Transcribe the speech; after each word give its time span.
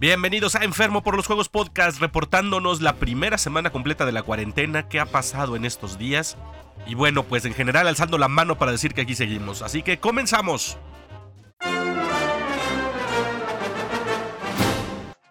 Bienvenidos 0.00 0.54
a 0.54 0.62
Enfermo 0.62 1.02
por 1.02 1.16
los 1.16 1.26
Juegos 1.26 1.48
Podcast, 1.48 2.00
reportándonos 2.00 2.80
la 2.80 2.94
primera 2.94 3.36
semana 3.36 3.70
completa 3.70 4.06
de 4.06 4.12
la 4.12 4.22
cuarentena, 4.22 4.88
qué 4.88 5.00
ha 5.00 5.06
pasado 5.06 5.56
en 5.56 5.64
estos 5.64 5.98
días. 5.98 6.38
Y 6.86 6.94
bueno, 6.94 7.24
pues 7.24 7.44
en 7.46 7.52
general 7.52 7.88
alzando 7.88 8.16
la 8.16 8.28
mano 8.28 8.58
para 8.58 8.70
decir 8.70 8.94
que 8.94 9.00
aquí 9.00 9.16
seguimos. 9.16 9.60
Así 9.60 9.82
que 9.82 9.98
comenzamos. 9.98 10.78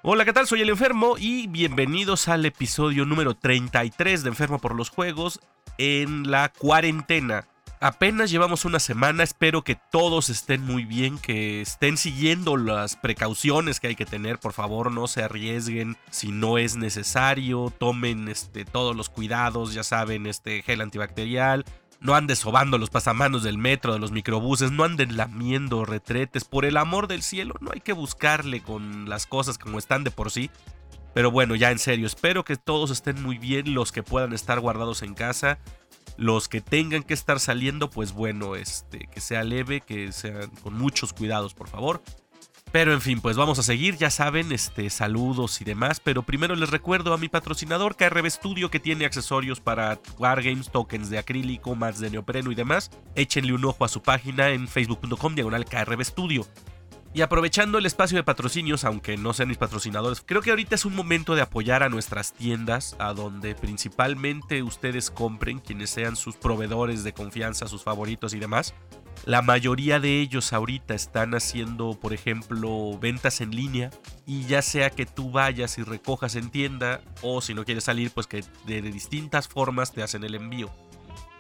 Hola, 0.01 0.25
¿qué 0.25 0.33
tal? 0.33 0.47
Soy 0.47 0.63
el 0.63 0.70
enfermo 0.70 1.15
y 1.18 1.47
bienvenidos 1.47 2.27
al 2.27 2.45
episodio 2.45 3.05
número 3.05 3.36
33 3.36 4.23
de 4.23 4.29
Enfermo 4.29 4.59
por 4.59 4.75
los 4.75 4.89
Juegos 4.89 5.39
en 5.77 6.29
la 6.29 6.52
cuarentena. 6.52 7.47
Apenas 7.79 8.31
llevamos 8.31 8.65
una 8.65 8.79
semana, 8.79 9.21
espero 9.21 9.63
que 9.63 9.75
todos 9.75 10.29
estén 10.29 10.61
muy 10.63 10.83
bien, 10.83 11.19
que 11.19 11.61
estén 11.61 11.97
siguiendo 11.97 12.57
las 12.57 12.95
precauciones 12.95 13.79
que 13.79 13.89
hay 13.89 13.95
que 13.95 14.07
tener, 14.07 14.39
por 14.39 14.54
favor 14.54 14.91
no 14.91 15.05
se 15.05 15.21
arriesguen 15.21 15.95
si 16.09 16.32
no 16.32 16.57
es 16.57 16.75
necesario, 16.75 17.71
tomen 17.77 18.29
este, 18.29 18.65
todos 18.65 18.95
los 18.95 19.09
cuidados, 19.09 19.75
ya 19.75 19.83
saben, 19.83 20.25
este 20.25 20.63
gel 20.63 20.82
antibacterial, 20.82 21.65
no 21.99 22.15
anden 22.15 22.35
sobando 22.35 22.79
los 22.79 22.89
pasamanos 22.89 23.43
del 23.43 23.59
metro, 23.59 23.93
de 23.93 23.99
los 23.99 24.11
microbuses, 24.11 24.71
no 24.71 24.83
anden 24.83 25.15
lamiendo 25.15 25.85
retretes, 25.85 26.46
por 26.46 26.65
el 26.65 26.77
amor 26.77 27.07
del 27.07 27.21
cielo, 27.21 27.54
no 27.59 27.69
hay 27.71 27.82
que 27.82 27.93
buscarle 27.93 28.63
con 28.63 29.07
las 29.07 29.27
cosas 29.27 29.59
como 29.59 29.77
están 29.77 30.04
de 30.04 30.09
por 30.09 30.32
sí. 30.32 30.49
Pero 31.13 31.32
bueno, 31.32 31.55
ya 31.55 31.71
en 31.71 31.79
serio, 31.79 32.05
espero 32.05 32.45
que 32.45 32.57
todos 32.57 32.91
estén 32.91 33.23
muy 33.23 33.39
bien, 33.39 33.73
los 33.73 33.91
que 33.91 34.03
puedan 34.03 34.33
estar 34.33 34.59
guardados 34.59 35.02
en 35.02 35.16
casa. 35.16 35.57
Los 36.17 36.47
que 36.47 36.61
tengan 36.61 37.03
que 37.03 37.13
estar 37.13 37.39
saliendo, 37.39 37.89
pues 37.89 38.11
bueno, 38.11 38.55
este, 38.55 39.07
que 39.07 39.21
sea 39.21 39.44
leve, 39.44 39.81
que 39.81 40.11
sean 40.11 40.49
con 40.63 40.73
muchos 40.73 41.13
cuidados, 41.13 41.53
por 41.53 41.67
favor. 41.67 42.02
Pero 42.71 42.91
en 42.91 43.01
fin, 43.01 43.21
pues 43.21 43.37
vamos 43.37 43.59
a 43.59 43.63
seguir, 43.63 43.95
ya 43.95 44.09
saben, 44.09 44.51
este, 44.51 44.89
saludos 44.89 45.61
y 45.61 45.63
demás. 45.63 46.01
Pero 46.01 46.23
primero 46.23 46.55
les 46.55 46.69
recuerdo 46.69 47.13
a 47.13 47.17
mi 47.17 47.29
patrocinador 47.29 47.95
KRB 47.95 48.29
Studio 48.29 48.69
que 48.69 48.79
tiene 48.79 49.05
accesorios 49.05 49.61
para 49.61 49.99
Wargames, 50.17 50.69
tokens 50.69 51.09
de 51.09 51.17
acrílico, 51.17 51.75
mats 51.75 51.99
de 51.99 52.09
neopreno 52.09 52.52
y 52.52 52.55
demás. 52.55 52.91
Échenle 53.15 53.53
un 53.53 53.63
ojo 53.63 53.85
a 53.85 53.87
su 53.87 54.02
página 54.02 54.49
en 54.49 54.67
facebook.com 54.67 55.35
diagonal 55.35 55.65
KRB 55.65 56.03
Studio. 56.03 56.45
Y 57.13 57.22
aprovechando 57.22 57.77
el 57.77 57.86
espacio 57.86 58.17
de 58.17 58.23
patrocinios, 58.23 58.83
aunque 58.83 59.17
no 59.17 59.33
sean 59.33 59.50
mis 59.50 59.58
patrocinadores, 59.58 60.22
creo 60.25 60.41
que 60.41 60.52
ahorita 60.52 60.75
es 60.75 60.86
un 60.86 60.95
momento 60.95 61.36
de 61.36 61.41
apoyar 61.41 61.81
a 61.81 61.89
nuestras 61.89 62.33
tiendas, 62.33 62.95
a 62.99 63.14
donde 63.14 63.55
principalmente 63.55 64.61
ustedes 64.61 65.09
compren, 65.09 65.59
quienes 65.59 65.89
sean 65.89 66.16
sus 66.16 66.36
proveedores 66.36 67.03
de 67.03 67.14
confianza, 67.14 67.67
sus 67.67 67.83
favoritos 67.83 68.33
y 68.33 68.39
demás. 68.39 68.75
La 69.25 69.41
mayoría 69.41 69.99
de 69.99 70.22
ellos 70.22 70.53
ahorita 70.53 70.94
están 70.94 71.33
haciendo, 71.33 71.99
por 71.99 72.14
ejemplo, 72.14 72.97
ventas 72.99 73.42
en 73.42 73.55
línea 73.55 73.89
y 74.27 74.45
ya 74.45 74.61
sea 74.61 74.92
que 74.92 75.08
tú 75.08 75.31
vayas 75.31 75.80
y 75.80 75.83
recojas 75.83 76.36
en 76.36 76.52
tienda 76.52 77.02
o 77.23 77.42
si 77.42 77.55
no 77.55 77.66
quieres 77.66 77.86
salir, 77.86 78.11
pues 78.11 78.27
que 78.27 78.44
de 78.67 78.81
distintas 78.81 79.47
formas 79.47 79.92
te 79.92 80.03
hacen 80.03 80.23
el 80.23 80.36
envío 80.36 80.71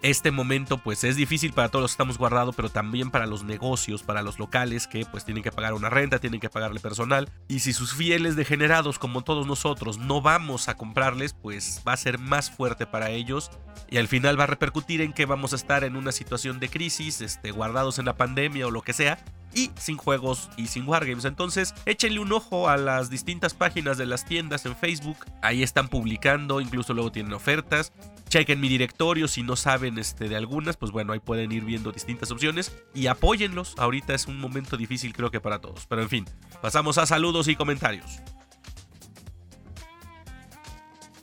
este 0.01 0.31
momento 0.31 0.77
pues 0.77 1.03
es 1.03 1.15
difícil 1.15 1.53
para 1.53 1.69
todos 1.69 1.83
los 1.83 1.91
que 1.91 1.95
estamos 1.95 2.17
guardados, 2.17 2.55
pero 2.55 2.69
también 2.69 3.11
para 3.11 3.25
los 3.25 3.43
negocios, 3.43 4.03
para 4.03 4.21
los 4.21 4.39
locales 4.39 4.87
que 4.87 5.05
pues 5.05 5.25
tienen 5.25 5.43
que 5.43 5.51
pagar 5.51 5.73
una 5.73 5.89
renta, 5.89 6.19
tienen 6.19 6.39
que 6.39 6.49
pagarle 6.49 6.79
personal. 6.79 7.29
Y 7.47 7.59
si 7.59 7.73
sus 7.73 7.93
fieles 7.93 8.35
degenerados 8.35 8.99
como 8.99 9.23
todos 9.23 9.47
nosotros 9.47 9.97
no 9.97 10.21
vamos 10.21 10.69
a 10.69 10.75
comprarles, 10.75 11.33
pues 11.33 11.81
va 11.87 11.93
a 11.93 11.97
ser 11.97 12.19
más 12.19 12.51
fuerte 12.51 12.85
para 12.85 13.09
ellos 13.09 13.51
y 13.89 13.97
al 13.97 14.07
final 14.07 14.39
va 14.39 14.43
a 14.43 14.47
repercutir 14.47 15.01
en 15.01 15.13
que 15.13 15.25
vamos 15.25 15.53
a 15.53 15.55
estar 15.55 15.83
en 15.83 15.95
una 15.95 16.11
situación 16.11 16.59
de 16.59 16.69
crisis, 16.69 17.21
este, 17.21 17.51
guardados 17.51 17.99
en 17.99 18.05
la 18.05 18.17
pandemia 18.17 18.67
o 18.67 18.71
lo 18.71 18.81
que 18.81 18.93
sea, 18.93 19.23
y 19.53 19.71
sin 19.77 19.97
juegos 19.97 20.49
y 20.57 20.67
sin 20.67 20.87
wargames. 20.87 21.25
Entonces, 21.25 21.73
échenle 21.85 22.19
un 22.19 22.31
ojo 22.31 22.69
a 22.69 22.77
las 22.77 23.09
distintas 23.09 23.53
páginas 23.53 23.97
de 23.97 24.05
las 24.05 24.25
tiendas 24.25 24.65
en 24.65 24.75
Facebook. 24.75 25.17
Ahí 25.41 25.63
están 25.63 25.87
publicando, 25.87 26.61
incluso 26.61 26.93
luego 26.93 27.11
tienen 27.11 27.33
ofertas. 27.33 27.93
Chequen 28.29 28.59
mi 28.59 28.67
directorio 28.67 29.27
si 29.27 29.41
no 29.43 29.55
saben 29.55 29.97
este, 29.97 30.27
de 30.27 30.35
algunas, 30.35 30.75
pues 30.75 30.91
bueno, 30.91 31.13
ahí 31.13 31.19
pueden 31.19 31.51
ir 31.51 31.63
viendo 31.63 31.91
distintas 31.91 32.29
opciones 32.31 32.75
y 32.93 33.07
apóyenlos. 33.07 33.75
Ahorita 33.77 34.13
es 34.13 34.27
un 34.27 34.39
momento 34.39 34.77
difícil 34.77 35.13
creo 35.13 35.31
que 35.31 35.39
para 35.39 35.59
todos. 35.59 35.85
Pero 35.87 36.01
en 36.01 36.09
fin, 36.09 36.25
pasamos 36.61 36.97
a 36.97 37.05
saludos 37.05 37.47
y 37.47 37.55
comentarios. 37.55 38.21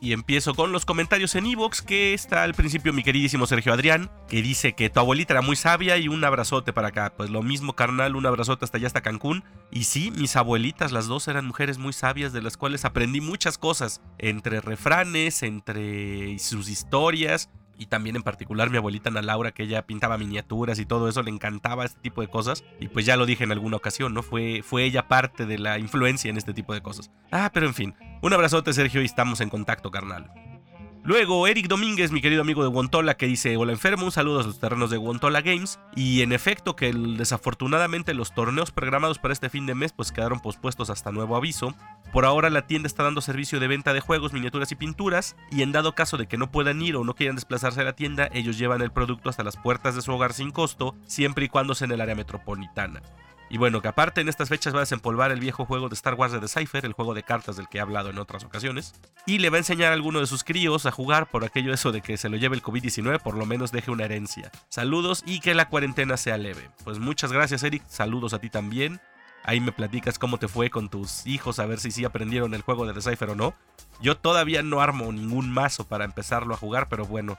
Y 0.05 0.13
empiezo 0.13 0.55
con 0.55 0.71
los 0.71 0.85
comentarios 0.85 1.35
en 1.35 1.47
Evox, 1.47 1.81
que 1.81 2.13
está 2.13 2.43
al 2.43 2.53
principio 2.53 2.93
mi 2.93 3.03
queridísimo 3.03 3.47
Sergio 3.47 3.73
Adrián, 3.73 4.11
que 4.29 4.43
dice 4.43 4.75
que 4.75 4.91
tu 4.91 5.01
abuelita 5.01 5.33
era 5.33 5.41
muy 5.41 5.57
sabia 5.57 5.97
y 5.97 6.09
un 6.09 6.23
abrazote 6.23 6.75
para 6.75 6.89
acá. 6.89 7.15
Pues 7.17 7.31
lo 7.31 7.43
mismo, 7.43 7.75
carnal, 7.75 8.15
un 8.15 8.27
abrazote 8.27 8.67
hasta 8.67 8.77
allá, 8.77 8.89
hasta 8.89 9.01
Cancún. 9.01 9.45
Y 9.71 9.85
sí, 9.85 10.11
mis 10.11 10.37
abuelitas, 10.37 10.93
las 10.93 11.07
dos 11.07 11.27
eran 11.27 11.47
mujeres 11.47 11.79
muy 11.79 11.95
sabias, 11.95 12.35
de 12.35 12.43
las 12.43 12.59
cuales 12.59 12.85
aprendí 12.85 13.23
muchas 13.23 13.57
cosas, 13.57 14.03
entre 14.19 14.61
refranes, 14.61 15.43
entre 15.43 16.39
sus 16.39 16.69
historias, 16.69 17.49
y 17.79 17.87
también 17.87 18.17
en 18.17 18.23
particular 18.23 18.71
mi 18.71 18.77
abuelita 18.77 19.11
Ana 19.11 19.23
Laura, 19.23 19.53
que 19.53 19.65
ella 19.65 19.87
pintaba 19.87 20.19
miniaturas 20.19 20.79
y 20.79 20.87
todo 20.87 21.09
eso, 21.09 21.23
le 21.23 21.31
encantaba 21.31 21.85
este 21.85 22.01
tipo 22.01 22.21
de 22.21 22.29
cosas. 22.29 22.65
Y 22.81 22.89
pues 22.89 23.07
ya 23.07 23.17
lo 23.17 23.27
dije 23.27 23.45
en 23.45 23.53
alguna 23.53 23.77
ocasión, 23.77 24.15
¿no? 24.15 24.23
Fue, 24.23 24.63
fue 24.63 24.85
ella 24.85 25.09
parte 25.09 25.47
de 25.47 25.59
la 25.59 25.79
influencia 25.79 26.31
en 26.31 26.37
este 26.37 26.55
tipo 26.55 26.75
de 26.75 26.83
cosas. 26.83 27.11
Ah, 27.31 27.51
pero 27.53 27.67
en 27.67 27.75
fin, 27.75 27.95
un 28.25 28.33
abrazote 28.33 28.73
Sergio 28.73 29.03
y 29.03 29.05
estamos 29.05 29.43
en 29.43 29.51
contacto, 29.51 29.91
carnal. 29.91 30.33
Luego, 31.03 31.47
Eric 31.47 31.69
Domínguez, 31.69 32.11
mi 32.11 32.23
querido 32.23 32.41
amigo 32.41 32.63
de 32.63 32.71
Guantola, 32.71 33.19
que 33.19 33.27
dice: 33.27 33.55
Hola 33.59 33.73
enfermo, 33.73 34.07
un 34.07 34.13
saludo 34.13 34.41
a 34.41 34.45
los 34.45 34.59
terrenos 34.59 34.89
de 34.89 34.97
Guantola 34.97 35.43
Games. 35.43 35.79
Y 35.95 36.23
en 36.23 36.33
efecto, 36.33 36.75
que 36.75 36.91
desafortunadamente 36.95 38.15
los 38.15 38.35
torneos 38.35 38.71
programados 38.71 39.19
para 39.19 39.35
este 39.35 39.51
fin 39.51 39.67
de 39.67 39.75
mes 39.75 39.93
pues 39.93 40.11
quedaron 40.11 40.41
pospuestos 40.41 40.89
hasta 40.89 41.13
nuevo 41.13 41.37
aviso. 41.37 41.75
Por 42.15 42.25
ahora 42.25 42.49
la 42.49 42.67
tienda 42.67 42.87
está 42.87 43.03
dando 43.03 43.21
servicio 43.21 43.61
de 43.61 43.69
venta 43.69 43.93
de 43.93 44.01
juegos, 44.01 44.33
miniaturas 44.33 44.73
y 44.73 44.77
pinturas. 44.77 45.37
Y 45.51 45.61
en 45.61 45.73
dado 45.73 45.95
caso 45.95 46.17
de 46.17 46.27
que 46.27 46.39
no 46.39 46.51
puedan 46.51 46.81
ir 46.81 46.97
o 46.97 47.05
no 47.05 47.15
quieran 47.15 47.37
desplazarse 47.37 47.83
a 47.83 47.85
la 47.85 47.95
tienda, 47.95 48.31
ellos 48.33 48.57
llevan 48.57 48.81
el 48.81 48.91
producto 48.91 49.29
hasta 49.29 49.45
las 49.45 49.59
puertas 49.59 49.95
de 49.97 50.01
su 50.01 50.11
hogar 50.11 50.33
sin 50.33 50.51
costo, 50.51 50.97
siempre 51.07 51.45
y 51.45 51.49
cuando 51.51 51.75
sea 51.75 51.85
en 51.85 51.93
el 51.93 52.01
área 52.01 52.15
metropolitana. 52.15 53.03
Y 53.51 53.59
bueno, 53.59 53.83
que 53.83 53.89
aparte 53.89 54.21
en 54.21 54.29
estas 54.29 54.49
fechas 54.49 54.75
va 54.75 54.79
a 54.79 54.81
desempolvar 54.81 55.31
el 55.31 55.41
viejo 55.41 55.65
juego 55.65 55.89
de 55.89 55.95
Star 55.95 56.15
Wars 56.15 56.33
de 56.33 56.41
The 56.41 56.49
Cypher, 56.49 56.85
el 56.85 56.93
juego 56.93 57.15
de 57.15 57.23
cartas 57.23 57.57
del 57.57 57.69
que 57.69 57.79
he 57.79 57.81
hablado 57.81 58.11
en 58.11 58.19
otras 58.19 58.45
ocasiones. 58.45 58.95
Y 59.27 59.39
le 59.39 59.51
va 59.51 59.57
a 59.57 59.59
enseñar 59.59 59.93
a 59.93 59.95
alguno 59.95 60.21
de 60.21 60.27
sus 60.27 60.45
críos 60.45 60.87
a 60.87 60.91
jugar 60.91 61.31
por 61.31 61.45
aquello 61.45 61.73
eso 61.73 61.93
de 61.93 62.01
que 62.01 62.17
se 62.17 62.29
lo 62.29 62.37
lleve 62.37 62.57
el 62.57 62.63
COVID-19, 62.63 63.21
por 63.21 63.37
lo 63.37 63.47
menos 63.47 63.71
deje 63.71 63.91
una 63.91 64.05
herencia. 64.05 64.51
Saludos 64.69 65.23
y 65.27 65.41
que 65.41 65.55
la 65.55 65.69
cuarentena 65.69 66.17
sea 66.17 66.39
leve. 66.39 66.71
Pues 66.85 66.99
muchas 66.99 67.33
gracias 67.33 67.63
Eric, 67.63 67.85
saludos 67.89 68.35
a 68.35 68.39
ti 68.39 68.51
también. 68.51 69.01
Ahí 69.47 69.61
me 69.61 69.73
platicas 69.73 70.19
cómo 70.19 70.39
te 70.39 70.49
fue 70.49 70.71
con 70.71 70.89
tus 70.89 71.27
hijos, 71.27 71.59
a 71.59 71.67
ver 71.67 71.79
si 71.79 71.91
sí 71.91 72.05
aprendieron 72.07 72.55
el 72.55 72.63
juego 72.63 72.87
de 72.87 72.95
The 72.95 73.03
Cypher 73.03 73.31
o 73.31 73.35
no. 73.35 73.55
Yo 74.01 74.17
todavía 74.17 74.63
no 74.63 74.81
armo 74.81 75.13
ningún 75.13 75.51
mazo 75.51 75.87
para 75.87 76.07
empezarlo 76.07 76.55
a 76.55 76.57
jugar, 76.57 76.89
pero 76.89 77.05
bueno, 77.05 77.39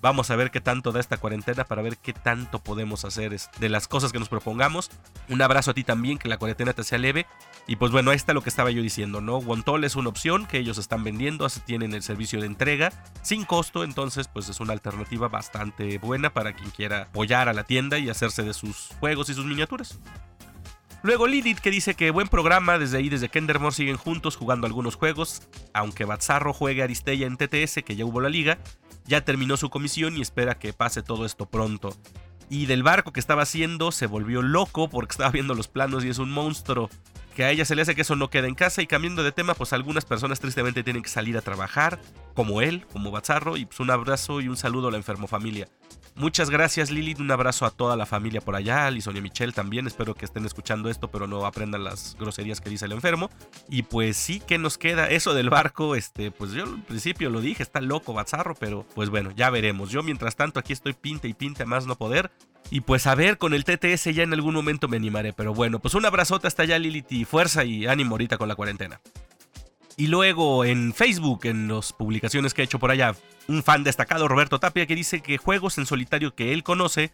Vamos 0.00 0.30
a 0.30 0.36
ver 0.36 0.50
qué 0.50 0.60
tanto 0.60 0.92
da 0.92 1.00
esta 1.00 1.16
cuarentena 1.16 1.64
para 1.64 1.82
ver 1.82 1.96
qué 1.96 2.12
tanto 2.12 2.58
podemos 2.62 3.04
hacer 3.04 3.36
de 3.58 3.68
las 3.68 3.88
cosas 3.88 4.12
que 4.12 4.18
nos 4.18 4.28
propongamos. 4.28 4.90
Un 5.28 5.42
abrazo 5.42 5.70
a 5.70 5.74
ti 5.74 5.84
también, 5.84 6.18
que 6.18 6.28
la 6.28 6.38
cuarentena 6.38 6.72
te 6.72 6.84
sea 6.84 6.98
leve. 6.98 7.26
Y 7.66 7.76
pues 7.76 7.90
bueno, 7.90 8.10
ahí 8.10 8.16
está 8.16 8.32
lo 8.32 8.42
que 8.42 8.50
estaba 8.50 8.70
yo 8.70 8.82
diciendo, 8.82 9.20
¿no? 9.20 9.38
Wontol 9.38 9.84
es 9.84 9.96
una 9.96 10.08
opción 10.08 10.46
que 10.46 10.58
ellos 10.58 10.78
están 10.78 11.02
vendiendo, 11.02 11.46
tienen 11.64 11.94
el 11.94 12.02
servicio 12.02 12.40
de 12.40 12.46
entrega 12.46 12.92
sin 13.22 13.44
costo, 13.44 13.82
entonces 13.84 14.28
pues 14.28 14.48
es 14.48 14.60
una 14.60 14.72
alternativa 14.72 15.28
bastante 15.28 15.98
buena 15.98 16.32
para 16.32 16.52
quien 16.52 16.70
quiera 16.70 17.02
apoyar 17.02 17.48
a 17.48 17.52
la 17.52 17.64
tienda 17.64 17.98
y 17.98 18.08
hacerse 18.08 18.42
de 18.42 18.54
sus 18.54 18.90
juegos 19.00 19.28
y 19.30 19.34
sus 19.34 19.44
miniaturas. 19.44 19.98
Luego 21.06 21.28
Lilith 21.28 21.60
que 21.60 21.70
dice 21.70 21.94
que 21.94 22.10
buen 22.10 22.26
programa, 22.26 22.80
desde 22.80 22.98
ahí 22.98 23.08
desde 23.08 23.28
Kendermore 23.28 23.72
siguen 23.72 23.96
juntos 23.96 24.34
jugando 24.34 24.66
algunos 24.66 24.96
juegos, 24.96 25.40
aunque 25.72 26.04
Bazzarro 26.04 26.52
juegue 26.52 26.82
Aristella 26.82 27.28
en 27.28 27.36
TTS, 27.36 27.84
que 27.84 27.94
ya 27.94 28.04
hubo 28.04 28.20
la 28.20 28.28
liga, 28.28 28.58
ya 29.04 29.20
terminó 29.24 29.56
su 29.56 29.70
comisión 29.70 30.16
y 30.16 30.20
espera 30.20 30.58
que 30.58 30.72
pase 30.72 31.04
todo 31.04 31.24
esto 31.24 31.46
pronto. 31.46 31.96
Y 32.50 32.66
del 32.66 32.82
barco 32.82 33.12
que 33.12 33.20
estaba 33.20 33.42
haciendo 33.42 33.92
se 33.92 34.08
volvió 34.08 34.42
loco 34.42 34.90
porque 34.90 35.12
estaba 35.12 35.30
viendo 35.30 35.54
los 35.54 35.68
planos 35.68 36.04
y 36.04 36.08
es 36.08 36.18
un 36.18 36.32
monstruo. 36.32 36.90
Que 37.36 37.44
a 37.44 37.52
ella 37.52 37.64
se 37.64 37.76
le 37.76 37.82
hace 37.82 37.94
que 37.94 38.02
eso 38.02 38.16
no 38.16 38.28
quede 38.28 38.48
en 38.48 38.56
casa 38.56 38.82
y 38.82 38.88
cambiando 38.88 39.22
de 39.22 39.30
tema, 39.30 39.54
pues 39.54 39.72
algunas 39.72 40.04
personas 40.04 40.40
tristemente 40.40 40.82
tienen 40.82 41.04
que 41.04 41.08
salir 41.08 41.36
a 41.38 41.40
trabajar, 41.40 42.00
como 42.34 42.62
él, 42.62 42.84
como 42.92 43.12
Bazarro, 43.12 43.56
y 43.56 43.66
pues 43.66 43.78
un 43.78 43.92
abrazo 43.92 44.40
y 44.40 44.48
un 44.48 44.56
saludo 44.56 44.88
a 44.88 44.90
la 44.90 44.96
enfermo 44.96 45.28
familia. 45.28 45.68
Muchas 46.18 46.48
gracias 46.48 46.90
Lilith, 46.90 47.20
un 47.20 47.30
abrazo 47.30 47.66
a 47.66 47.70
toda 47.70 47.94
la 47.94 48.06
familia 48.06 48.40
por 48.40 48.56
allá, 48.56 48.86
a 48.86 48.90
Lisonia 48.90 49.20
Michelle 49.20 49.52
también, 49.52 49.86
espero 49.86 50.14
que 50.14 50.24
estén 50.24 50.46
escuchando 50.46 50.88
esto 50.88 51.10
pero 51.10 51.26
no 51.26 51.44
aprendan 51.44 51.84
las 51.84 52.16
groserías 52.18 52.62
que 52.62 52.70
dice 52.70 52.86
el 52.86 52.92
enfermo. 52.92 53.28
Y 53.68 53.82
pues 53.82 54.16
sí, 54.16 54.40
que 54.40 54.56
nos 54.56 54.78
queda? 54.78 55.08
Eso 55.10 55.34
del 55.34 55.50
barco, 55.50 55.94
este, 55.94 56.30
pues 56.30 56.52
yo 56.52 56.64
al 56.64 56.82
principio 56.84 57.28
lo 57.28 57.42
dije, 57.42 57.62
está 57.62 57.82
loco 57.82 58.14
Bazarro, 58.14 58.54
pero 58.54 58.86
pues 58.94 59.10
bueno, 59.10 59.30
ya 59.32 59.50
veremos. 59.50 59.90
Yo 59.90 60.02
mientras 60.02 60.36
tanto 60.36 60.58
aquí 60.58 60.72
estoy 60.72 60.94
pinte 60.94 61.28
y 61.28 61.34
pinte 61.34 61.66
más 61.66 61.86
no 61.86 61.96
poder. 61.96 62.30
Y 62.70 62.80
pues 62.80 63.06
a 63.06 63.14
ver, 63.14 63.36
con 63.36 63.52
el 63.52 63.64
TTS 63.64 64.14
ya 64.14 64.22
en 64.22 64.32
algún 64.32 64.54
momento 64.54 64.88
me 64.88 64.96
animaré, 64.96 65.34
pero 65.34 65.52
bueno, 65.52 65.80
pues 65.80 65.94
un 65.94 66.06
abrazote 66.06 66.48
hasta 66.48 66.62
allá 66.62 66.78
Lilith 66.78 67.12
y 67.12 67.26
fuerza 67.26 67.62
y 67.64 67.86
ánimo 67.86 68.14
ahorita 68.14 68.38
con 68.38 68.48
la 68.48 68.54
cuarentena. 68.54 69.00
Y 69.96 70.08
luego 70.08 70.64
en 70.64 70.92
Facebook, 70.92 71.46
en 71.46 71.68
las 71.68 71.92
publicaciones 71.92 72.52
que 72.52 72.60
he 72.60 72.64
hecho 72.64 72.78
por 72.78 72.90
allá, 72.90 73.16
un 73.48 73.62
fan 73.62 73.82
destacado, 73.82 74.28
Roberto 74.28 74.60
Tapia, 74.60 74.86
que 74.86 74.94
dice 74.94 75.20
que 75.22 75.38
juegos 75.38 75.78
en 75.78 75.86
solitario 75.86 76.34
que 76.34 76.52
él 76.52 76.62
conoce 76.62 77.12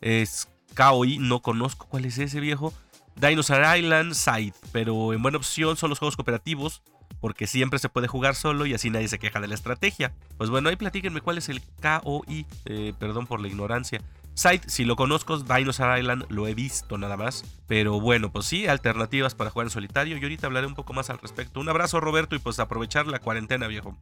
es 0.00 0.48
KOI, 0.74 1.18
no 1.18 1.42
conozco 1.42 1.86
cuál 1.86 2.06
es 2.06 2.16
ese 2.16 2.40
viejo. 2.40 2.72
Dinosaur 3.16 3.76
Island, 3.76 4.14
Side, 4.14 4.54
pero 4.72 5.12
en 5.12 5.22
buena 5.22 5.36
opción 5.36 5.76
son 5.76 5.90
los 5.90 5.98
juegos 5.98 6.16
cooperativos, 6.16 6.82
porque 7.20 7.46
siempre 7.46 7.78
se 7.78 7.88
puede 7.88 8.08
jugar 8.08 8.34
solo 8.34 8.66
y 8.66 8.74
así 8.74 8.90
nadie 8.90 9.08
se 9.08 9.18
queja 9.18 9.40
de 9.40 9.48
la 9.48 9.54
estrategia. 9.54 10.14
Pues 10.38 10.50
bueno, 10.50 10.68
ahí 10.68 10.76
platíquenme 10.76 11.20
cuál 11.20 11.38
es 11.38 11.48
el 11.48 11.62
KOI, 11.82 12.46
eh, 12.64 12.92
perdón 12.98 13.26
por 13.26 13.40
la 13.40 13.48
ignorancia. 13.48 14.00
Site, 14.34 14.68
si 14.68 14.84
lo 14.84 14.96
conozco, 14.96 15.38
Dinosaur 15.38 15.98
Island 15.98 16.26
lo 16.28 16.48
he 16.48 16.54
visto 16.54 16.98
nada 16.98 17.16
más. 17.16 17.44
Pero 17.66 18.00
bueno, 18.00 18.32
pues 18.32 18.46
sí, 18.46 18.66
alternativas 18.66 19.34
para 19.34 19.50
jugar 19.50 19.66
en 19.66 19.70
solitario. 19.70 20.16
Y 20.16 20.22
ahorita 20.22 20.48
hablaré 20.48 20.66
un 20.66 20.74
poco 20.74 20.92
más 20.92 21.08
al 21.08 21.18
respecto. 21.18 21.60
Un 21.60 21.68
abrazo, 21.68 22.00
Roberto, 22.00 22.34
y 22.34 22.40
pues 22.40 22.58
aprovechar 22.58 23.06
la 23.06 23.20
cuarentena, 23.20 23.68
viejo. 23.68 23.96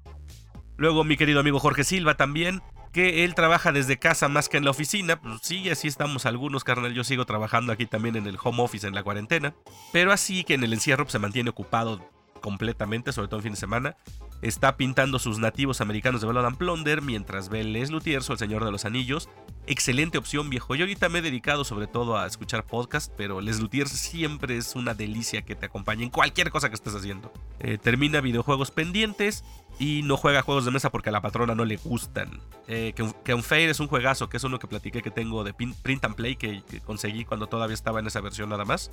Luego 0.76 1.04
mi 1.04 1.16
querido 1.16 1.40
amigo 1.40 1.60
Jorge 1.60 1.84
Silva 1.84 2.16
también, 2.16 2.62
que 2.92 3.24
él 3.24 3.34
trabaja 3.34 3.72
desde 3.72 3.98
casa 3.98 4.28
más 4.28 4.48
que 4.48 4.56
en 4.56 4.64
la 4.64 4.70
oficina. 4.70 5.20
Pues 5.20 5.40
sí, 5.42 5.68
así 5.68 5.86
estamos 5.86 6.24
algunos, 6.24 6.64
carnal. 6.64 6.94
Yo 6.94 7.04
sigo 7.04 7.26
trabajando 7.26 7.72
aquí 7.72 7.86
también 7.86 8.16
en 8.16 8.26
el 8.26 8.38
home 8.42 8.62
office 8.62 8.86
en 8.86 8.94
la 8.94 9.02
cuarentena. 9.02 9.54
Pero 9.92 10.12
así 10.12 10.44
que 10.44 10.54
en 10.54 10.64
el 10.64 10.72
encierro 10.72 11.04
pues, 11.04 11.12
se 11.12 11.18
mantiene 11.18 11.50
ocupado 11.50 12.00
completamente, 12.40 13.12
sobre 13.12 13.28
todo 13.28 13.40
en 13.40 13.44
fin 13.44 13.52
de 13.52 13.58
semana. 13.58 13.96
Está 14.40 14.76
pintando 14.76 15.18
sus 15.18 15.38
nativos 15.38 15.80
americanos 15.80 16.20
de 16.20 16.26
Blood 16.26 16.46
and 16.46 16.56
Plunder 16.56 17.00
mientras 17.00 17.48
ve 17.48 17.62
Les 17.64 17.90
Luthiers 17.90 18.28
o 18.28 18.32
El 18.32 18.38
Señor 18.38 18.64
de 18.64 18.72
los 18.72 18.84
Anillos. 18.84 19.28
Excelente 19.66 20.18
opción, 20.18 20.50
viejo. 20.50 20.74
Yo 20.74 20.84
ahorita 20.84 21.08
me 21.08 21.20
he 21.20 21.22
dedicado 21.22 21.64
sobre 21.64 21.86
todo 21.86 22.18
a 22.18 22.26
escuchar 22.26 22.64
podcast, 22.66 23.12
pero 23.16 23.40
Les 23.40 23.60
Luthiers 23.60 23.90
siempre 23.90 24.56
es 24.56 24.74
una 24.74 24.94
delicia 24.94 25.42
que 25.42 25.54
te 25.54 25.66
acompañe 25.66 26.02
en 26.02 26.10
cualquier 26.10 26.50
cosa 26.50 26.68
que 26.68 26.74
estés 26.74 26.94
haciendo. 26.94 27.32
Eh, 27.60 27.78
termina 27.78 28.20
videojuegos 28.20 28.72
pendientes 28.72 29.44
y 29.78 30.02
no 30.02 30.16
juega 30.16 30.42
juegos 30.42 30.64
de 30.64 30.72
mesa 30.72 30.90
porque 30.90 31.10
a 31.10 31.12
la 31.12 31.20
patrona 31.20 31.54
no 31.54 31.64
le 31.64 31.76
gustan. 31.76 32.40
Eh, 32.66 32.92
que, 32.96 33.34
un 33.34 33.42
Fair 33.42 33.70
es 33.70 33.78
un 33.78 33.86
juegazo, 33.86 34.28
que 34.28 34.36
es 34.36 34.44
uno 34.44 34.58
que 34.58 34.66
platiqué 34.66 35.00
que 35.00 35.12
tengo 35.12 35.44
de 35.44 35.54
Print 35.54 36.04
and 36.04 36.16
Play 36.16 36.36
que 36.36 36.62
conseguí 36.84 37.24
cuando 37.24 37.46
todavía 37.46 37.74
estaba 37.74 38.00
en 38.00 38.08
esa 38.08 38.20
versión 38.20 38.48
nada 38.48 38.64
más 38.64 38.90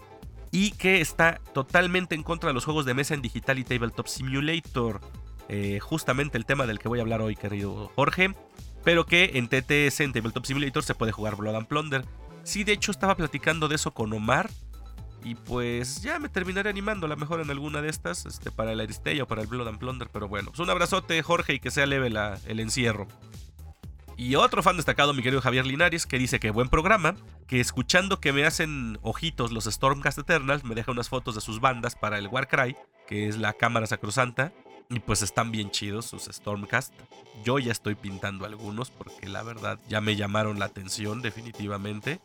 y 0.52 0.72
que 0.72 1.02
está 1.02 1.40
totalmente 1.54 2.16
en 2.16 2.24
contra 2.24 2.50
de 2.50 2.54
los 2.54 2.66
juegos 2.66 2.86
de 2.86 2.94
mesa 2.94 3.14
en 3.14 3.22
digital 3.22 3.60
y 3.60 3.64
tabletop 3.64 4.08
simulator. 4.08 5.02
Eh, 5.48 5.80
justamente 5.80 6.38
el 6.38 6.46
tema 6.46 6.68
del 6.68 6.80
que 6.80 6.88
voy 6.88 7.00
a 7.00 7.02
hablar 7.02 7.22
hoy, 7.22 7.36
querido 7.36 7.92
Jorge. 7.96 8.36
Pero 8.84 9.06
que 9.06 9.32
en 9.36 9.48
TTS, 9.48 10.02
en 10.02 10.14
Tabletop 10.14 10.46
Simulator, 10.46 10.84
se 10.84 10.96
puede 10.96 11.12
jugar 11.12 11.36
Blood 11.36 11.56
and 11.56 11.68
Plunder. 11.68 12.06
Sí, 12.44 12.64
de 12.64 12.74
hecho 12.74 12.92
estaba 12.92 13.16
platicando 13.16 13.68
de 13.68 13.76
eso 13.76 13.94
con 13.94 14.14
Omar. 14.14 14.50
Y 15.24 15.36
pues 15.36 16.02
ya 16.02 16.18
me 16.18 16.30
terminaré 16.30 16.70
animando 16.70 17.06
a 17.06 17.10
lo 17.10 17.18
mejor 17.18 17.42
en 17.42 17.50
alguna 17.50 17.82
de 17.82 17.90
estas, 17.90 18.26
este, 18.26 18.52
para 18.52 18.72
el 18.72 18.80
Aristella 18.80 19.24
o 19.24 19.28
para 19.28 19.42
el 19.42 19.48
Blood 19.48 19.68
and 19.68 19.80
Plunder. 19.80 20.10
Pero 20.12 20.30
bueno, 20.30 20.50
pues 20.50 20.60
un 20.60 20.70
abrazote, 20.70 21.22
Jorge, 21.22 21.56
y 21.56 21.60
que 21.60 21.72
sea 21.72 21.86
leve 21.86 22.10
la, 22.10 22.40
el 22.46 22.60
encierro. 22.62 23.08
Y 24.20 24.36
otro 24.36 24.62
fan 24.62 24.76
destacado, 24.76 25.14
mi 25.14 25.24
querido 25.24 25.42
Javier 25.42 25.66
Linares, 25.66 26.06
que 26.06 26.18
dice 26.18 26.42
que 26.42 26.52
buen 26.52 26.68
programa, 26.68 27.16
que 27.48 27.62
escuchando 27.62 28.20
que 28.20 28.34
me 28.34 28.46
hacen 28.46 29.00
ojitos 29.02 29.54
los 29.54 29.64
Stormcast 29.64 30.18
Eternals, 30.18 30.66
me 30.66 30.76
deja 30.76 30.92
unas 30.92 31.08
fotos 31.08 31.36
de 31.36 31.42
sus 31.42 31.62
bandas 31.62 31.96
para 31.96 32.18
el 32.18 32.28
Warcry, 32.28 32.76
que 33.08 33.30
es 33.30 33.38
la 33.38 33.54
cámara 33.54 33.88
sacrosanta. 33.88 34.52
Y 34.92 35.00
pues 35.02 35.22
están 35.22 35.52
bien 35.52 35.70
chidos 35.70 36.08
sus 36.08 36.24
Stormcast. 36.24 36.92
Yo 37.44 37.60
ya 37.60 37.72
estoy 37.72 37.94
pintando 37.94 38.48
algunos 38.48 38.90
porque 38.90 39.30
la 39.30 39.44
verdad 39.44 39.78
ya 39.88 40.02
me 40.02 40.16
llamaron 40.16 40.58
la 40.58 40.66
atención 40.66 41.22
definitivamente. 41.22 42.20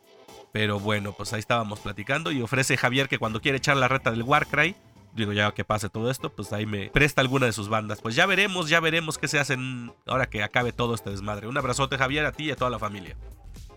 Pero 0.51 0.79
bueno, 0.79 1.13
pues 1.13 1.31
ahí 1.33 1.39
estábamos 1.39 1.79
platicando 1.79 2.31
y 2.31 2.41
ofrece 2.41 2.75
Javier 2.75 3.07
que 3.07 3.19
cuando 3.19 3.39
quiere 3.39 3.59
echar 3.59 3.77
la 3.77 3.87
reta 3.87 4.09
del 4.09 4.23
Warcry, 4.23 4.75
digo, 5.13 5.31
ya 5.31 5.53
que 5.53 5.63
pase 5.63 5.89
todo 5.89 6.09
esto, 6.09 6.31
pues 6.33 6.53
ahí 6.53 6.65
me 6.65 6.89
presta 6.89 7.21
alguna 7.21 7.45
de 7.45 7.53
sus 7.53 7.69
bandas. 7.69 8.01
Pues 8.01 8.15
ya 8.15 8.25
veremos, 8.25 8.67
ya 8.67 8.79
veremos 8.79 9.19
qué 9.19 9.27
se 9.27 9.37
hacen 9.37 9.93
ahora 10.07 10.27
que 10.27 10.41
acabe 10.41 10.71
todo 10.71 10.95
este 10.95 11.11
desmadre. 11.11 11.47
Un 11.47 11.57
abrazote, 11.57 11.99
Javier, 11.99 12.25
a 12.25 12.31
ti 12.31 12.45
y 12.45 12.51
a 12.51 12.55
toda 12.55 12.71
la 12.71 12.79
familia. 12.79 13.15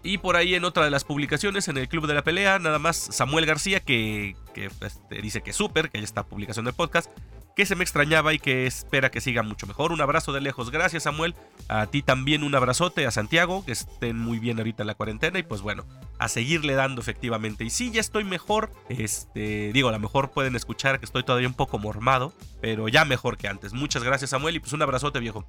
Y 0.03 0.19
por 0.19 0.37
ahí 0.37 0.55
en 0.55 0.65
otra 0.65 0.85
de 0.85 0.91
las 0.91 1.05
publicaciones, 1.05 1.69
en 1.69 1.77
el 1.77 1.89
Club 1.89 2.07
de 2.07 2.15
la 2.15 2.25
Pelea, 2.25 2.59
nada 2.59 2.79
más 2.79 2.97
Samuel 2.97 3.45
García, 3.45 3.81
que, 3.81 4.35
este, 4.55 5.21
dice 5.21 5.43
que 5.43 5.53
súper, 5.53 5.91
que 5.91 5.99
ya 5.99 6.05
está 6.05 6.25
publicación 6.25 6.65
del 6.65 6.75
podcast, 6.75 7.11
que 7.59 7.67
se 7.67 7.75
me 7.75 7.83
extrañaba 7.83 8.33
y 8.33 8.39
que 8.39 8.67
espera 8.67 9.11
que 9.11 9.21
siga 9.21 9.43
mucho 9.43 9.67
mejor. 9.67 9.91
Un 9.91 10.01
abrazo 10.01 10.33
de 10.33 10.41
lejos. 10.41 10.71
Gracias, 10.71 11.03
Samuel. 11.03 11.35
A 11.67 11.87
ti 11.87 12.03
también 12.03 12.45
un 12.45 12.55
abrazote, 12.55 13.05
a 13.05 13.11
Santiago, 13.11 13.65
que 13.65 13.73
estén 13.73 14.17
muy 14.17 14.39
bien 14.39 14.59
ahorita 14.59 14.85
en 14.85 14.87
la 14.87 14.95
cuarentena. 14.95 15.41
Y 15.41 15.43
pues 15.43 15.61
bueno, 15.61 15.85
a 16.21 16.29
seguirle 16.29 16.75
dando 16.75 17.01
efectivamente. 17.01 17.65
Y 17.65 17.71
sí, 17.71 17.91
ya 17.91 18.01
estoy 18.01 18.23
mejor. 18.23 18.71
Este, 18.89 19.73
digo, 19.73 19.89
a 19.89 19.93
lo 19.93 19.99
mejor 19.99 20.31
pueden 20.31 20.55
escuchar 20.55 21.01
que 21.01 21.05
estoy 21.05 21.25
todavía 21.25 21.49
un 21.49 21.55
poco 21.55 21.81
mormado, 21.81 22.33
pero 22.61 22.87
ya 22.87 23.05
mejor 23.05 23.37
que 23.37 23.49
antes. 23.49 23.73
Muchas 23.73 24.05
gracias, 24.05 24.31
Samuel, 24.31 24.55
y 24.55 24.61
pues 24.61 24.73
un 24.73 24.83
abrazote, 24.83 25.19
viejo. 25.19 25.45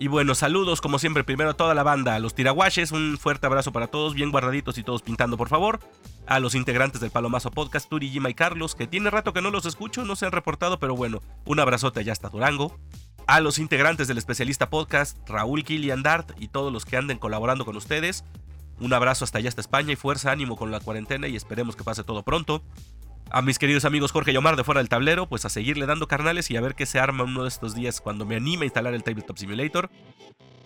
Y 0.00 0.06
bueno, 0.06 0.34
saludos 0.36 0.80
como 0.80 0.98
siempre 1.00 1.24
primero 1.24 1.50
a 1.50 1.54
toda 1.54 1.74
la 1.74 1.82
banda, 1.82 2.14
a 2.14 2.18
los 2.20 2.34
tiraguaches, 2.34 2.92
un 2.92 3.18
fuerte 3.18 3.46
abrazo 3.46 3.72
para 3.72 3.88
todos, 3.88 4.14
bien 4.14 4.30
guardaditos 4.30 4.78
y 4.78 4.84
todos 4.84 5.02
pintando 5.02 5.36
por 5.36 5.48
favor 5.48 5.80
a 6.28 6.38
los 6.38 6.54
integrantes 6.54 7.00
del 7.00 7.10
Palomazo 7.10 7.50
Podcast, 7.50 7.88
Turi, 7.88 8.10
Jima 8.10 8.28
y 8.28 8.34
Carlos, 8.34 8.74
que 8.74 8.86
tiene 8.86 9.10
rato 9.10 9.32
que 9.32 9.40
no 9.40 9.50
los 9.50 9.64
escucho, 9.64 10.04
no 10.04 10.14
se 10.14 10.26
han 10.26 10.32
reportado, 10.32 10.78
pero 10.78 10.94
bueno, 10.94 11.22
un 11.46 11.58
abrazote 11.58 12.00
allá 12.00 12.12
hasta 12.12 12.28
Durango. 12.28 12.78
A 13.26 13.40
los 13.40 13.58
integrantes 13.58 14.08
del 14.08 14.18
Especialista 14.18 14.70
Podcast, 14.70 15.18
Raúl, 15.28 15.64
Kilian 15.64 16.02
Dart 16.02 16.32
y 16.38 16.48
todos 16.48 16.72
los 16.72 16.84
que 16.84 16.96
anden 16.96 17.18
colaborando 17.18 17.64
con 17.64 17.76
ustedes. 17.76 18.24
Un 18.78 18.92
abrazo 18.92 19.24
hasta 19.24 19.38
allá 19.38 19.48
hasta 19.48 19.60
España 19.60 19.92
y 19.92 19.96
fuerza, 19.96 20.30
ánimo 20.30 20.56
con 20.56 20.70
la 20.70 20.80
cuarentena 20.80 21.28
y 21.28 21.36
esperemos 21.36 21.76
que 21.76 21.84
pase 21.84 22.04
todo 22.04 22.22
pronto. 22.22 22.62
A 23.30 23.42
mis 23.42 23.58
queridos 23.58 23.84
amigos 23.84 24.10
Jorge 24.10 24.32
y 24.32 24.36
Omar 24.38 24.56
de 24.56 24.64
fuera 24.64 24.78
del 24.78 24.88
tablero, 24.88 25.28
pues 25.28 25.44
a 25.44 25.50
seguirle 25.50 25.84
dando 25.84 26.08
carnales 26.08 26.50
y 26.50 26.56
a 26.56 26.62
ver 26.62 26.74
qué 26.74 26.86
se 26.86 26.98
arma 26.98 27.24
uno 27.24 27.42
de 27.42 27.48
estos 27.48 27.74
días 27.74 28.00
cuando 28.00 28.24
me 28.24 28.36
anime 28.36 28.62
a 28.62 28.66
instalar 28.66 28.94
el 28.94 29.02
Tabletop 29.02 29.36
Simulator 29.36 29.90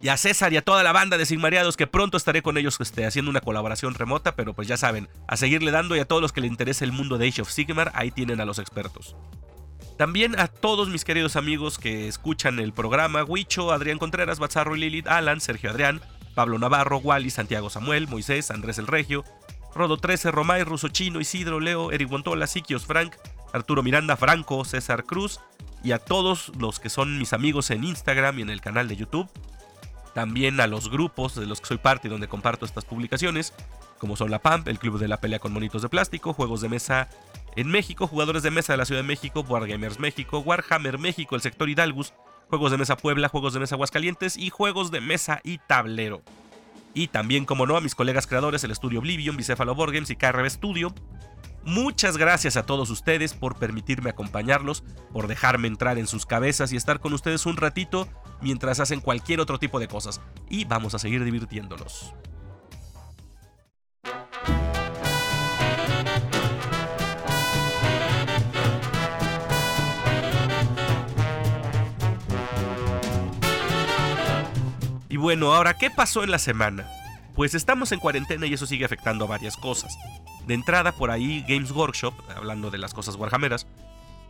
y 0.01 0.09
a 0.09 0.17
César 0.17 0.53
y 0.53 0.57
a 0.59 0.63
toda 0.63 0.85
la 0.85 0.93
banda 0.93 1.19
de 1.19 1.27
Sigmariados 1.27 1.77
que 1.77 1.89
pronto 1.89 2.17
estaré 2.17 2.41
con 2.41 2.57
ellos 2.59 2.77
este, 2.81 3.05
haciendo 3.05 3.31
una 3.33 3.41
colaboración 3.41 3.95
remota, 3.95 4.37
pero 4.37 4.55
pues 4.55 4.69
ya 4.69 4.77
saben, 4.77 5.09
a 5.27 5.37
seguirle 5.37 5.73
dando 5.73 5.97
y 5.97 6.01
a 6.01 6.05
todos 6.05 6.23
los 6.23 6.33
que 6.33 6.41
le 6.41 6.47
interese 6.47 6.85
el 6.85 6.93
mundo 6.93 7.19
de 7.19 7.29
Age 7.29 7.43
of 7.43 7.51
Sigmar, 7.51 7.91
ahí 7.95 8.13
tienen 8.13 8.41
a 8.41 8.45
los 8.45 8.61
expertos. 8.61 9.17
También 9.99 10.39
a 10.39 10.47
todos 10.47 10.89
mis 10.89 11.05
queridos 11.05 11.35
amigos 11.35 11.79
que 11.79 12.07
escuchan 12.07 12.61
el 12.61 12.73
programa, 12.73 13.25
Huicho, 13.25 13.73
Adrián 13.73 13.99
Contreras, 13.99 14.39
Bazarro 14.39 14.77
y 14.77 14.81
Lilith, 14.81 15.09
Alan, 15.09 15.41
Sergio 15.41 15.71
Adrián, 15.71 16.01
Pablo 16.35 16.59
Navarro, 16.59 16.99
Wally, 16.99 17.31
Santiago 17.31 17.71
Samuel, 17.71 18.09
Moisés, 18.09 18.51
Andrés 18.51 18.79
el 18.79 18.87
Regio, 18.87 19.25
Rodo 19.75 19.97
13, 19.97 20.31
Romay, 20.31 20.65
Ruso 20.65 20.89
Chino, 20.89 21.21
Isidro, 21.21 21.61
Leo, 21.61 21.93
Eric 21.93 22.09
Guantola, 22.09 22.47
Siquios 22.47 22.87
Frank, 22.87 23.15
Arturo 23.53 23.83
Miranda, 23.83 24.17
Franco, 24.17 24.65
César 24.65 25.05
Cruz 25.05 25.41
y 25.83 25.93
a 25.93 25.99
todos 25.99 26.53
los 26.59 26.81
que 26.81 26.91
son 26.91 27.19
mis 27.19 27.33
amigos 27.33 27.71
en 27.71 27.85
Instagram 27.85 28.39
y 28.39 28.43
en 28.43 28.51
el 28.51 28.61
canal 28.61 28.89
de 28.89 28.97
YouTube 28.97 29.29
también 30.15 30.61
a 30.61 30.67
los 30.67 30.91
grupos 30.91 31.35
de 31.35 31.47
los 31.47 31.61
que 31.61 31.67
soy 31.67 31.79
parte 31.79 32.09
y 32.09 32.11
donde 32.11 32.29
comparto 32.29 32.65
estas 32.67 32.85
publicaciones, 32.85 33.53
como 33.99 34.17
son 34.17 34.31
la 34.31 34.41
PAMP, 34.41 34.69
el 34.69 34.79
Club 34.79 34.99
de 34.99 35.09
la 35.09 35.21
Pelea 35.21 35.39
con 35.39 35.53
Monitos 35.53 35.83
de 35.83 35.89
Plástico, 35.89 36.33
Juegos 36.33 36.61
de 36.61 36.69
Mesa 36.69 37.09
en 37.57 37.69
México, 37.69 38.07
Jugadores 38.07 38.43
de 38.43 38.51
Mesa 38.51 38.73
de 38.73 38.77
la 38.79 38.85
Ciudad 38.85 39.03
de 39.03 39.09
México, 39.09 39.41
Wargamers 39.41 39.99
México, 39.99 40.41
Warhammer 40.41 40.99
México, 40.99 41.35
el 41.35 41.43
sector 41.43 41.69
Hidalgus, 41.69 42.13
Juegos 42.49 42.71
de 42.71 42.79
Mesa 42.79 42.97
Puebla, 42.97 43.29
Juegos 43.29 43.55
de 43.55 43.61
Mesa 43.61 43.75
Aguascalientes 43.75 44.37
y 44.37 44.51
Juegos 44.51 44.91
de 44.91 45.01
Mesa 45.01 45.41
y 45.45 45.59
Tablero. 45.59 46.23
Y 46.95 47.09
también, 47.09 47.45
como 47.45 47.67
no, 47.67 47.77
a 47.77 47.81
mis 47.81 47.95
colegas 47.95 48.27
creadores, 48.27 48.65
el 48.65 48.71
Estudio 48.71 48.99
Oblivion, 48.99 49.37
Bicéfalo 49.37 49.77
y 50.09 50.17
KRB 50.17 50.51
Studio, 50.51 50.95
Muchas 51.65 52.17
gracias 52.17 52.57
a 52.57 52.67
todos 52.67 52.91
ustedes 52.91 53.35
por 53.35 53.57
permitirme 53.57 54.11
acompañarlos, 54.11 54.83
por 55.13 55.29
dejarme 55.29 55.69
entrar 55.69 55.97
en 55.97 56.09
sus 56.09 56.27
cabezas 56.27 56.73
y 56.73 56.77
estar 56.77 56.99
con 56.99 57.13
ustedes 57.13 57.47
un 57.47 57.57
ratito 57.57 58.09
mientras 58.41 58.81
hacen 58.81 59.01
cualquier 59.01 59.41
otro 59.41 59.59
tipo 59.61 59.79
de 59.79 59.87
cosas. 59.87 60.21
Y 60.51 60.65
vamos 60.65 60.95
a 60.95 60.99
seguir 60.99 61.23
divirtiéndonos. 61.23 62.15
Bueno, 75.23 75.55
ahora, 75.55 75.75
¿qué 75.75 75.89
pasó 75.89 76.25
en 76.25 76.33
la 76.33 76.41
semana? 76.41 76.85
Pues 77.37 77.55
estamos 77.55 77.93
en 77.93 78.01
cuarentena 78.01 78.45
y 78.45 78.55
eso 78.55 78.67
sigue 78.67 78.85
afectando 78.85 79.25
a 79.25 79.29
varias 79.29 79.57
cosas. 79.57 79.97
De 80.49 80.55
entrada, 80.55 80.91
por 80.91 81.13
ahí 81.13 81.45
Games 81.49 81.71
Workshop, 81.71 82.13
hablando 82.37 82.73
de 82.73 82.79
las 82.79 82.93
cosas 82.93 83.15
warhammeras, 83.15 83.69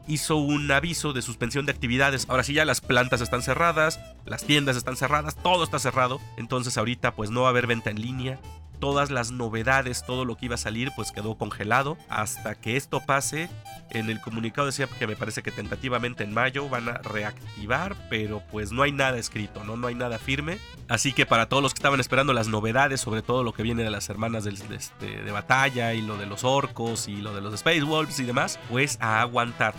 hizo 0.07 0.37
un 0.37 0.71
aviso 0.71 1.15
de 1.15 1.23
suspensión 1.23 1.65
de 1.65 1.73
actividades. 1.73 2.27
Ahora 2.29 2.45
sí 2.45 2.53
ya 2.53 2.67
las 2.67 2.83
plantas 2.83 3.23
están 3.23 3.41
cerradas, 3.41 4.01
las 4.27 4.45
tiendas 4.45 4.77
están 4.77 4.97
cerradas, 4.97 5.35
todo 5.35 5.65
está 5.65 5.79
cerrado. 5.79 6.21
Entonces 6.37 6.77
ahorita 6.77 7.15
pues 7.15 7.31
no 7.31 7.41
va 7.41 7.47
a 7.49 7.51
haber 7.51 7.67
venta 7.67 7.89
en 7.89 8.03
línea. 8.03 8.39
Todas 8.83 9.13
las 9.13 9.31
novedades, 9.31 10.05
todo 10.05 10.25
lo 10.25 10.37
que 10.37 10.47
iba 10.47 10.57
a 10.57 10.59
salir 10.59 10.91
pues 10.97 11.13
quedó 11.13 11.37
congelado 11.37 11.97
hasta 12.09 12.57
que 12.57 12.77
esto 12.77 12.99
pase. 12.99 13.49
En 13.91 14.11
el 14.11 14.21
comunicado 14.21 14.67
decía 14.67 14.89
que 14.89 15.07
me 15.07 15.15
parece 15.15 15.45
que 15.45 15.53
tentativamente 15.53 16.25
en 16.25 16.35
mayo 16.35 16.69
van 16.69 16.89
a 16.89 16.95
reactivar, 16.95 17.95
pero 18.11 18.43
pues 18.51 18.73
no 18.73 18.83
hay 18.83 18.91
nada 18.91 19.19
escrito, 19.19 19.63
¿no? 19.63 19.77
No 19.77 19.87
hay 19.87 19.95
nada 19.95 20.19
firme. 20.19 20.59
Así 20.89 21.13
que 21.13 21.27
para 21.27 21.49
todos 21.49 21.63
los 21.63 21.75
que 21.75 21.79
estaban 21.79 22.01
esperando 22.01 22.33
las 22.33 22.49
novedades 22.49 23.01
sobre 23.01 23.23
todo 23.23 23.45
lo 23.45 23.53
que 23.53 23.63
viene 23.63 23.85
de 23.85 23.91
las 23.91 24.09
hermanas 24.09 24.43
de, 24.43 24.51
este, 24.75 25.23
de 25.23 25.31
batalla 25.31 25.95
y 25.95 26.03
lo 26.03 26.17
de 26.17 26.27
los 26.27 26.43
orcos 26.43 27.07
y 27.07 27.19
lo 27.19 27.33
de 27.33 27.41
los 27.41 27.55
Space 27.55 27.83
Wolves 27.83 28.19
y 28.19 28.25
demás, 28.25 28.59
pues 28.69 28.99
a 29.01 29.21
aguantar. 29.21 29.75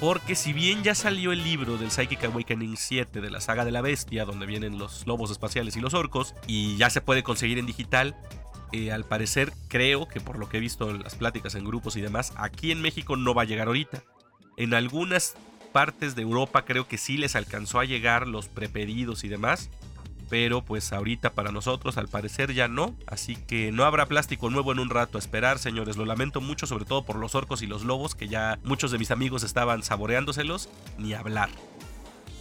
Porque 0.00 0.34
si 0.34 0.52
bien 0.52 0.82
ya 0.82 0.94
salió 0.94 1.32
el 1.32 1.42
libro 1.42 1.78
del 1.78 1.90
Psychic 1.90 2.24
Awakening 2.24 2.76
7 2.76 3.22
de 3.22 3.30
la 3.30 3.40
saga 3.40 3.64
de 3.64 3.72
la 3.72 3.80
bestia, 3.80 4.26
donde 4.26 4.44
vienen 4.44 4.78
los 4.78 5.06
lobos 5.06 5.30
espaciales 5.30 5.74
y 5.76 5.80
los 5.80 5.94
orcos, 5.94 6.34
y 6.46 6.76
ya 6.76 6.90
se 6.90 7.00
puede 7.00 7.22
conseguir 7.22 7.58
en 7.58 7.64
digital, 7.64 8.14
eh, 8.72 8.92
al 8.92 9.04
parecer 9.04 9.54
creo 9.68 10.06
que 10.06 10.20
por 10.20 10.38
lo 10.38 10.50
que 10.50 10.58
he 10.58 10.60
visto 10.60 10.90
en 10.90 11.02
las 11.02 11.14
pláticas 11.14 11.54
en 11.54 11.64
grupos 11.64 11.96
y 11.96 12.02
demás, 12.02 12.34
aquí 12.36 12.72
en 12.72 12.82
México 12.82 13.16
no 13.16 13.32
va 13.32 13.42
a 13.42 13.46
llegar 13.46 13.68
ahorita. 13.68 14.02
En 14.58 14.74
algunas 14.74 15.34
partes 15.72 16.14
de 16.14 16.22
Europa 16.22 16.66
creo 16.66 16.86
que 16.86 16.98
sí 16.98 17.16
les 17.16 17.34
alcanzó 17.34 17.80
a 17.80 17.86
llegar 17.86 18.26
los 18.26 18.48
prepedidos 18.48 19.24
y 19.24 19.28
demás. 19.28 19.70
Pero 20.28 20.64
pues 20.64 20.92
ahorita 20.92 21.32
para 21.34 21.52
nosotros 21.52 21.98
al 21.98 22.08
parecer 22.08 22.52
ya 22.52 22.68
no. 22.68 22.94
Así 23.06 23.36
que 23.36 23.72
no 23.72 23.84
habrá 23.84 24.06
plástico 24.06 24.50
nuevo 24.50 24.72
en 24.72 24.78
un 24.78 24.90
rato 24.90 25.18
a 25.18 25.20
esperar, 25.20 25.58
señores. 25.58 25.96
Lo 25.96 26.04
lamento 26.04 26.40
mucho, 26.40 26.66
sobre 26.66 26.84
todo 26.84 27.04
por 27.04 27.16
los 27.16 27.34
orcos 27.34 27.62
y 27.62 27.66
los 27.66 27.84
lobos, 27.84 28.14
que 28.14 28.28
ya 28.28 28.58
muchos 28.64 28.90
de 28.90 28.98
mis 28.98 29.10
amigos 29.10 29.42
estaban 29.42 29.82
saboreándoselos. 29.82 30.68
Ni 30.98 31.14
hablar. 31.14 31.50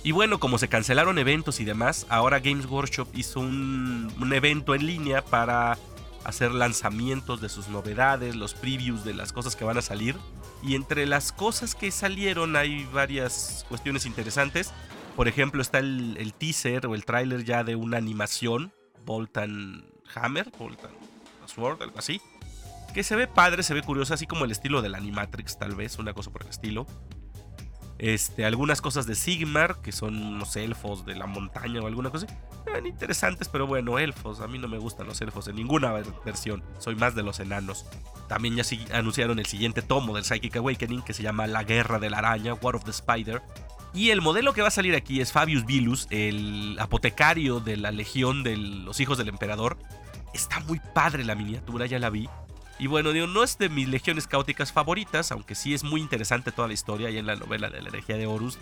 Y 0.03 0.11
bueno, 0.11 0.39
como 0.39 0.59
se 0.59 0.67
cancelaron 0.67 1.17
eventos 1.17 1.59
y 1.59 1.65
demás, 1.65 2.05
ahora 2.09 2.39
Games 2.39 2.67
Workshop 2.67 3.07
hizo 3.15 3.39
un, 3.39 4.13
un 4.19 4.33
evento 4.33 4.75
en 4.75 4.85
línea 4.85 5.23
para 5.23 5.79
hacer 6.25 6.51
lanzamientos 6.51 7.39
de 7.39 7.49
sus 7.49 7.69
novedades, 7.69 8.35
los 8.35 8.53
previews 8.53 9.03
de 9.03 9.13
las 9.13 9.31
cosas 9.31 9.55
que 9.55 9.63
van 9.63 9.77
a 9.77 9.81
salir. 9.81 10.15
Y 10.63 10.75
entre 10.75 11.05
las 11.05 11.31
cosas 11.31 11.75
que 11.75 11.91
salieron 11.91 12.55
hay 12.55 12.85
varias 12.85 13.65
cuestiones 13.69 14.05
interesantes. 14.05 14.73
Por 15.15 15.27
ejemplo, 15.27 15.61
está 15.61 15.79
el, 15.79 16.33
teaser 16.37 16.85
o 16.87 16.95
el 16.95 17.05
tráiler 17.05 17.45
ya 17.45 17.63
de 17.63 17.75
una 17.75 17.97
animación, 17.97 18.73
Boltan 19.05 19.85
Hammer, 20.13 20.51
Boltan 20.57 20.91
Sword, 21.45 21.81
algo 21.81 21.97
así. 21.97 22.21
Que 22.93 23.03
se 23.03 23.15
ve 23.15 23.27
padre, 23.27 23.63
se 23.63 23.73
ve 23.73 23.81
curioso, 23.81 24.13
así 24.13 24.25
como 24.25 24.45
el 24.45 24.51
estilo 24.51 24.81
del 24.81 24.95
Animatrix, 24.95 25.57
tal 25.57 25.75
vez, 25.75 25.97
una 25.99 26.13
cosa 26.13 26.31
por 26.31 26.43
el 26.43 26.49
estilo. 26.49 26.85
Este, 27.97 28.43
algunas 28.43 28.81
cosas 28.81 29.05
de 29.05 29.15
Sigmar, 29.15 29.81
que 29.81 29.93
son 29.93 30.21
unos 30.21 30.55
elfos 30.57 31.05
de 31.05 31.15
la 31.15 31.27
montaña 31.27 31.81
o 31.81 31.87
alguna 31.87 32.09
cosa. 32.09 32.27
Eran 32.67 32.85
interesantes, 32.85 33.47
pero 33.47 33.67
bueno, 33.67 33.99
elfos. 33.99 34.41
A 34.41 34.47
mí 34.47 34.57
no 34.57 34.67
me 34.67 34.77
gustan 34.77 35.07
los 35.07 35.21
elfos 35.21 35.47
en 35.47 35.55
ninguna 35.55 35.93
versión. 36.25 36.61
Soy 36.79 36.95
más 36.95 37.15
de 37.15 37.23
los 37.23 37.39
enanos. 37.39 37.85
También 38.27 38.55
ya 38.55 38.63
anunciaron 38.93 39.39
el 39.39 39.45
siguiente 39.45 39.81
tomo 39.81 40.13
del 40.13 40.25
Psychic 40.25 40.57
Awakening, 40.57 41.03
que 41.03 41.13
se 41.13 41.23
llama 41.23 41.47
La 41.47 41.63
Guerra 41.63 41.99
de 41.99 42.09
la 42.09 42.17
Araña, 42.17 42.53
War 42.55 42.75
of 42.75 42.83
the 42.83 42.91
Spider. 42.91 43.41
Y 43.95 44.09
el 44.09 44.21
modelo 44.21 44.53
que 44.53 44.61
va 44.61 44.67
a 44.67 44.71
salir 44.71 44.93
aquí 44.93 45.21
es 45.21 45.31
Fabius 45.31 45.65
Vilus, 45.65 46.07
el 46.09 46.75
apotecario 46.81 47.61
de 47.61 47.77
la 47.77 47.91
Legión 47.91 48.43
de 48.43 48.57
los 48.57 48.99
Hijos 48.99 49.17
del 49.17 49.29
Emperador. 49.29 49.77
Está 50.33 50.59
muy 50.59 50.81
padre 50.93 51.23
la 51.23 51.33
miniatura, 51.33 51.85
ya 51.85 51.97
la 51.97 52.09
vi. 52.09 52.27
Y 52.77 52.87
bueno, 52.87 53.13
digo, 53.13 53.25
no 53.25 53.41
es 53.41 53.57
de 53.57 53.69
mis 53.69 53.87
legiones 53.87 54.27
caóticas 54.27 54.73
favoritas, 54.73 55.31
aunque 55.31 55.55
sí 55.55 55.73
es 55.73 55.85
muy 55.85 56.01
interesante 56.01 56.51
toda 56.51 56.67
la 56.67 56.73
historia 56.73 57.09
y 57.09 57.17
en 57.17 57.25
la 57.25 57.37
novela 57.37 57.69
de 57.69 57.81
la 57.81 57.87
herejía 57.87 58.17
de 58.17 58.27
Horus, 58.27 58.57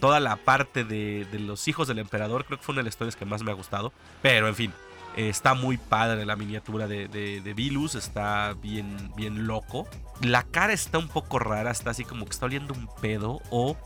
toda 0.00 0.18
la 0.18 0.36
parte 0.36 0.84
de, 0.84 1.26
los 1.38 1.68
hijos 1.68 1.86
del 1.86 1.98
emperador, 1.98 2.46
creo 2.46 2.58
que 2.58 2.64
fue 2.64 2.72
una 2.72 2.80
de 2.80 2.84
las 2.84 2.94
historias 2.94 3.16
que 3.16 3.26
más 3.26 3.42
me 3.42 3.50
ha 3.50 3.54
gustado. 3.54 3.92
Pero 4.22 4.48
en 4.48 4.54
fin, 4.54 4.72
eh, 5.14 5.28
está 5.28 5.52
muy 5.52 5.76
padre 5.76 6.24
la 6.24 6.36
miniatura 6.36 6.86
de, 6.86 7.06
de, 7.08 7.54
Vilus, 7.54 7.96
está 7.96 8.54
bien, 8.62 9.12
bien 9.14 9.46
loco. 9.46 9.86
La 10.22 10.44
cara 10.44 10.72
está 10.72 10.96
un 10.96 11.08
poco 11.08 11.38
rara, 11.38 11.70
está 11.70 11.90
así 11.90 12.04
como 12.04 12.24
que 12.24 12.30
está 12.30 12.46
oliendo 12.46 12.72
un 12.72 12.88
pedo 13.02 13.42
o... 13.50 13.76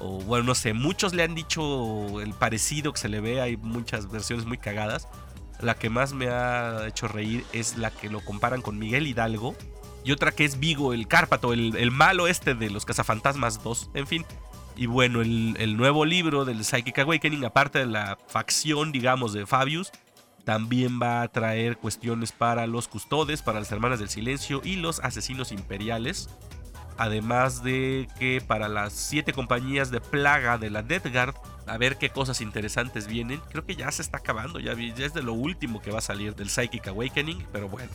O 0.00 0.20
bueno, 0.20 0.44
no 0.44 0.54
sé, 0.54 0.72
muchos 0.72 1.14
le 1.14 1.22
han 1.22 1.34
dicho 1.34 2.20
el 2.20 2.32
parecido 2.34 2.92
que 2.92 2.98
se 2.98 3.08
le 3.08 3.20
ve, 3.20 3.40
hay 3.40 3.56
muchas 3.56 4.10
versiones 4.10 4.46
muy 4.46 4.58
cagadas. 4.58 5.08
La 5.60 5.74
que 5.74 5.90
más 5.90 6.12
me 6.12 6.28
ha 6.28 6.86
hecho 6.86 7.08
reír 7.08 7.44
es 7.52 7.76
la 7.76 7.90
que 7.90 8.08
lo 8.08 8.20
comparan 8.24 8.62
con 8.62 8.78
Miguel 8.78 9.06
Hidalgo. 9.06 9.56
Y 10.04 10.12
otra 10.12 10.30
que 10.32 10.44
es 10.44 10.60
Vigo, 10.60 10.92
el 10.94 11.08
Cárpato, 11.08 11.52
el, 11.52 11.90
malo 11.90 12.28
este 12.28 12.54
de 12.54 12.70
los 12.70 12.84
cazafantasmas 12.84 13.62
2. 13.62 13.90
En 13.94 14.06
fin. 14.06 14.24
Y 14.76 14.86
bueno, 14.86 15.20
el, 15.20 15.76
nuevo 15.76 16.04
libro 16.04 16.44
del 16.44 16.64
Psychic 16.64 17.00
Awakening, 17.00 17.44
aparte 17.44 17.80
de 17.80 17.86
la 17.86 18.16
facción, 18.28 18.92
digamos, 18.92 19.32
de 19.32 19.44
Fabius, 19.44 19.90
también 20.44 21.00
va 21.02 21.22
a 21.22 21.28
traer 21.28 21.76
cuestiones 21.76 22.30
para 22.30 22.68
los 22.68 22.86
custodes, 22.86 23.42
para 23.42 23.58
las 23.58 23.72
hermanas 23.72 23.98
del 23.98 24.08
silencio 24.08 24.62
y 24.64 24.76
los 24.76 25.00
asesinos 25.00 25.50
imperiales. 25.50 26.30
Además 26.98 27.62
de 27.62 28.08
que 28.18 28.42
para 28.44 28.68
las 28.68 28.92
siete 28.92 29.32
compañías 29.32 29.90
de 29.90 30.00
plaga 30.00 30.58
de 30.58 30.68
la 30.68 30.82
Death 30.82 31.06
Guard 31.12 31.34
a 31.66 31.78
ver 31.78 31.96
qué 31.96 32.10
cosas 32.10 32.40
interesantes 32.40 33.06
vienen. 33.06 33.40
Creo 33.50 33.64
que 33.64 33.76
ya 33.76 33.90
se 33.92 34.02
está 34.02 34.18
acabando, 34.18 34.58
ya, 34.58 34.72
es 34.72 35.14
de 35.14 35.22
lo 35.22 35.34
último 35.34 35.80
que 35.80 35.90
va 35.90 35.98
a 35.98 36.02
salir 36.02 36.34
del 36.34 36.50
Psychic 36.50 36.88
Awakening, 36.88 37.46
pero 37.52 37.68
bueno. 37.68 37.90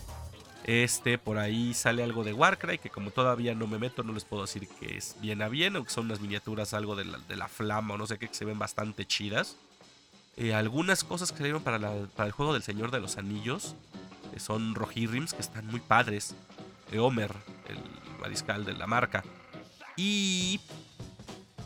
Este, 0.64 1.18
por 1.18 1.36
ahí 1.36 1.74
sale 1.74 2.02
algo 2.02 2.24
de 2.24 2.32
Warcry, 2.32 2.78
que 2.78 2.88
como 2.88 3.10
todavía 3.10 3.54
no 3.54 3.66
me 3.66 3.78
meto, 3.78 4.02
no 4.02 4.14
les 4.14 4.24
puedo 4.24 4.42
decir 4.42 4.66
que 4.80 4.96
es 4.96 5.16
bien 5.20 5.42
a 5.42 5.48
bien, 5.48 5.76
aunque 5.76 5.92
son 5.92 6.06
unas 6.06 6.20
miniaturas, 6.20 6.72
algo 6.72 6.96
de 6.96 7.04
la, 7.04 7.48
flama 7.48 7.94
o 7.94 7.98
no 7.98 8.06
sé 8.06 8.18
qué, 8.18 8.28
que 8.28 8.34
se 8.34 8.46
ven 8.46 8.58
bastante 8.58 9.04
chidas. 9.04 9.58
Eh, 10.36 10.54
algunas 10.54 11.04
cosas 11.04 11.30
que 11.30 11.38
salieron 11.38 11.62
para, 11.62 11.78
para, 11.78 12.26
el 12.26 12.32
juego 12.32 12.54
del 12.54 12.62
Señor 12.62 12.90
de 12.90 13.00
los 13.00 13.18
Anillos 13.18 13.76
que 14.32 14.40
son 14.40 14.74
Rohirrims, 14.74 15.32
que 15.32 15.42
están 15.42 15.66
muy 15.68 15.78
padres. 15.78 16.34
Eomer, 16.90 17.32
el 17.68 17.78
mariscal 18.20 18.64
de 18.64 18.74
la 18.74 18.86
marca. 18.86 19.22
Y 19.96 20.60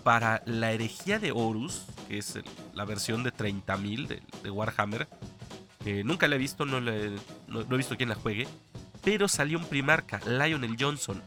para 0.02 0.42
la 0.46 0.72
herejía 0.72 1.18
de 1.18 1.32
Horus, 1.32 1.84
que 2.08 2.18
es 2.18 2.38
la 2.74 2.84
versión 2.84 3.22
de 3.22 3.32
30.000 3.32 4.06
de, 4.06 4.22
de, 4.42 4.50
Warhammer, 4.50 5.08
nunca 6.04 6.28
la 6.28 6.36
he 6.36 6.38
visto, 6.38 6.64
no, 6.64 6.78
he 6.78 7.76
visto 7.76 7.96
quién 7.96 8.08
la 8.08 8.14
juegue, 8.14 8.46
pero 9.02 9.28
salió 9.28 9.58
un 9.58 9.64
primarca, 9.64 10.20
Lionel 10.26 10.76
Johnson. 10.78 11.22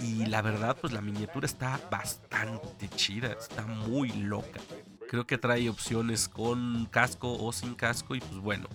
Y 0.00 0.26
la 0.26 0.42
verdad, 0.42 0.76
pues 0.80 0.92
la 0.92 1.00
miniatura 1.00 1.46
está 1.46 1.80
bastante 1.90 2.88
chida, 2.90 3.32
está 3.32 3.66
muy 3.66 4.12
loca. 4.12 4.60
Creo 5.08 5.26
que 5.26 5.38
trae 5.38 5.68
opciones 5.68 6.28
con 6.28 6.86
casco 6.86 7.36
o 7.42 7.52
sin 7.52 7.74
casco 7.74 8.14
y 8.14 8.20
pues 8.20 8.40
bueno, 8.40 8.68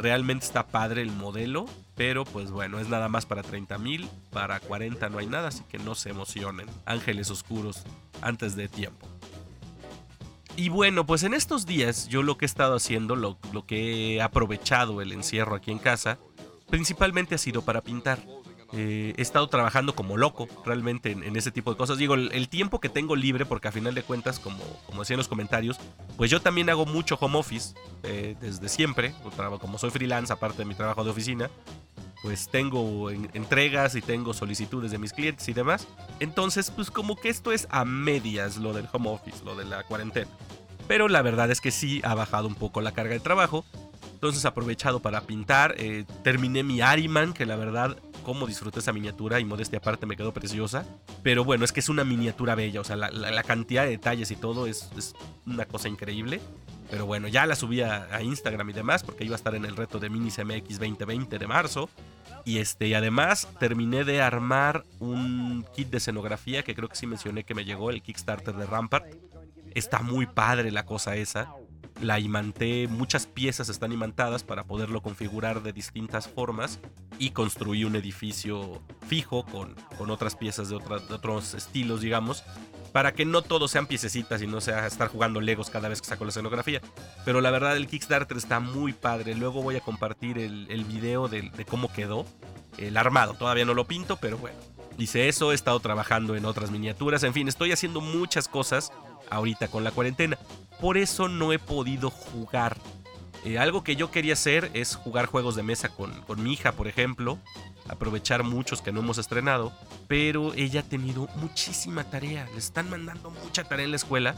realmente 0.00 0.46
está 0.46 0.66
padre 0.66 1.02
el 1.02 1.12
modelo, 1.12 1.66
pero 1.94 2.24
pues 2.24 2.50
bueno, 2.50 2.78
es 2.78 2.88
nada 2.88 3.08
más 3.08 3.26
para 3.26 3.42
30 3.42 3.78
mil, 3.78 4.08
para 4.30 4.58
40 4.58 5.08
no 5.10 5.18
hay 5.18 5.26
nada, 5.26 5.48
así 5.48 5.62
que 5.68 5.78
no 5.78 5.94
se 5.94 6.10
emocionen. 6.10 6.66
Ángeles 6.86 7.30
oscuros 7.30 7.84
antes 8.22 8.56
de 8.56 8.68
tiempo. 8.68 9.06
Y 10.56 10.68
bueno, 10.68 11.06
pues 11.06 11.22
en 11.22 11.34
estos 11.34 11.66
días 11.66 12.08
yo 12.08 12.22
lo 12.22 12.36
que 12.36 12.44
he 12.44 12.46
estado 12.46 12.76
haciendo, 12.76 13.14
lo, 13.14 13.38
que 13.66 14.16
he 14.16 14.22
aprovechado 14.22 15.00
el 15.00 15.12
encierro 15.12 15.54
aquí 15.54 15.70
en 15.70 15.78
casa, 15.78 16.18
principalmente 16.68 17.34
ha 17.34 17.38
sido 17.38 17.62
para 17.62 17.82
pintar. 17.82 18.18
Eh, 18.72 19.14
he 19.16 19.22
estado 19.22 19.48
trabajando 19.48 19.96
como 19.96 20.16
loco 20.16 20.46
realmente 20.64 21.10
en, 21.10 21.36
ese 21.36 21.50
tipo 21.50 21.70
de 21.70 21.76
cosas. 21.76 21.98
Digo, 21.98 22.14
el, 22.14 22.48
tiempo 22.48 22.80
que 22.80 22.88
tengo 22.88 23.16
libre, 23.16 23.44
porque 23.44 23.68
a 23.68 23.72
final 23.72 23.94
de 23.94 24.02
cuentas, 24.02 24.38
como, 24.38 24.62
como 24.86 25.00
decía 25.00 25.14
en 25.14 25.18
los 25.18 25.28
comentarios, 25.28 25.78
pues 26.16 26.30
yo 26.30 26.40
también 26.40 26.70
hago 26.70 26.86
mucho 26.86 27.16
home 27.20 27.38
office 27.38 27.74
eh, 28.02 28.36
desde 28.40 28.68
siempre. 28.68 29.14
Como 29.60 29.78
soy 29.78 29.90
freelance, 29.90 30.32
aparte 30.32 30.58
de 30.58 30.64
mi 30.66 30.74
trabajo 30.74 31.02
de 31.04 31.10
oficina, 31.10 31.50
pues 32.22 32.48
tengo 32.48 33.10
entregas 33.10 33.94
y 33.94 34.02
tengo 34.02 34.34
solicitudes 34.34 34.90
de 34.90 34.98
mis 34.98 35.12
clientes 35.12 35.48
y 35.48 35.52
demás. 35.52 35.88
Entonces, 36.20 36.70
pues 36.70 36.90
como 36.90 37.16
que 37.16 37.28
esto 37.28 37.52
es 37.52 37.66
a 37.70 37.84
medias 37.84 38.56
lo 38.56 38.72
del 38.72 38.88
home 38.92 39.10
office, 39.10 39.44
lo 39.44 39.56
de 39.56 39.64
la 39.64 39.82
cuarentena. 39.84 40.30
Pero 40.86 41.08
la 41.08 41.22
verdad 41.22 41.50
es 41.50 41.60
que 41.60 41.70
sí 41.70 42.00
ha 42.04 42.14
bajado 42.14 42.48
un 42.48 42.54
poco 42.54 42.80
la 42.80 42.92
carga 42.92 43.14
de 43.14 43.20
trabajo. 43.20 43.64
Entonces 44.12 44.44
aprovechado 44.44 45.00
para 45.00 45.22
pintar. 45.22 45.74
Eh, 45.78 46.04
terminé 46.22 46.62
mi 46.62 46.80
Ariman, 46.80 47.32
que 47.32 47.46
la 47.46 47.56
verdad, 47.56 47.96
como 48.30 48.46
disfruté 48.46 48.78
esa 48.78 48.92
miniatura 48.92 49.40
y 49.40 49.44
modestia 49.44 49.80
aparte 49.80 50.06
me 50.06 50.16
quedó 50.16 50.32
preciosa. 50.32 50.86
Pero 51.24 51.42
bueno, 51.42 51.64
es 51.64 51.72
que 51.72 51.80
es 51.80 51.88
una 51.88 52.04
miniatura 52.04 52.54
bella. 52.54 52.80
O 52.80 52.84
sea, 52.84 52.94
la, 52.94 53.42
cantidad 53.42 53.82
de 53.82 53.90
detalles 53.90 54.30
y 54.30 54.36
todo 54.36 54.68
es, 54.68 54.88
es 54.96 55.16
una 55.46 55.64
cosa 55.64 55.88
increíble. 55.88 56.40
Pero 56.88 57.06
bueno, 57.06 57.26
ya 57.26 57.44
la 57.44 57.56
subí 57.56 57.80
a, 57.80 58.22
Instagram 58.22 58.70
y 58.70 58.72
demás 58.72 59.02
porque 59.02 59.24
iba 59.24 59.34
a 59.34 59.36
estar 59.36 59.56
en 59.56 59.64
el 59.64 59.74
reto 59.74 59.98
de 59.98 60.10
Minis 60.10 60.38
MX 60.38 60.78
2020 60.78 61.40
de 61.40 61.46
marzo. 61.48 61.90
Y 62.44 62.58
este, 62.58 62.86
y 62.86 62.94
además 62.94 63.48
terminé 63.58 64.04
de 64.04 64.22
armar 64.22 64.84
un 65.00 65.66
kit 65.74 65.88
de 65.88 65.96
escenografía 65.96 66.62
que 66.62 66.76
creo 66.76 66.88
que 66.88 66.94
sí 66.94 67.08
mencioné 67.08 67.42
que 67.42 67.56
me 67.56 67.64
llegó, 67.64 67.90
el 67.90 68.00
Kickstarter 68.00 68.54
de 68.54 68.66
Rampart. 68.66 69.06
Está 69.74 70.02
muy 70.02 70.26
padre 70.26 70.70
la 70.70 70.84
cosa 70.84 71.16
esa. 71.16 71.52
La 72.00 72.18
imanté, 72.18 72.88
muchas 72.88 73.26
piezas 73.26 73.68
están 73.68 73.92
imantadas 73.92 74.42
para 74.42 74.64
poderlo 74.64 75.02
configurar 75.02 75.62
de 75.62 75.72
distintas 75.72 76.28
formas 76.28 76.80
y 77.18 77.30
construí 77.30 77.84
un 77.84 77.94
edificio 77.94 78.80
fijo 79.06 79.44
con, 79.44 79.74
con 79.98 80.10
otras 80.10 80.34
piezas 80.34 80.70
de, 80.70 80.76
otros 80.76 81.52
estilos, 81.52 82.00
digamos, 82.00 82.42
para 82.92 83.12
que 83.12 83.24
no 83.24 83.42
todos 83.42 83.70
sean 83.70 83.86
piececitas 83.86 84.40
y 84.42 84.46
no 84.46 84.60
sea 84.60 84.86
estar 84.86 85.08
jugando 85.08 85.40
Legos 85.40 85.68
cada 85.68 85.88
vez 85.88 86.00
que 86.00 86.08
saco 86.08 86.24
la 86.24 86.30
escenografía. 86.30 86.80
Pero 87.24 87.40
la 87.40 87.50
verdad 87.50 87.76
el 87.76 87.86
Kickstarter 87.86 88.36
está 88.36 88.60
muy 88.60 88.92
padre. 88.92 89.34
Luego 89.34 89.62
voy 89.62 89.76
a 89.76 89.80
compartir 89.80 90.38
el, 90.38 90.84
video 90.84 91.28
de, 91.28 91.50
cómo 91.68 91.92
quedó 91.92 92.24
el 92.78 92.96
armado. 92.96 93.34
Todavía 93.34 93.64
no 93.64 93.74
lo 93.74 93.86
pinto, 93.86 94.16
pero 94.16 94.38
bueno. 94.38 94.56
Hice 94.98 95.28
eso, 95.28 95.52
he 95.52 95.54
estado 95.54 95.80
trabajando 95.80 96.36
en 96.36 96.44
otras 96.44 96.70
miniaturas, 96.70 97.22
en 97.22 97.32
fin, 97.32 97.48
estoy 97.48 97.72
haciendo 97.72 98.00
muchas 98.00 98.48
cosas 98.48 98.92
ahorita 99.30 99.68
con 99.68 99.84
la 99.84 99.90
cuarentena. 99.90 100.38
Por 100.80 100.98
eso 100.98 101.28
no 101.28 101.52
he 101.52 101.58
podido 101.58 102.10
jugar. 102.10 102.76
Eh, 103.44 103.58
algo 103.58 103.82
que 103.82 103.96
yo 103.96 104.10
quería 104.10 104.34
hacer 104.34 104.70
es 104.74 104.96
jugar 104.96 105.26
juegos 105.26 105.56
de 105.56 105.62
mesa 105.62 105.88
con, 105.88 106.12
con 106.22 106.42
mi 106.42 106.52
hija, 106.52 106.72
por 106.72 106.88
ejemplo 106.88 107.38
aprovechar 107.90 108.44
muchos 108.44 108.82
que 108.82 108.92
no 108.92 109.00
hemos 109.00 109.18
estrenado, 109.18 109.72
pero 110.06 110.54
ella 110.54 110.80
ha 110.80 110.84
tenido 110.84 111.26
muchísima 111.36 112.04
tarea, 112.04 112.48
le 112.52 112.58
están 112.58 112.88
mandando 112.88 113.30
mucha 113.30 113.64
tarea 113.64 113.84
en 113.84 113.90
la 113.90 113.96
escuela, 113.96 114.36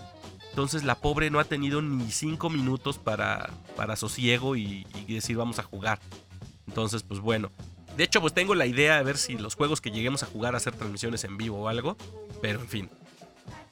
entonces 0.50 0.84
la 0.84 0.94
pobre 0.94 1.30
no 1.30 1.38
ha 1.38 1.44
tenido 1.44 1.82
ni 1.82 2.10
cinco 2.10 2.48
minutos 2.48 2.98
para, 2.98 3.50
para 3.76 3.96
sosiego 3.96 4.56
y, 4.56 4.86
decir 5.06 5.36
vamos 5.36 5.58
a 5.58 5.62
jugar. 5.62 5.98
Entonces, 6.66 7.02
pues 7.02 7.20
bueno. 7.20 7.50
De 7.96 8.04
hecho, 8.04 8.20
pues 8.20 8.32
tengo 8.32 8.54
la 8.54 8.66
idea 8.66 8.96
de 8.96 9.04
ver 9.04 9.18
si 9.18 9.36
los 9.36 9.54
juegos 9.54 9.80
que 9.80 9.90
lleguemos 9.90 10.22
a 10.22 10.26
jugar 10.26 10.54
a 10.54 10.56
hacer 10.56 10.74
transmisiones 10.74 11.24
en 11.24 11.36
vivo 11.36 11.62
o 11.62 11.68
algo. 11.68 11.96
Pero 12.40 12.60
en 12.60 12.68
fin. 12.68 12.90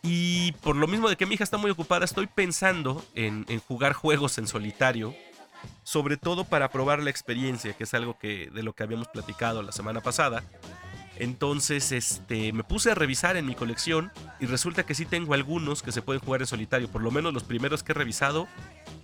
Y 0.03 0.53
por 0.53 0.77
lo 0.77 0.87
mismo 0.87 1.09
de 1.09 1.17
que 1.17 1.27
mi 1.27 1.35
hija 1.35 1.45
está 1.45 1.59
muy 1.59 1.71
ocupada, 1.71 2.05
estoy 2.05 2.27
pensando 2.27 3.05
en, 3.15 3.45
jugar 3.67 3.93
juegos 3.93 4.39
en 4.39 4.47
solitario. 4.47 5.15
Sobre 5.83 6.17
todo 6.17 6.45
para 6.45 6.71
probar 6.71 7.03
la 7.03 7.11
experiencia, 7.11 7.75
que 7.75 7.85
es 7.85 7.93
algo 7.93 8.19
que, 8.19 8.50
de 8.50 8.62
lo 8.62 8.73
que 8.73 8.83
habíamos 8.83 9.09
platicado 9.09 9.62
la 9.62 9.73
semana 9.73 10.00
pasada. 10.00 10.43
Entonces, 11.17 11.93
este, 11.93 12.55
me 12.55 12.65
puse 12.65 12.91
a 12.91 12.95
revisar 12.95 13.37
en 13.37 13.45
mi 13.45 13.55
colección 13.55 14.11
y 14.41 14.47
resulta 14.47 14.87
que 14.87 14.95
sí 14.95 15.05
tengo 15.05 15.35
algunos 15.35 15.83
que 15.83 15.93
se 15.93 16.00
pueden 16.00 16.23
jugar 16.23 16.41
en 16.41 16.47
solitario. 16.47 16.89
Por 16.89 17.03
lo 17.03 17.11
menos 17.11 17.35
los 17.35 17.45
primeros 17.45 17.83
que 17.83 17.93
he 17.93 17.95
revisado 17.95 18.49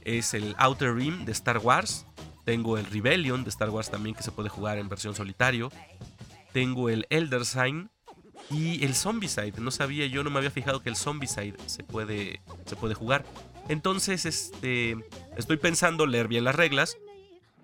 es 0.03 0.33
el 0.33 0.55
Outer 0.57 0.95
Rim 0.95 1.27
de 1.27 1.33
Star 1.33 1.59
Wars. 1.59 2.07
Tengo 2.47 2.79
el 2.79 2.87
Rebellion 2.87 3.43
de 3.43 3.51
Star 3.51 3.71
Wars 3.71 3.91
también 3.91 4.15
que 4.15 4.23
se 4.23 4.31
puede 4.31 4.49
jugar 4.49 4.79
en 4.79 4.89
versión 4.89 5.17
solitario. 5.17 5.73
Tengo 6.53 6.89
el 6.89 7.05
Elder 7.11 7.45
Sign 7.45 7.91
y 8.53 8.85
el 8.85 8.95
Zombicide. 8.95 9.55
No 9.59 9.73
sabía, 9.73 10.07
yo 10.07 10.23
no 10.23 10.31
me 10.31 10.39
había 10.39 10.53
fijado 10.53 10.81
que 10.81 10.89
el 10.89 10.95
Zombicide 10.95 11.57
se 11.67 11.83
puede, 11.83 12.41
se 12.65 12.77
puede 12.77 12.95
jugar. 12.95 13.27
Entonces, 13.69 14.27
este, 14.27 14.97
estoy 15.37 15.57
pensando 15.57 16.07
leer 16.07 16.29
bien 16.29 16.45
las 16.45 16.55
reglas 16.55 16.97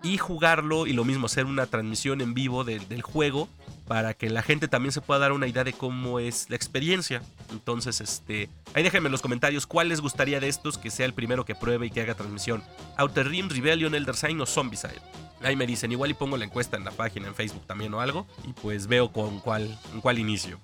y 0.03 0.17
jugarlo 0.17 0.85
y 0.85 0.91
lo 0.91 1.05
mismo, 1.05 1.27
hacer 1.27 1.45
una 1.45 1.65
transmisión 1.65 2.19
en 2.19 2.33
vivo 2.33 2.65
del 2.65 3.01
juego 3.01 3.47
para 3.87 4.13
que 4.13 4.29
la 4.29 4.41
gente 4.41 4.67
también 4.67 4.91
se 4.91 5.01
pueda 5.01 5.19
dar 5.19 5.31
una 5.31 5.47
idea 5.47 5.63
de 5.63 5.73
cómo 5.73 6.19
es 6.19 6.49
la 6.49 6.55
experiencia. 6.55 7.21
Entonces, 7.51 8.01
este, 8.01 8.49
ahí 8.73 8.83
déjenme 8.83 9.07
en 9.07 9.11
los 9.11 9.21
comentarios 9.21 9.67
cuál 9.67 9.89
les 9.89 10.01
gustaría 10.01 10.39
de 10.39 10.47
estos 10.47 10.77
que 10.77 10.89
sea 10.89 11.05
el 11.05 11.13
primero 11.13 11.45
que 11.45 11.55
pruebe 11.55 11.87
y 11.87 11.89
que 11.89 12.01
haga 12.01 12.15
transmisión. 12.15 12.63
Outer 12.97 13.27
Rim, 13.27 13.49
Rebellion, 13.49 13.95
Elder 13.95 14.15
Sign 14.15 14.39
o 14.41 14.45
Zombicide. 14.45 15.01
Ahí 15.41 15.55
me 15.55 15.67
dicen, 15.67 15.91
igual 15.91 16.11
y 16.11 16.13
pongo 16.13 16.37
la 16.37 16.45
encuesta 16.45 16.77
en 16.77 16.85
la 16.85 16.91
página 16.91 17.27
en 17.27 17.35
Facebook 17.35 17.65
también 17.67 17.93
o 17.93 17.99
algo 17.99 18.25
y 18.47 18.53
pues 18.53 18.87
veo 18.87 19.11
con 19.11 19.39
cuál, 19.39 19.77
con 19.91 19.99
cuál 19.99 20.19
inicio. 20.19 20.59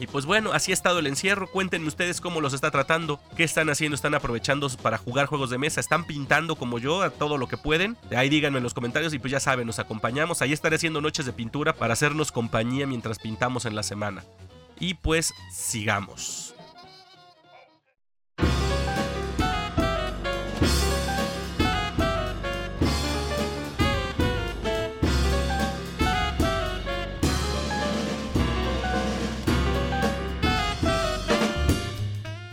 Y 0.00 0.06
pues 0.06 0.24
bueno, 0.24 0.52
así 0.52 0.72
ha 0.72 0.74
estado 0.74 0.98
el 0.98 1.06
encierro. 1.06 1.46
Cuéntenme 1.46 1.86
ustedes 1.86 2.22
cómo 2.22 2.40
los 2.40 2.54
está 2.54 2.70
tratando, 2.70 3.20
qué 3.36 3.44
están 3.44 3.68
haciendo, 3.68 3.94
están 3.94 4.14
aprovechando 4.14 4.68
para 4.82 4.96
jugar 4.96 5.26
juegos 5.26 5.50
de 5.50 5.58
mesa, 5.58 5.78
están 5.78 6.04
pintando 6.04 6.56
como 6.56 6.78
yo 6.78 7.02
a 7.02 7.10
todo 7.10 7.36
lo 7.36 7.46
que 7.46 7.58
pueden. 7.58 7.98
Ahí 8.16 8.30
díganme 8.30 8.56
en 8.56 8.64
los 8.64 8.72
comentarios 8.72 9.12
y 9.12 9.18
pues 9.18 9.30
ya 9.30 9.40
saben, 9.40 9.66
nos 9.66 9.78
acompañamos. 9.78 10.40
Ahí 10.40 10.54
estaré 10.54 10.76
haciendo 10.76 11.02
noches 11.02 11.26
de 11.26 11.34
pintura 11.34 11.74
para 11.74 11.92
hacernos 11.92 12.32
compañía 12.32 12.86
mientras 12.86 13.18
pintamos 13.18 13.66
en 13.66 13.76
la 13.76 13.82
semana. 13.82 14.24
Y 14.78 14.94
pues 14.94 15.34
sigamos. 15.52 16.54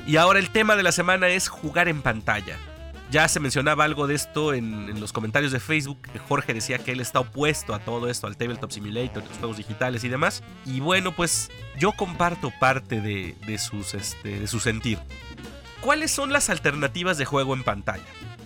Y 0.08 0.16
ahora 0.16 0.40
el 0.40 0.50
tema 0.50 0.78
de 0.78 0.84
la 0.84 0.94
semana 0.94 1.28
es 1.28 1.50
jugar 1.50 1.90
en 1.90 2.02
pantalla. 2.02 2.58
Ya 3.12 3.28
se 3.28 3.42
mencionaba 3.42 3.84
algo 3.84 4.08
de 4.08 4.16
esto 4.16 4.54
en, 4.54 5.02
los 5.02 5.12
comentarios 5.12 5.52
de 5.52 5.60
Facebook. 5.60 6.00
Jorge 6.30 6.54
decía 6.54 6.80
que 6.80 6.94
él 6.94 7.02
está 7.02 7.20
opuesto 7.20 7.74
a 7.74 7.80
todo 7.80 8.10
esto, 8.10 8.26
al 8.26 8.38
Tabletop 8.38 8.72
Simulator, 8.72 9.22
los 9.22 9.38
juegos 9.38 9.58
digitales 9.58 10.06
y 10.06 10.10
demás. 10.10 10.44
Y 10.66 10.80
bueno, 10.80 11.14
pues 11.14 11.52
yo 11.78 11.92
comparto 11.92 12.54
parte 12.58 13.02
de, 13.02 13.58
sus, 13.58 13.94
este, 13.94 14.40
de 14.40 14.48
su 14.48 14.62
sentir. 14.62 14.98
¿Cuáles 15.82 16.10
son 16.10 16.32
las 16.32 16.50
alternativas 16.50 17.18
de 17.18 17.26
juego 17.26 17.54
en 17.54 17.64
pantalla? 17.64 18.04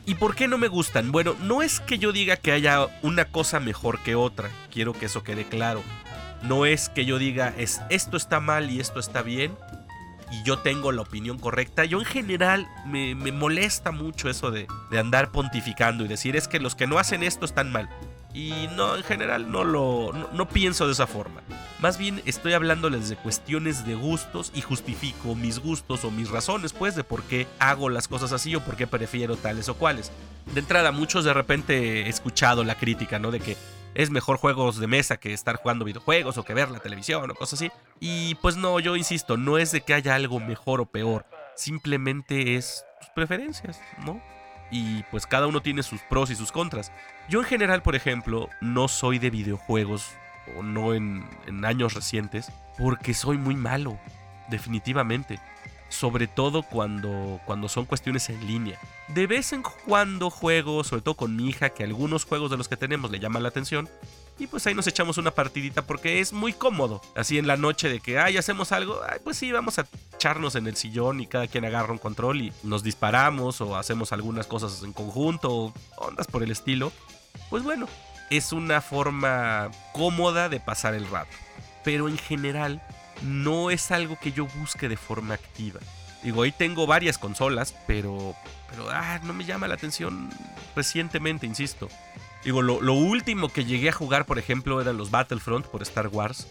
¿Y 0.08 0.15
por 0.15 0.34
qué 0.34 0.48
no 0.48 0.58
me 0.58 0.68
gustan? 0.68 1.12
Bueno, 1.12 1.36
no 1.44 1.62
es 1.62 1.80
que 1.80 2.00
yo 2.00 2.12
diga 2.12 2.38
que 2.38 2.53
haya 2.53 2.88
una 3.03 3.25
cosa 3.25 3.60
mejor 3.60 4.00
que 4.00 4.15
otra. 4.15 4.50
Quiero 4.72 4.94
que 4.94 5.06
eso 5.06 5.24
quede 5.24 5.46
claro. 5.46 5.84
No 6.41 6.65
es 6.65 6.89
que 6.89 7.06
yo 7.06 7.20
diga 7.20 7.53
es 7.56 7.82
esto 7.91 8.18
está 8.18 8.39
mal 8.39 8.72
y 8.72 8.80
esto 8.80 9.00
está 9.00 9.22
bien 9.22 9.55
y 10.31 10.44
yo 10.44 10.59
tengo 10.59 10.91
la 10.91 11.01
opinión 11.01 11.37
correcta. 11.37 11.85
Yo 11.85 12.00
en 12.00 12.05
general 12.05 12.67
me, 12.85 13.13
molesta 13.15 13.91
mucho 13.91 14.29
eso 14.29 14.50
de, 14.50 14.67
andar 14.98 15.31
pontificando 15.31 16.05
y 16.05 16.07
decir 16.07 16.35
es 16.35 16.48
que 16.48 16.59
los 16.59 16.75
que 16.75 16.87
no 16.87 16.98
hacen 16.98 17.22
esto 17.24 17.46
están 17.46 17.72
mal. 17.72 17.89
Y 18.33 18.70
no, 18.77 18.96
en 18.96 19.03
general 19.03 19.51
no 19.51 19.65
lo 19.65 20.13
no, 20.31 20.48
pienso 20.48 20.85
de 20.85 20.94
esa 20.94 21.05
forma. 21.05 21.41
Más 21.79 21.98
bien 21.98 22.22
estoy 22.25 22.53
hablándoles 22.53 23.09
de 23.09 23.17
cuestiones 23.17 23.85
de 23.85 23.96
gustos 23.96 24.53
y 24.55 24.61
justifico 24.61 25.35
mis 25.35 25.59
gustos 25.59 26.05
o 26.05 26.11
mis 26.11 26.29
razones, 26.29 26.72
pues, 26.72 26.96
de 26.96 27.03
por 27.03 27.24
qué 27.24 27.46
hago 27.59 27.89
las 27.89 28.07
cosas 28.07 28.31
así 28.31 28.55
o 28.55 28.61
por 28.61 28.77
qué 28.77 28.87
prefiero 28.87 29.35
tales 29.35 29.67
o 29.67 29.75
cuales. 29.75 30.13
De 30.53 30.61
entrada, 30.61 30.94
muchos 30.94 31.25
de 31.25 31.33
repente 31.33 32.03
he 32.03 32.09
escuchado 32.09 32.63
la 32.63 32.75
crítica, 32.75 33.20
¿no? 33.20 33.31
De 33.31 33.41
que 33.41 33.57
es 33.96 34.10
mejor 34.10 34.38
juegos 34.38 34.80
de 34.80 34.88
mesa 34.88 35.18
que 35.18 35.34
estar 35.34 35.58
jugando 35.58 35.86
videojuegos 35.86 36.38
o 36.38 36.44
que 36.44 36.54
ver 36.54 36.70
la 36.70 36.80
televisión 36.80 37.30
o 37.30 37.36
cosas 37.36 37.60
así. 37.60 37.72
Y 38.00 38.36
pues 38.36 38.58
no, 38.58 38.80
yo 38.80 38.96
insisto, 38.96 39.38
no 39.38 39.58
es 39.58 39.72
de 39.72 39.82
que 39.82 39.94
haya 39.94 40.16
algo 40.16 40.40
mejor 40.40 40.82
o 40.82 40.86
peor, 40.86 41.25
simplemente 41.56 42.56
es 42.56 42.86
tus 43.00 43.10
preferencias, 43.10 43.80
¿no? 44.06 44.22
Y 44.72 45.04
pues 45.12 45.27
cada 45.27 45.48
uno 45.48 45.62
tiene 45.62 45.84
sus 45.84 46.01
pros 46.01 46.30
y 46.30 46.36
sus 46.36 46.51
contras. 46.51 46.92
Yo 47.30 47.40
en 47.40 47.46
general, 47.46 47.82
por 47.82 47.96
ejemplo, 47.96 48.50
no 48.62 48.88
soy 48.88 49.20
de 49.20 49.30
videojuegos, 49.30 50.12
o 50.58 50.64
no 50.64 50.94
en, 50.94 51.27
en 51.46 51.66
años 51.66 51.94
recientes, 51.94 52.51
porque 52.77 53.14
soy 53.14 53.38
muy 53.38 53.56
malo, 53.56 54.00
definitivamente 54.50 55.40
sobre 55.92 56.27
todo 56.27 56.64
cuando, 56.64 57.40
cuando 57.46 57.70
son 57.70 57.86
cuestiones 57.86 58.30
en 58.30 58.48
línea. 58.48 58.80
De 59.10 59.27
vez 59.27 59.54
en 59.54 59.62
cuando 59.86 60.30
juego, 60.30 60.84
sobre 60.84 61.01
todo 61.01 61.16
con 61.16 61.36
mi 61.36 61.50
hija, 61.50 61.70
que 61.70 61.84
algunos 61.84 62.25
juegos 62.25 62.50
de 62.50 62.58
los 62.58 62.68
que 62.68 62.77
tenemos 62.77 63.12
le 63.12 63.20
llaman 63.20 63.44
la 63.44 63.50
atención. 63.50 63.90
Y 64.40 64.48
pues 64.48 64.66
ahí 64.66 64.74
nos 64.74 64.88
echamos 64.88 65.18
una 65.18 65.32
partidita 65.32 65.84
porque 65.84 66.20
es 66.20 66.34
muy 66.34 66.54
cómodo. 66.54 67.01
Así 67.16 67.38
en 67.38 67.46
la 67.46 67.58
noche 67.58 67.90
de 67.90 68.00
que, 68.00 68.18
ay, 68.18 68.38
hacemos 68.38 68.72
algo, 68.72 69.00
pues 69.24 69.38
sí, 69.38 69.51
vamos 69.51 69.77
a 69.77 69.86
echarnos 70.16 70.56
en 70.56 70.66
el 70.66 70.75
sillón 70.75 71.20
y 71.20 71.27
cada 71.27 71.48
quien 71.48 71.66
agarra 71.66 71.92
un 71.92 72.00
control 72.00 72.42
y 72.42 72.54
nos 72.64 72.82
disparamos 72.82 73.62
o 73.62 73.75
hacemos 73.75 74.14
algunas 74.14 74.48
cosas 74.48 74.82
en 74.84 74.94
conjunto 74.94 75.51
o 75.51 75.74
ondas 75.98 76.27
por 76.27 76.42
el 76.42 76.51
estilo. 76.51 76.92
Pues 77.50 77.64
bueno, 77.64 77.88
es 78.32 78.54
una 78.54 78.82
forma 78.82 79.70
cómoda 79.94 80.48
de 80.48 80.60
pasar 80.60 80.96
el 80.96 81.08
rato. 81.08 81.36
Pero 81.84 82.08
en 82.08 82.18
general, 82.18 82.82
no 83.24 83.72
es 83.72 83.92
algo 83.92 84.18
que 84.20 84.31
yo 84.31 84.48
busque 84.48 84.90
de 84.90 84.98
forma 84.98 85.34
activa. 85.34 85.79
Digo, 86.24 86.44
ahí 86.44 86.51
tengo 86.51 86.86
varias 86.86 87.18
consolas, 87.18 87.75
pero, 87.88 88.36
pero 88.70 88.90
ah, 88.92 89.20
no 89.24 89.34
me 89.34 89.46
llama 89.46 89.68
la 89.68 89.74
atención 89.75 90.29
recientemente, 90.75 91.48
insisto. 91.48 91.90
Digo, 92.44 92.62
lo, 92.62 92.94
último 92.94 93.50
que 93.50 93.66
llegué 93.66 93.90
a 93.90 93.94
jugar, 93.94 94.25
por 94.25 94.40
ejemplo, 94.40 94.81
eran 94.81 94.98
los 94.98 95.12
Battlefront 95.12 95.66
por 95.66 95.81
Star 95.81 96.07
Wars. 96.07 96.48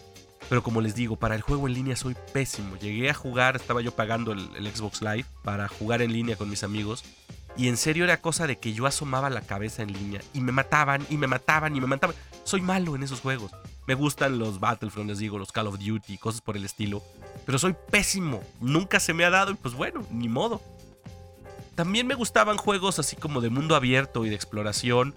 Pero 0.49 0.63
como 0.63 0.81
les 0.81 0.95
digo, 0.95 1.15
para 1.15 1.35
el 1.35 1.41
juego 1.41 1.67
en 1.67 1.73
línea 1.73 1.95
soy 1.95 2.15
pésimo. 2.33 2.75
Llegué 2.75 3.09
a 3.09 3.13
jugar, 3.13 3.55
estaba 3.55 3.81
yo 3.81 3.95
pagando 3.95 4.33
el, 4.33 4.49
el 4.57 4.73
Xbox 4.73 5.01
Live 5.01 5.25
para 5.43 5.67
jugar 5.69 6.01
en 6.01 6.11
línea 6.11 6.35
con 6.35 6.49
mis 6.49 6.63
amigos. 6.63 7.05
Y 7.55 7.67
en 7.67 7.77
serio 7.77 8.03
era 8.03 8.21
cosa 8.21 8.47
de 8.47 8.57
que 8.57 8.73
yo 8.73 8.85
asomaba 8.85 9.29
la 9.29 9.41
cabeza 9.41 9.83
en 9.83 9.93
línea 9.93 10.21
y 10.33 10.41
me 10.41 10.51
mataban 10.51 11.05
y 11.09 11.17
me 11.17 11.27
mataban 11.27 11.75
y 11.75 11.81
me 11.81 11.87
mataban. 11.87 12.15
Soy 12.43 12.61
malo 12.61 12.95
en 12.95 13.03
esos 13.03 13.21
juegos. 13.21 13.51
Me 13.87 13.95
gustan 13.95 14.37
los 14.37 14.59
Battlefront, 14.59 15.09
les 15.09 15.19
digo, 15.19 15.37
los 15.37 15.51
Call 15.51 15.67
of 15.67 15.79
Duty, 15.79 16.17
cosas 16.17 16.41
por 16.41 16.55
el 16.55 16.65
estilo. 16.65 17.03
Pero 17.45 17.57
soy 17.57 17.75
pésimo. 17.89 18.43
Nunca 18.59 18.99
se 18.99 19.13
me 19.13 19.25
ha 19.25 19.29
dado 19.29 19.51
y 19.51 19.55
pues 19.55 19.73
bueno, 19.73 20.05
ni 20.11 20.29
modo. 20.29 20.61
También 21.75 22.05
me 22.05 22.15
gustaban 22.15 22.57
juegos 22.57 22.99
así 22.99 23.15
como 23.15 23.41
de 23.41 23.49
mundo 23.49 23.75
abierto 23.75 24.25
y 24.25 24.29
de 24.29 24.35
exploración. 24.35 25.15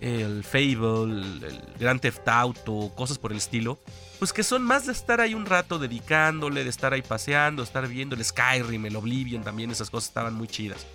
El 0.00 0.44
Fable, 0.44 1.22
el 1.46 1.62
Grand 1.78 2.00
Theft 2.00 2.26
Auto, 2.28 2.92
cosas 2.94 3.18
por 3.18 3.32
el 3.32 3.38
estilo. 3.38 3.78
Pues 4.18 4.32
que 4.32 4.42
son 4.42 4.62
más 4.62 4.86
de 4.86 4.92
estar 4.92 5.20
ahí 5.20 5.34
un 5.34 5.46
rato 5.46 5.78
dedicándole, 5.78 6.64
de 6.64 6.70
estar 6.70 6.92
ahí 6.92 7.02
paseando, 7.02 7.62
estar 7.62 7.86
viendo 7.86 8.14
el 8.14 8.24
Skyrim, 8.24 8.86
el 8.86 8.96
Oblivion, 8.96 9.42
también 9.42 9.70
esas 9.70 9.90
cosas 9.90 10.08
estaban 10.08 10.34
muy 10.34 10.48
chidas 10.48 10.86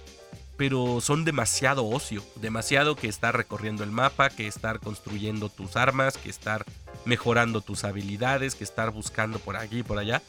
pero 0.62 1.02
son 1.02 1.26
demasiado 1.26 1.88
ocio, 1.88 2.24
demasiado 2.36 2.96
que 2.96 3.08
estar 3.08 3.36
recorriendo 3.36 3.84
el 3.84 3.90
mapa, 3.90 4.30
que 4.30 4.46
estar 4.46 4.80
construyendo 4.80 5.50
tus 5.50 5.76
armas, 5.76 6.20
que 6.20 6.30
estar 6.30 6.66
mejorando 7.04 7.62
tus 7.62 7.84
habilidades, 7.84 8.54
que 8.54 8.64
estar 8.64 8.92
buscando 8.92 9.40
por 9.40 9.58
aquí 9.58 9.80
y 9.80 9.84
por 9.84 9.98
allá. 9.98 10.22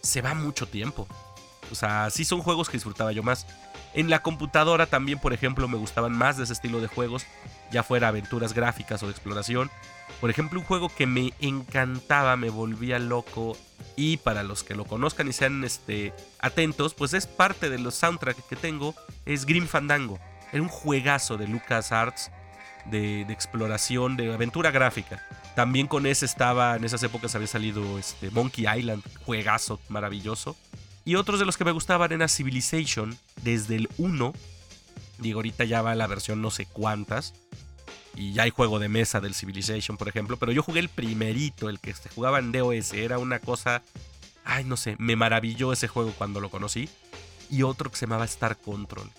Se 0.00 0.22
va 0.22 0.32
mucho 0.32 0.68
tiempo. 0.68 1.08
O 1.72 1.74
sea, 1.74 2.08
sí 2.10 2.24
son 2.24 2.40
juegos 2.40 2.68
que 2.68 2.76
disfrutaba 2.76 3.10
yo 3.10 3.24
más. 3.24 3.48
En 3.94 4.10
la 4.10 4.22
computadora 4.22 4.86
también, 4.86 5.18
por 5.18 5.32
ejemplo, 5.32 5.66
me 5.66 5.76
gustaban 5.76 6.12
más 6.12 6.36
de 6.36 6.44
ese 6.44 6.52
estilo 6.52 6.80
de 6.80 6.86
juegos, 6.86 7.26
ya 7.72 7.82
fuera 7.82 8.06
aventuras 8.06 8.54
gráficas 8.54 9.02
o 9.02 9.06
de 9.06 9.12
exploración. 9.12 9.72
Por 10.20 10.30
ejemplo, 10.30 10.60
un 10.60 10.66
juego 10.66 10.88
que 10.88 11.06
me 11.06 11.32
encantaba, 11.40 12.36
me 12.36 12.50
volvía 12.50 12.98
loco 12.98 13.56
y 13.96 14.16
para 14.18 14.42
los 14.42 14.64
que 14.64 14.74
lo 14.74 14.84
conozcan 14.84 15.28
y 15.28 15.32
sean 15.32 15.64
este, 15.64 16.12
atentos, 16.40 16.94
pues 16.94 17.14
es 17.14 17.26
parte 17.26 17.70
de 17.70 17.78
los 17.78 17.94
soundtracks 17.94 18.42
que 18.44 18.56
tengo, 18.56 18.94
es 19.26 19.46
Grim 19.46 19.66
Fandango. 19.66 20.18
Era 20.52 20.62
un 20.62 20.68
juegazo 20.68 21.36
de 21.36 21.48
LucasArts 21.48 22.30
de, 22.86 23.24
de 23.24 23.32
exploración, 23.32 24.16
de 24.16 24.32
aventura 24.32 24.70
gráfica. 24.70 25.22
También 25.54 25.86
con 25.86 26.06
ese 26.06 26.26
estaba, 26.26 26.76
en 26.76 26.84
esas 26.84 27.02
épocas 27.02 27.34
había 27.34 27.46
salido 27.46 27.98
este, 27.98 28.30
Monkey 28.30 28.66
Island, 28.66 29.02
juegazo 29.24 29.80
maravilloso. 29.88 30.56
Y 31.04 31.16
otros 31.16 31.38
de 31.38 31.44
los 31.44 31.56
que 31.56 31.64
me 31.64 31.72
gustaban 31.72 32.12
era 32.12 32.28
Civilization, 32.28 33.16
desde 33.42 33.76
el 33.76 33.88
1. 33.98 34.32
Digo, 35.18 35.38
ahorita 35.38 35.64
ya 35.64 35.82
va 35.82 35.94
la 35.94 36.06
versión 36.06 36.42
no 36.42 36.50
sé 36.50 36.66
cuántas. 36.66 37.34
Y 38.16 38.32
ya 38.32 38.44
hay 38.44 38.50
juego 38.50 38.78
de 38.78 38.88
mesa 38.88 39.20
del 39.20 39.34
Civilization, 39.34 39.96
por 39.96 40.08
ejemplo, 40.08 40.36
pero 40.36 40.52
yo 40.52 40.62
jugué 40.62 40.80
el 40.80 40.88
primerito, 40.88 41.68
el 41.68 41.80
que 41.80 41.94
se 41.94 42.08
jugaba 42.08 42.38
en 42.38 42.52
DOS, 42.52 42.92
era 42.92 43.18
una 43.18 43.38
cosa, 43.38 43.82
ay, 44.44 44.64
no 44.64 44.76
sé, 44.76 44.96
me 44.98 45.16
maravilló 45.16 45.72
ese 45.72 45.88
juego 45.88 46.12
cuando 46.16 46.40
lo 46.40 46.50
conocí, 46.50 46.88
y 47.50 47.62
otro 47.62 47.90
que 47.90 47.96
se 47.96 48.06
llamaba 48.06 48.24
Star 48.24 48.56
Control, 48.56 49.10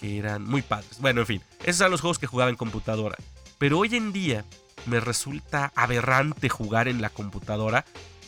que 0.00 0.18
eran 0.18 0.44
muy 0.44 0.62
padres. 0.62 1.00
Bueno, 1.00 1.20
en 1.20 1.26
fin, 1.26 1.42
esos 1.64 1.80
eran 1.80 1.92
los 1.92 2.00
juegos 2.00 2.18
que 2.18 2.26
jugaba 2.26 2.50
en 2.50 2.56
computadora, 2.56 3.16
pero 3.58 3.78
hoy 3.78 3.94
en 3.94 4.12
día 4.12 4.44
me 4.86 5.00
resulta 5.00 5.72
aberrante 5.74 6.48
jugar 6.48 6.88
en 6.88 7.02
la 7.02 7.10
computadora. 7.10 7.84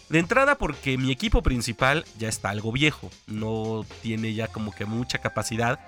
De 0.09 0.19
entrada 0.19 0.57
porque 0.57 0.99
mi 0.99 1.13
equipo 1.13 1.41
principal 1.41 2.05
ya 2.19 2.29
está 2.29 2.51
algo 2.51 2.73
viejo, 2.73 3.11
no 3.29 3.87
tiene 4.03 4.35
ya 4.35 4.49
como 4.49 4.73
que 4.73 4.85
mucha 4.85 5.19
capacidad 5.19 5.79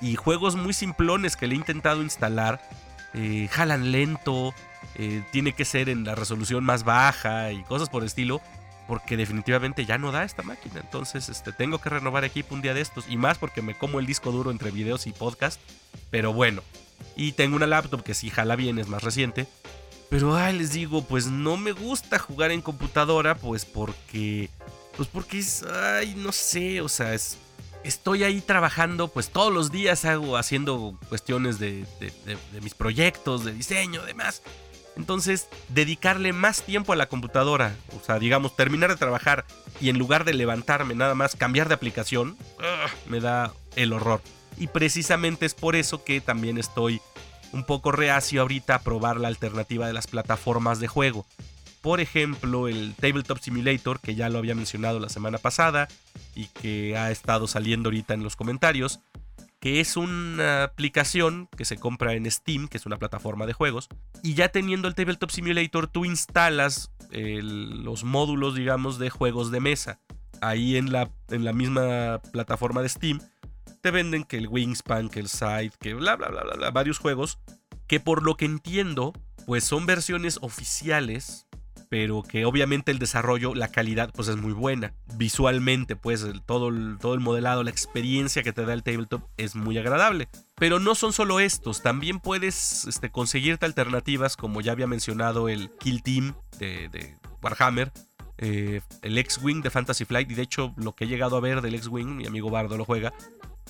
y 0.00 0.16
juegos 0.16 0.56
muy 0.56 0.74
simplones 0.74 1.36
que 1.36 1.46
le 1.46 1.54
he 1.54 1.58
intentado 1.58 2.02
instalar 2.02 2.60
eh, 3.14 3.48
jalan 3.50 3.92
lento, 3.92 4.54
eh, 4.94 5.22
tiene 5.30 5.52
que 5.52 5.64
ser 5.64 5.88
en 5.88 6.04
la 6.04 6.14
resolución 6.14 6.64
más 6.64 6.84
baja 6.84 7.52
y 7.52 7.62
cosas 7.64 7.88
por 7.88 8.02
el 8.02 8.08
estilo, 8.08 8.40
porque 8.88 9.16
definitivamente 9.16 9.84
ya 9.84 9.98
no 9.98 10.12
da 10.12 10.24
esta 10.24 10.42
máquina. 10.42 10.80
Entonces 10.80 11.28
este, 11.28 11.52
tengo 11.52 11.78
que 11.78 11.90
renovar 11.90 12.24
equipo 12.24 12.54
un 12.54 12.62
día 12.62 12.74
de 12.74 12.80
estos, 12.80 13.06
y 13.08 13.16
más 13.16 13.38
porque 13.38 13.62
me 13.62 13.74
como 13.74 14.00
el 14.00 14.06
disco 14.06 14.32
duro 14.32 14.50
entre 14.50 14.70
videos 14.70 15.06
y 15.06 15.12
podcast, 15.12 15.60
pero 16.10 16.32
bueno. 16.32 16.62
Y 17.16 17.32
tengo 17.32 17.56
una 17.56 17.66
laptop 17.66 18.02
que 18.02 18.14
sí 18.14 18.30
jala 18.30 18.56
bien, 18.56 18.78
es 18.78 18.88
más 18.88 19.02
reciente. 19.02 19.46
Pero 20.08 20.36
ay, 20.36 20.58
les 20.58 20.72
digo, 20.72 21.02
pues 21.02 21.26
no 21.26 21.56
me 21.56 21.72
gusta 21.72 22.18
jugar 22.18 22.50
en 22.50 22.60
computadora, 22.60 23.34
pues 23.34 23.64
porque. 23.64 24.50
Pues 24.94 25.08
porque 25.08 25.38
es. 25.38 25.62
Ay, 25.62 26.14
no 26.16 26.32
sé, 26.32 26.82
o 26.82 26.88
sea, 26.88 27.14
es 27.14 27.38
estoy 27.84 28.24
ahí 28.24 28.40
trabajando, 28.40 29.08
pues 29.08 29.30
todos 29.30 29.52
los 29.52 29.70
días 29.70 30.04
hago 30.04 30.36
haciendo 30.36 30.98
cuestiones 31.08 31.58
de, 31.58 31.84
mis 32.60 32.74
proyectos, 32.74 33.44
de 33.44 33.52
diseño, 33.52 34.02
demás. 34.04 34.42
Entonces, 34.96 35.48
dedicarle 35.68 36.32
más 36.32 36.62
tiempo 36.62 36.92
a 36.92 36.96
la 36.96 37.08
computadora, 37.08 37.74
o 37.98 38.04
sea, 38.04 38.18
digamos, 38.18 38.54
terminar 38.56 38.90
de 38.90 38.96
trabajar 38.96 39.46
y 39.80 39.88
en 39.88 39.98
lugar 39.98 40.24
de 40.24 40.34
levantarme 40.34 40.94
nada 40.94 41.14
más 41.14 41.34
cambiar 41.34 41.68
de 41.68 41.74
aplicación, 41.74 42.36
me 43.06 43.20
da 43.20 43.52
el 43.74 43.92
horror. 43.92 44.20
Y 44.58 44.66
precisamente 44.66 45.46
es 45.46 45.54
por 45.54 45.76
eso 45.76 46.04
que 46.04 46.20
también 46.20 46.58
estoy 46.58 47.00
un 47.52 47.64
poco 47.64 47.92
reacio 47.92 48.42
ahorita 48.42 48.76
a 48.76 48.82
probar 48.82 49.18
la 49.18 49.28
alternativa 49.28 49.86
de 49.86 49.92
las 49.92 50.06
plataformas 50.06 50.78
de 50.78 50.88
juego. 50.88 51.26
Por 51.82 52.00
ejemplo, 52.00 52.68
el 52.68 52.94
Tabletop 52.94 53.40
Simulator, 53.40 53.98
que 53.98 54.14
ya 54.14 54.28
lo 54.28 54.38
había 54.38 54.54
mencionado 54.54 55.00
la 55.00 55.08
semana 55.08 55.38
pasada 55.38 55.88
y 56.36 56.46
que 56.46 56.96
ha 56.96 57.10
estado 57.10 57.48
saliendo 57.48 57.88
ahorita 57.88 58.14
en 58.14 58.22
los 58.22 58.36
comentarios, 58.36 59.00
que 59.58 59.80
es 59.80 59.96
una 59.96 60.62
aplicación 60.62 61.48
que 61.56 61.64
se 61.64 61.78
compra 61.78 62.14
en 62.14 62.30
Steam, 62.30 62.68
que 62.68 62.76
es 62.78 62.86
una 62.86 62.98
plataforma 62.98 63.46
de 63.46 63.52
juegos, 63.52 63.88
y 64.22 64.34
ya 64.34 64.48
teniendo 64.48 64.86
el 64.86 64.94
Tabletop 64.94 65.30
Simulator 65.30 65.88
tú 65.88 66.04
instalas 66.04 66.92
los 67.10 68.04
módulos, 68.04 68.54
digamos, 68.54 68.98
de 68.98 69.10
juegos 69.10 69.50
de 69.50 69.60
mesa. 69.60 70.00
Ahí 70.40 70.76
en 70.76 70.92
la, 70.92 71.10
en 71.30 71.44
la 71.44 71.52
misma 71.52 72.20
plataforma 72.32 72.80
de 72.82 72.88
Steam 72.88 73.20
te 73.80 73.90
venden 73.90 74.22
que 74.22 74.38
el 74.38 74.46
Wingspan, 74.46 75.08
que 75.08 75.18
el 75.18 75.28
Side, 75.28 75.72
que 75.80 75.94
bla, 75.94 76.14
bla, 76.14 76.28
bla, 76.28 76.44
bla, 76.44 76.54
bla, 76.54 76.70
varios 76.70 76.98
juegos, 76.98 77.40
que 77.88 77.98
por 77.98 78.22
lo 78.22 78.36
que 78.36 78.44
entiendo, 78.44 79.12
pues 79.46 79.64
son 79.64 79.84
versiones 79.86 80.38
oficiales 80.42 81.46
pero 81.92 82.22
que 82.22 82.46
obviamente 82.46 82.90
el 82.90 82.98
desarrollo, 82.98 83.54
la 83.54 83.68
calidad, 83.68 84.10
pues 84.14 84.28
es 84.28 84.38
muy 84.38 84.54
buena. 84.54 84.94
Visualmente, 85.16 85.94
pues 85.94 86.26
todo, 86.46 86.68
el, 86.68 86.96
todo 86.98 87.12
el 87.12 87.20
modelado, 87.20 87.62
la 87.64 87.70
experiencia 87.70 88.42
que 88.42 88.54
te 88.54 88.64
da 88.64 88.72
el 88.72 88.82
tabletop 88.82 89.24
es 89.36 89.54
muy 89.54 89.76
agradable. 89.76 90.30
Pero 90.54 90.78
no 90.78 90.94
son 90.94 91.12
solo 91.12 91.38
estos, 91.38 91.82
también 91.82 92.18
puedes 92.18 92.86
este, 92.86 93.10
conseguirte 93.10 93.66
alternativas, 93.66 94.38
como 94.38 94.62
ya 94.62 94.72
había 94.72 94.86
mencionado 94.86 95.50
el 95.50 95.68
Kill 95.80 96.02
Team 96.02 96.34
de, 96.58 97.14
Warhammer, 97.42 97.92
eh, 98.38 98.80
el 99.02 99.18
X-Wing 99.18 99.60
de 99.60 99.68
Fantasy 99.68 100.06
Flight, 100.06 100.30
y 100.30 100.34
de 100.34 100.44
hecho 100.44 100.72
lo 100.78 100.94
que 100.94 101.04
he 101.04 101.08
llegado 101.08 101.36
a 101.36 101.40
ver 101.40 101.60
del 101.60 101.74
X-Wing, 101.74 102.16
mi 102.16 102.26
amigo 102.26 102.48
Bardo 102.48 102.78
lo 102.78 102.86
juega, 102.86 103.12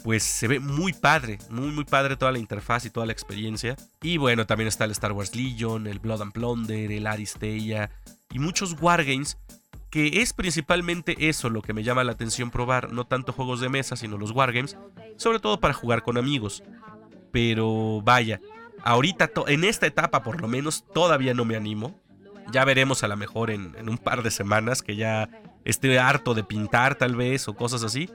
pues 0.02 0.22
se 0.22 0.48
ve 0.48 0.58
muy 0.58 0.92
padre, 0.92 1.38
muy 1.50 1.68
muy 1.68 1.84
padre 1.84 2.16
toda 2.16 2.32
la 2.32 2.38
interfaz 2.38 2.84
y 2.84 2.90
toda 2.90 3.06
la 3.06 3.12
experiencia. 3.12 3.76
Y 4.02 4.16
bueno, 4.16 4.46
también 4.46 4.68
está 4.68 4.84
el 4.84 4.90
Star 4.92 5.12
Wars 5.12 5.34
Legion, 5.34 5.86
el 5.86 5.98
Blood 5.98 6.22
and 6.22 6.32
Plunder, 6.32 6.90
el 6.90 7.06
Aristeia 7.06 7.90
y 8.32 8.38
muchos 8.38 8.76
wargames 8.80 9.38
que 9.90 10.22
es 10.22 10.32
principalmente 10.32 11.28
eso 11.28 11.50
lo 11.50 11.60
que 11.60 11.74
me 11.74 11.82
llama 11.82 12.02
la 12.02 12.12
atención 12.12 12.50
probar, 12.50 12.92
no 12.92 13.06
tanto 13.06 13.34
juegos 13.34 13.60
de 13.60 13.68
mesa, 13.68 13.94
sino 13.94 14.16
los 14.16 14.30
wargames, 14.30 14.78
sobre 15.16 15.38
todo 15.38 15.60
para 15.60 15.74
jugar 15.74 16.02
con 16.02 16.16
amigos. 16.16 16.62
Pero 17.30 18.00
vaya, 18.02 18.40
ahorita 18.82 19.30
en 19.48 19.64
esta 19.64 19.86
etapa 19.86 20.22
por 20.22 20.40
lo 20.40 20.48
menos 20.48 20.84
todavía 20.94 21.34
no 21.34 21.44
me 21.44 21.56
animo. 21.56 22.00
Ya 22.50 22.64
veremos 22.64 23.04
a 23.04 23.08
lo 23.08 23.16
mejor 23.16 23.50
en, 23.50 23.76
en 23.76 23.90
un 23.90 23.98
par 23.98 24.22
de 24.22 24.30
semanas 24.30 24.82
que 24.82 24.96
ya 24.96 25.28
esté 25.64 25.98
harto 25.98 26.32
de 26.34 26.42
pintar 26.42 26.94
tal 26.96 27.14
vez 27.14 27.46
o 27.46 27.54
cosas 27.54 27.84
así 27.84 28.08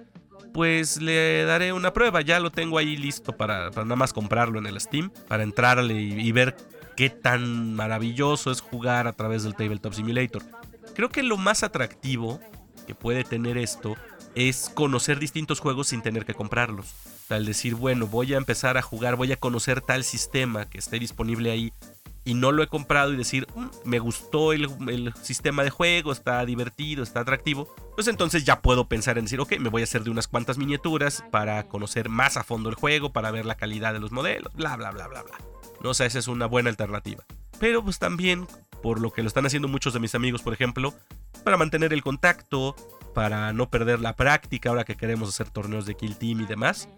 pues 0.53 1.01
le 1.01 1.43
daré 1.43 1.73
una 1.73 1.93
prueba. 1.93 2.21
Ya 2.21 2.39
lo 2.39 2.51
tengo 2.51 2.77
ahí 2.77 2.97
listo 2.97 3.35
para, 3.35 3.69
nada 3.69 3.95
más 3.95 4.13
comprarlo 4.13 4.59
en 4.59 4.65
el 4.65 4.79
Steam, 4.79 5.11
para 5.27 5.43
entrarle 5.43 5.93
y, 5.93 6.31
ver 6.31 6.55
qué 6.95 7.09
tan 7.09 7.73
maravilloso 7.73 8.51
es 8.51 8.61
jugar 8.61 9.07
a 9.07 9.13
través 9.13 9.43
del 9.43 9.55
Tabletop 9.55 9.93
Simulator. 9.93 10.43
Creo 10.95 11.09
que 11.09 11.23
lo 11.23 11.37
más 11.37 11.63
atractivo 11.63 12.39
que 12.87 12.95
puede 12.95 13.23
tener 13.23 13.57
esto 13.57 13.95
es 14.35 14.69
conocer 14.73 15.19
distintos 15.19 15.59
juegos 15.59 15.87
sin 15.87 16.01
tener 16.01 16.25
que 16.25 16.33
comprarlos. 16.33 16.93
Al 17.29 17.45
decir, 17.45 17.75
bueno, 17.75 18.07
voy 18.07 18.33
a 18.33 18.37
empezar 18.37 18.77
a 18.77 18.81
jugar, 18.81 19.15
voy 19.15 19.31
a 19.31 19.37
conocer 19.37 19.81
tal 19.81 20.03
sistema 20.03 20.69
que 20.69 20.77
esté 20.77 20.99
disponible 20.99 21.51
ahí 21.51 21.73
y 22.27 22.33
no 22.33 22.51
lo 22.51 22.61
he 22.61 22.67
comprado 22.67 23.13
y 23.13 23.15
decir, 23.15 23.47
mm, 23.55 23.67
me 23.85 23.99
gustó 23.99 24.51
el, 24.51 25.13
sistema 25.21 25.63
de 25.63 25.69
juego, 25.69 26.11
está 26.11 26.45
divertido, 26.45 27.01
está 27.01 27.21
atractivo, 27.21 27.73
pues 27.95 28.09
entonces 28.09 28.43
ya 28.43 28.59
puedo 28.59 28.89
pensar 28.89 29.17
en 29.17 29.23
decir, 29.23 29.39
ok, 29.39 29.57
me 29.59 29.69
voy 29.69 29.81
a 29.81 29.85
hacer 29.85 30.03
de 30.03 30.09
unas 30.09 30.27
cuantas 30.27 30.57
miniaturas 30.57 31.23
para 31.31 31.63
conocer 31.69 32.09
más 32.09 32.35
a 32.35 32.43
fondo 32.43 32.67
el 32.67 32.75
juego, 32.75 33.13
para 33.13 33.31
ver 33.31 33.45
la 33.45 33.55
calidad 33.55 33.93
de 33.93 34.01
los 34.01 34.11
modelos, 34.11 34.53
bla, 34.55 34.75
bla, 34.75 34.91
bla, 34.91 35.07
bla, 35.07 35.23
bla. 35.23 35.37
No 35.81 35.93
sé, 35.93 36.05
esa 36.05 36.19
es 36.19 36.27
una 36.27 36.47
buena 36.47 36.69
alternativa. 36.69 37.23
Pero 37.61 37.81
pues 37.81 37.97
también, 37.97 38.45
por 38.83 38.99
lo 38.99 39.13
que 39.13 39.21
lo 39.21 39.29
están 39.29 39.45
haciendo 39.45 39.69
muchos 39.69 39.93
de 39.93 40.01
mis 40.01 40.13
amigos, 40.13 40.41
por 40.41 40.51
ejemplo, 40.51 40.93
para 41.45 41.55
mantener 41.55 41.93
el 41.93 42.03
contacto, 42.03 42.75
para 43.13 43.53
no 43.53 43.69
perder 43.69 44.01
la 44.01 44.17
práctica 44.17 44.67
ahora 44.67 44.83
que 44.83 44.97
queremos 44.97 45.29
hacer 45.29 45.49
torneos 45.49 45.85
de 45.85 45.95
Kill 45.95 46.17
Team 46.17 46.41
y 46.41 46.45
demás, 46.45 46.89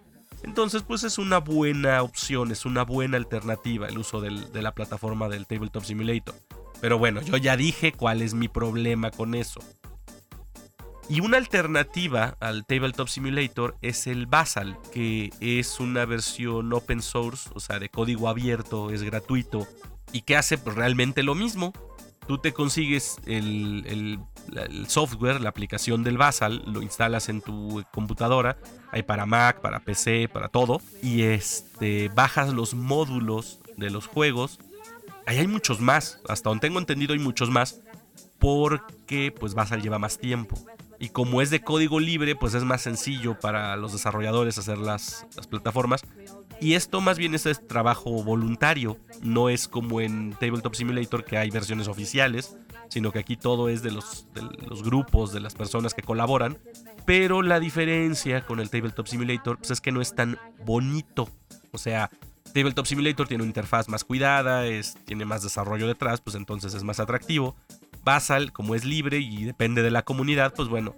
entonces, 0.44 0.84
pues 0.84 1.04
es 1.04 1.18
una 1.18 1.40
buena 1.40 2.02
opción, 2.02 2.52
es 2.52 2.66
una 2.66 2.84
buena 2.84 3.18
alternativa 3.18 3.88
el 3.88 3.98
uso 3.98 4.22
de 4.22 4.62
la 4.62 4.74
plataforma 4.74 5.30
del 5.30 5.46
Tabletop 5.46 5.84
Simulator. 5.84 6.36
Pero 6.82 6.98
bueno, 6.98 7.22
yo 7.22 7.38
ya 7.38 7.58
dije 7.58 7.92
cuál 7.92 8.22
es 8.22 8.34
mi 8.34 8.48
problema 8.48 9.12
con 9.12 9.36
eso. 9.36 9.60
Y 11.10 11.22
una 11.22 11.38
alternativa 11.38 12.38
al 12.40 12.66
Tabletop 12.66 13.08
Simulator 13.08 13.76
es 13.82 14.06
el 14.06 14.28
Basal, 14.28 14.78
que 14.94 15.34
es 15.40 15.80
una 15.80 16.06
versión 16.06 16.72
open 16.72 17.02
source, 17.02 17.50
o 17.56 17.60
sea, 17.60 17.80
de 17.80 17.90
código 17.90 18.30
abierto, 18.30 18.92
es 18.92 19.02
gratuito 19.02 19.68
y 20.14 20.22
que 20.22 20.38
hace 20.38 20.60
pues, 20.60 20.76
realmente 20.76 21.24
lo 21.24 21.34
mismo. 21.34 21.74
Tú 22.30 22.38
te 22.38 22.54
consigues 22.54 23.18
el 23.26 24.20
software, 24.88 25.42
la 25.42 25.50
aplicación 25.50 26.04
del 26.04 26.20
Basal, 26.20 26.62
lo 26.68 26.84
instalas 26.84 27.28
en 27.28 27.42
tu 27.42 27.84
computadora, 27.92 28.56
hay 28.92 29.02
para 29.02 29.26
Mac, 29.26 29.62
para 29.62 29.80
PC, 29.80 30.30
para 30.32 30.48
todo, 30.48 30.80
y 31.02 31.24
este, 31.24 32.10
bajas 32.10 32.54
los 32.54 32.76
módulos 32.76 33.58
de 33.78 33.90
los 33.90 34.06
juegos. 34.06 34.60
Ahí 35.26 35.40
hay 35.40 35.48
muchos 35.48 35.80
más, 35.80 36.22
hasta 36.30 36.50
donde 36.50 36.68
tengo 36.68 36.78
entendido 36.78 37.14
hay 37.14 37.20
muchos 37.20 37.50
más, 37.50 37.82
porque 38.38 39.32
pues 39.32 39.56
Basal 39.56 39.82
lleva 39.82 39.98
más 39.98 40.20
tiempo. 40.20 40.56
Y 41.00 41.10
como 41.10 41.42
es 41.42 41.50
de 41.50 41.62
código 41.62 42.00
libre, 42.00 42.36
pues 42.36 42.54
es 42.54 42.64
más 42.64 42.84
sencillo 42.84 43.40
para 43.40 43.76
los 43.76 43.92
desarrolladores 43.92 44.60
hacer 44.60 44.78
las 44.78 45.26
plataformas. 45.50 46.04
Y 46.62 46.74
esto 46.74 47.02
más 47.02 47.18
bien 47.18 47.36
es 47.36 47.46
trabajo 47.68 48.24
voluntario, 48.24 48.98
no 49.22 49.50
es 49.50 49.68
como 49.68 50.02
en 50.02 50.32
Tabletop 50.34 50.76
Simulator 50.76 51.24
que 51.24 51.38
hay 51.38 51.50
versiones 51.50 51.88
oficiales 51.88 52.58
sino 52.90 53.12
que 53.12 53.20
aquí 53.20 53.38
todo 53.38 53.70
es 53.70 53.82
de 53.82 53.92
los, 53.92 54.28
grupos, 54.84 55.32
de 55.32 55.40
las 55.40 55.56
personas 55.56 55.94
que 55.94 56.02
colaboran. 56.02 56.58
Pero 57.06 57.42
la 57.42 57.60
diferencia 57.60 58.46
con 58.46 58.60
el 58.60 58.70
Tabletop 58.70 59.08
Simulator 59.08 59.58
pues, 59.58 59.72
es 59.72 59.82
que 59.82 59.92
no 59.92 60.02
es 60.02 60.14
tan 60.14 60.38
bonito. 60.66 61.30
O 61.72 61.78
sea, 61.78 62.10
Tabletop 62.54 62.86
Simulator 62.86 63.28
tiene 63.28 63.44
una 63.44 63.50
interfaz 63.50 63.88
más 63.88 64.04
cuidada, 64.04 64.66
es, 64.66 64.98
tiene 65.06 65.26
más 65.26 65.44
desarrollo 65.44 65.88
detrás, 65.88 66.20
pues 66.22 66.36
entonces 66.36 66.74
es 66.74 66.84
más 66.84 67.00
atractivo. 67.00 67.56
Basal, 68.04 68.52
como 68.52 68.76
es 68.76 68.86
libre 68.86 69.20
y 69.20 69.44
depende 69.44 69.84
de 69.84 69.92
la 69.92 70.04
comunidad, 70.04 70.54
pues 70.56 70.68
bueno, 70.68 70.96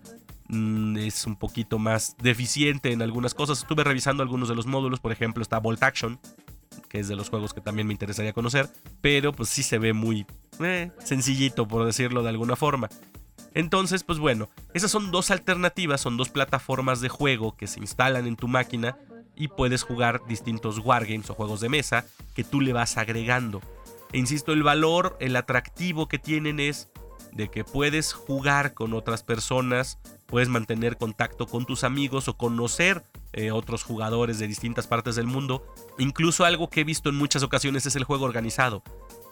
mm, 0.51 0.97
es 0.97 1.25
un 1.25 1.35
poquito 1.35 1.79
más 1.79 2.15
deficiente 2.21 2.91
en 2.91 3.01
algunas 3.01 3.33
cosas. 3.33 3.59
Estuve 3.59 3.83
revisando 3.83 4.21
algunos 4.21 4.49
de 4.49 4.55
los 4.55 4.67
módulos, 4.67 4.99
por 4.99 5.11
ejemplo, 5.11 5.41
está 5.41 5.59
Bolt 5.59 5.81
Action, 5.81 6.19
que 6.89 6.99
es 6.99 7.07
de 7.07 7.15
los 7.15 7.29
juegos 7.29 7.53
que 7.53 7.61
también 7.61 7.87
me 7.87 7.93
interesaría 7.93 8.33
conocer, 8.33 8.69
pero 9.01 9.31
pues 9.33 9.49
sí 9.49 9.63
se 9.63 9.79
ve 9.79 9.93
muy 9.93 10.25
eh, 10.59 10.91
sencillito, 11.03 11.67
por 11.67 11.85
decirlo 11.85 12.21
de 12.21 12.29
alguna 12.29 12.55
forma. 12.55 12.89
Entonces, 13.53 14.03
pues 14.03 14.19
bueno, 14.19 14.49
esas 14.73 14.91
son 14.91 15.11
dos 15.11 15.31
alternativas, 15.31 16.01
son 16.01 16.15
dos 16.17 16.29
plataformas 16.29 17.01
de 17.01 17.09
juego 17.09 17.55
que 17.57 17.67
se 17.67 17.79
instalan 17.79 18.27
en 18.27 18.35
tu 18.35 18.47
máquina 18.47 18.97
y 19.35 19.47
puedes 19.47 19.83
jugar 19.83 20.21
distintos 20.27 20.79
wargames 20.79 21.29
o 21.29 21.33
juegos 21.33 21.61
de 21.61 21.69
mesa 21.69 22.05
que 22.33 22.43
tú 22.43 22.61
le 22.61 22.73
vas 22.73 22.97
agregando. 22.97 23.61
E 24.13 24.17
insisto, 24.17 24.53
el 24.53 24.63
valor, 24.63 25.17
el 25.19 25.35
atractivo 25.35 26.07
que 26.07 26.19
tienen 26.19 26.59
es 26.59 26.89
de 27.31 27.49
que 27.49 27.63
puedes 27.63 28.13
jugar 28.13 28.73
con 28.73 28.93
otras 28.93 29.23
personas, 29.23 29.99
puedes 30.31 30.49
mantener 30.49 30.97
contacto 30.97 31.45
con 31.45 31.65
tus 31.65 31.83
amigos 31.83 32.27
o 32.27 32.37
conocer 32.37 33.03
eh, 33.33 33.51
otros 33.51 33.83
jugadores 33.83 34.39
de 34.39 34.47
distintas 34.47 34.87
partes 34.87 35.15
del 35.15 35.27
mundo. 35.27 35.63
Incluso 35.99 36.45
algo 36.45 36.69
que 36.69 36.81
he 36.81 36.85
visto 36.85 37.09
en 37.09 37.15
muchas 37.15 37.43
ocasiones 37.43 37.85
es 37.85 37.95
el 37.95 38.05
juego 38.05 38.25
organizado. 38.25 38.81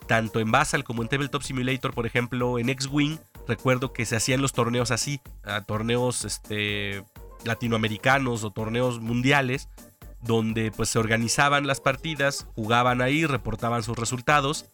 Tanto 0.08 0.40
en 0.40 0.52
Basal 0.52 0.84
como 0.84 1.02
en 1.02 1.08
Tabletop 1.08 1.42
Simulator, 1.42 1.94
por 1.94 2.06
ejemplo, 2.06 2.60
en 2.60 2.70
X-Wing, 2.70 3.18
recuerdo 3.48 3.94
que 3.94 4.06
se 4.06 4.16
hacían 4.16 4.42
los 4.42 4.54
torneos 4.54 4.92
así, 4.92 5.22
torneos 5.68 6.26
este, 6.26 7.04
latinoamericanos 7.46 8.44
o 8.44 8.52
torneos 8.52 9.00
mundiales, 9.00 9.70
donde 10.22 10.72
pues 10.72 10.90
se 10.90 11.00
organizaban 11.00 11.68
las 11.68 11.80
partidas, 11.80 12.48
jugaban 12.56 13.02
ahí, 13.02 13.26
reportaban 13.26 13.84
sus 13.84 13.98
resultados 13.98 14.66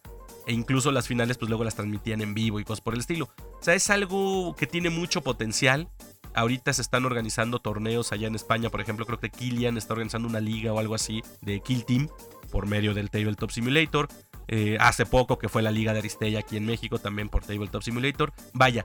e 0.46 0.52
incluso 0.52 0.92
las 0.92 1.08
finales 1.08 1.36
pues 1.38 1.48
luego 1.48 1.64
las 1.64 1.74
transmitían 1.74 2.20
en 2.20 2.32
vivo 2.32 2.60
y 2.60 2.64
cosas 2.64 2.80
por 2.80 2.94
el 2.94 3.00
estilo. 3.00 3.28
O 3.60 3.62
sea, 3.62 3.74
es 3.74 3.90
algo 3.90 4.54
que 4.56 4.66
tiene 4.66 4.90
mucho 4.90 5.20
potencial. 5.20 5.88
Ahorita 6.36 6.70
se 6.74 6.82
están 6.82 7.06
organizando 7.06 7.60
torneos 7.60 8.12
allá 8.12 8.28
en 8.28 8.34
España, 8.34 8.68
por 8.68 8.82
ejemplo, 8.82 9.06
creo 9.06 9.18
que 9.18 9.30
Killian 9.30 9.78
está 9.78 9.94
organizando 9.94 10.28
una 10.28 10.38
liga 10.38 10.70
o 10.70 10.78
algo 10.78 10.94
así 10.94 11.22
de 11.40 11.60
Kill 11.60 11.86
Team 11.86 12.08
por 12.52 12.66
medio 12.66 12.92
del 12.92 13.08
Tabletop 13.08 13.50
Simulator. 13.50 14.08
Eh, 14.48 14.76
hace 14.78 15.06
poco 15.06 15.38
que 15.38 15.48
fue 15.48 15.62
la 15.62 15.70
liga 15.70 15.94
de 15.94 16.00
Aristella 16.00 16.40
aquí 16.40 16.58
en 16.58 16.66
México 16.66 16.98
también 16.98 17.30
por 17.30 17.42
Tabletop 17.42 17.82
Simulator. 17.82 18.34
Vaya, 18.52 18.84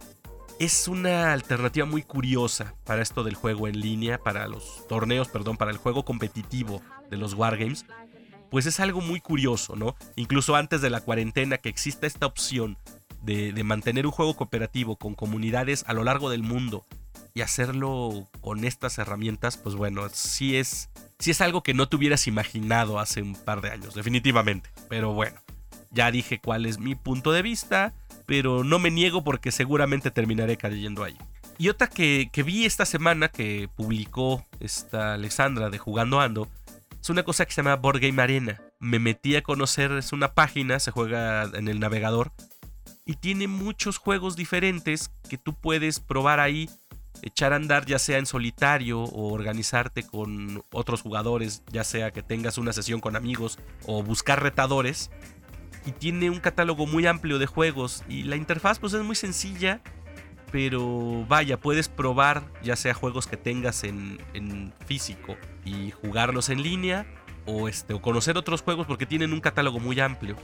es 0.60 0.88
una 0.88 1.34
alternativa 1.34 1.86
muy 1.86 2.04
curiosa 2.04 2.74
para 2.86 3.02
esto 3.02 3.22
del 3.22 3.36
juego 3.36 3.68
en 3.68 3.82
línea, 3.82 4.18
para 4.18 4.48
los 4.48 4.88
torneos, 4.88 5.28
perdón, 5.28 5.58
para 5.58 5.72
el 5.72 5.78
juego 5.78 6.06
competitivo 6.06 6.82
de 7.10 7.18
los 7.18 7.34
Wargames. 7.34 7.86
Pues 8.50 8.66
es 8.66 8.80
algo 8.80 9.02
muy 9.02 9.20
curioso, 9.20 9.76
¿no? 9.76 9.98
Incluso 10.16 10.56
antes 10.56 10.82
de 10.82 10.90
la 10.90 11.02
cuarentena 11.02 11.58
que 11.58 11.68
exista 11.68 12.08
esta 12.08 12.28
opción 12.28 12.78
de, 13.22 13.54
mantener 13.66 14.06
un 14.06 14.14
juego 14.14 14.36
cooperativo 14.36 14.96
con 14.96 15.16
comunidades 15.16 15.84
a 15.88 15.94
lo 15.94 16.06
largo 16.06 16.30
del 16.30 16.44
mundo 16.44 16.86
y 17.34 17.42
hacerlo 17.42 18.30
con 18.42 18.66
estas 18.66 18.98
herramientas, 18.98 19.58
pues 19.58 19.76
bueno, 19.76 20.08
sí 20.12 20.58
es, 20.58 20.90
sí 21.20 21.32
es 21.32 21.42
algo 21.42 21.64
que 21.64 21.74
no 21.74 21.88
te 21.88 21.96
hubieras 21.96 22.28
imaginado 22.28 23.00
hace 23.00 23.22
un 23.22 23.36
par 23.36 23.62
de 23.62 23.72
años, 23.72 23.94
definitivamente. 23.96 24.70
Pero 24.90 25.14
bueno, 25.14 25.40
ya 25.92 26.12
dije 26.12 26.40
cuál 26.40 26.66
es 26.66 26.80
mi 26.80 26.96
punto 26.96 27.32
de 27.32 27.42
vista 27.42 27.94
pero 28.32 28.64
no 28.64 28.80
me 28.80 28.92
niego 28.92 29.26
porque 29.26 29.52
seguramente 29.52 30.10
terminaré 30.10 30.56
cayendo 30.56 31.04
ahí. 31.04 31.18
Y 31.58 31.68
otra 31.68 31.88
que, 31.88 32.30
vi 32.46 32.66
esta 32.66 32.86
semana 32.86 33.28
que 33.28 33.70
publicó 33.76 34.46
esta 34.62 35.16
Alexandra 35.16 35.70
de 35.70 35.78
Jugando 35.78 36.22
Ando 36.22 36.48
es 37.02 37.10
una 37.10 37.24
cosa 37.24 37.46
que 37.46 37.52
se 37.52 37.62
llama 37.62 37.76
Board 37.76 38.00
Game 38.00 38.22
Arena. 38.22 38.62
Me 38.80 39.00
metí 39.00 39.36
a 39.36 39.44
conocer, 39.44 39.92
es 39.92 40.14
una 40.14 40.34
página, 40.34 40.80
se 40.80 40.92
juega 40.92 41.44
en 41.44 41.68
el 41.68 41.82
navegador 41.82 42.32
y 43.06 43.16
tiene 43.16 43.48
muchos 43.50 43.98
juegos 43.98 44.38
diferentes 44.38 45.12
que 45.30 45.38
tú 45.38 45.54
puedes 45.54 46.00
probar 46.00 46.40
ahí, 46.40 46.70
echar 47.22 47.54
a 47.54 47.58
andar 47.58 47.86
ya 47.86 48.00
sea 48.00 48.18
en 48.18 48.26
solitario 48.26 49.02
o 49.02 49.34
organizarte 49.34 50.04
con 50.04 50.64
otros 50.72 51.02
jugadores, 51.02 51.64
ya 51.72 51.84
sea 51.84 52.12
que 52.12 52.24
tengas 52.24 52.58
una 52.58 52.74
sesión 52.74 53.00
con 53.00 53.16
amigos 53.16 53.60
o 53.86 54.04
buscar 54.04 54.42
retadores 54.42 55.12
y 55.86 55.92
tiene 55.92 56.30
un 56.30 56.40
catálogo 56.40 56.86
muy 56.86 57.06
amplio 57.08 57.40
de 57.40 57.46
juegos 57.46 58.04
y 58.08 58.24
la 58.24 58.36
interfaz 58.36 58.80
pues 58.80 58.94
es 58.94 59.04
muy 59.04 59.16
sencilla, 59.16 59.82
pero 60.52 61.26
vaya, 61.28 61.60
puedes 61.60 61.90
probar 61.90 62.44
ya 62.64 62.76
sea 62.76 62.94
juegos 62.94 63.28
que 63.28 63.38
tengas 63.38 63.84
en, 63.84 64.74
físico 64.86 65.38
y 65.66 65.92
jugarlos 65.92 66.50
en 66.50 66.62
línea 66.62 67.06
o, 67.46 67.68
este, 67.68 67.94
o 67.94 68.02
conocer 68.02 68.38
otros 68.38 68.62
juegos 68.62 68.88
porque 68.88 69.06
tienen 69.06 69.34
un 69.34 69.42
catálogo 69.42 69.80
muy 69.80 70.00
amplio. 70.00 70.36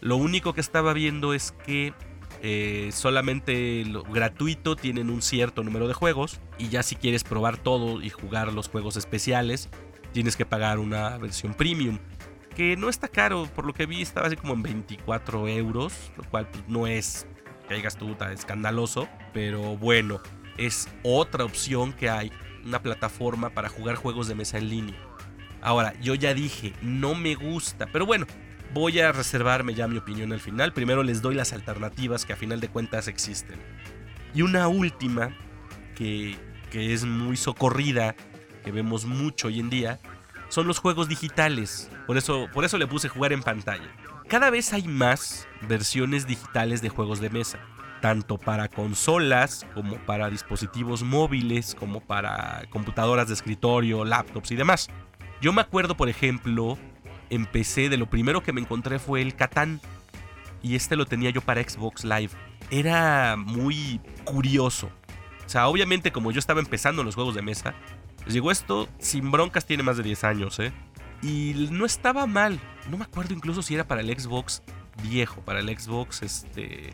Lo 0.00 0.16
único 0.16 0.52
que 0.52 0.60
estaba 0.60 0.92
viendo 0.92 1.34
es 1.34 1.52
que 1.64 1.92
eh, 2.42 2.90
solamente 2.92 3.84
lo 3.84 4.02
gratuito 4.02 4.76
tienen 4.76 5.10
un 5.10 5.22
cierto 5.22 5.62
número 5.62 5.88
de 5.88 5.94
juegos 5.94 6.40
y 6.58 6.68
ya 6.68 6.82
si 6.82 6.96
quieres 6.96 7.24
probar 7.24 7.56
todo 7.56 8.02
y 8.02 8.10
jugar 8.10 8.52
los 8.52 8.68
juegos 8.68 8.96
especiales 8.96 9.68
tienes 10.12 10.36
que 10.36 10.46
pagar 10.46 10.78
una 10.78 11.18
versión 11.18 11.54
premium 11.54 11.98
que 12.56 12.74
no 12.74 12.88
está 12.88 13.06
caro, 13.08 13.46
por 13.54 13.66
lo 13.66 13.74
que 13.74 13.84
vi 13.84 14.00
estaba 14.00 14.28
así 14.28 14.36
como 14.36 14.54
en 14.54 14.62
24 14.62 15.46
euros, 15.46 15.92
lo 16.16 16.24
cual 16.24 16.48
pues, 16.48 16.64
no 16.66 16.86
es, 16.86 17.26
que 17.68 17.74
digas 17.74 17.98
tú, 17.98 18.14
tan 18.14 18.32
escandaloso, 18.32 19.08
pero 19.34 19.76
bueno, 19.76 20.22
es 20.56 20.88
otra 21.02 21.44
opción 21.44 21.92
que 21.92 22.08
hay, 22.08 22.32
una 22.64 22.80
plataforma 22.80 23.50
para 23.50 23.68
jugar 23.68 23.96
juegos 23.96 24.26
de 24.26 24.34
mesa 24.36 24.56
en 24.56 24.70
línea. 24.70 24.96
Ahora, 25.60 25.92
yo 26.00 26.14
ya 26.14 26.32
dije, 26.32 26.72
no 26.80 27.14
me 27.14 27.34
gusta, 27.34 27.86
pero 27.92 28.06
bueno, 28.06 28.26
voy 28.72 29.00
a 29.00 29.12
reservarme 29.12 29.74
ya 29.74 29.88
mi 29.88 29.98
opinión 29.98 30.32
al 30.32 30.40
final. 30.40 30.72
Primero 30.72 31.02
les 31.02 31.22
doy 31.22 31.34
las 31.34 31.52
alternativas 31.52 32.24
que 32.24 32.32
a 32.32 32.36
final 32.36 32.60
de 32.60 32.68
cuentas 32.68 33.08
existen. 33.08 33.58
Y 34.34 34.42
una 34.42 34.68
última, 34.68 35.36
que, 35.94 36.36
que 36.70 36.92
es 36.92 37.04
muy 37.04 37.36
socorrida, 37.36 38.14
que 38.64 38.72
vemos 38.72 39.04
mucho 39.04 39.48
hoy 39.48 39.60
en 39.60 39.70
día, 39.70 39.98
son 40.48 40.66
los 40.66 40.78
juegos 40.78 41.08
digitales. 41.08 41.90
Por 42.06 42.16
eso, 42.16 42.48
por 42.52 42.64
eso 42.64 42.78
le 42.78 42.86
puse 42.86 43.08
jugar 43.08 43.32
en 43.32 43.42
pantalla. 43.42 43.88
Cada 44.28 44.50
vez 44.50 44.72
hay 44.72 44.88
más 44.88 45.46
versiones 45.68 46.26
digitales 46.26 46.82
de 46.82 46.88
juegos 46.88 47.20
de 47.20 47.30
mesa, 47.30 47.60
tanto 48.00 48.38
para 48.38 48.68
consolas 48.68 49.64
como 49.72 49.96
para 49.98 50.30
dispositivos 50.30 51.02
móviles, 51.02 51.76
como 51.76 52.00
para 52.00 52.64
computadoras 52.70 53.28
de 53.28 53.34
escritorio, 53.34 54.04
laptops 54.04 54.50
y 54.50 54.56
demás. 54.56 54.88
Yo 55.40 55.52
me 55.52 55.60
acuerdo, 55.60 55.96
por 55.96 56.08
ejemplo, 56.08 56.76
empecé 57.30 57.88
de 57.88 57.96
lo 57.96 58.06
primero 58.06 58.42
que 58.42 58.52
me 58.52 58.60
encontré 58.60 58.98
fue 58.98 59.22
el 59.22 59.34
Catán. 59.34 59.80
Y 60.62 60.74
este 60.74 60.96
lo 60.96 61.06
tenía 61.06 61.30
yo 61.30 61.40
para 61.40 61.62
Xbox 61.62 62.04
Live. 62.04 62.30
Era 62.70 63.36
muy 63.36 64.00
curioso. 64.24 64.90
O 65.44 65.48
sea, 65.48 65.68
obviamente 65.68 66.10
como 66.10 66.32
yo 66.32 66.38
estaba 66.38 66.60
empezando 66.60 67.02
en 67.02 67.06
los 67.06 67.14
juegos 67.14 67.34
de 67.34 67.42
mesa, 67.42 67.74
les 68.24 68.34
digo, 68.34 68.50
esto 68.50 68.88
sin 68.98 69.30
broncas 69.30 69.66
tiene 69.66 69.84
más 69.84 69.96
de 69.96 70.02
10 70.02 70.24
años, 70.24 70.58
¿eh? 70.58 70.72
Y 71.22 71.68
no 71.70 71.86
estaba 71.86 72.26
mal. 72.26 72.58
No 72.90 72.98
me 72.98 73.04
acuerdo 73.04 73.34
incluso 73.34 73.62
si 73.62 73.74
era 73.74 73.86
para 73.86 74.00
el 74.00 74.18
Xbox 74.18 74.62
viejo, 75.02 75.40
para 75.42 75.60
el 75.60 75.78
Xbox 75.78 76.22
este 76.22 76.92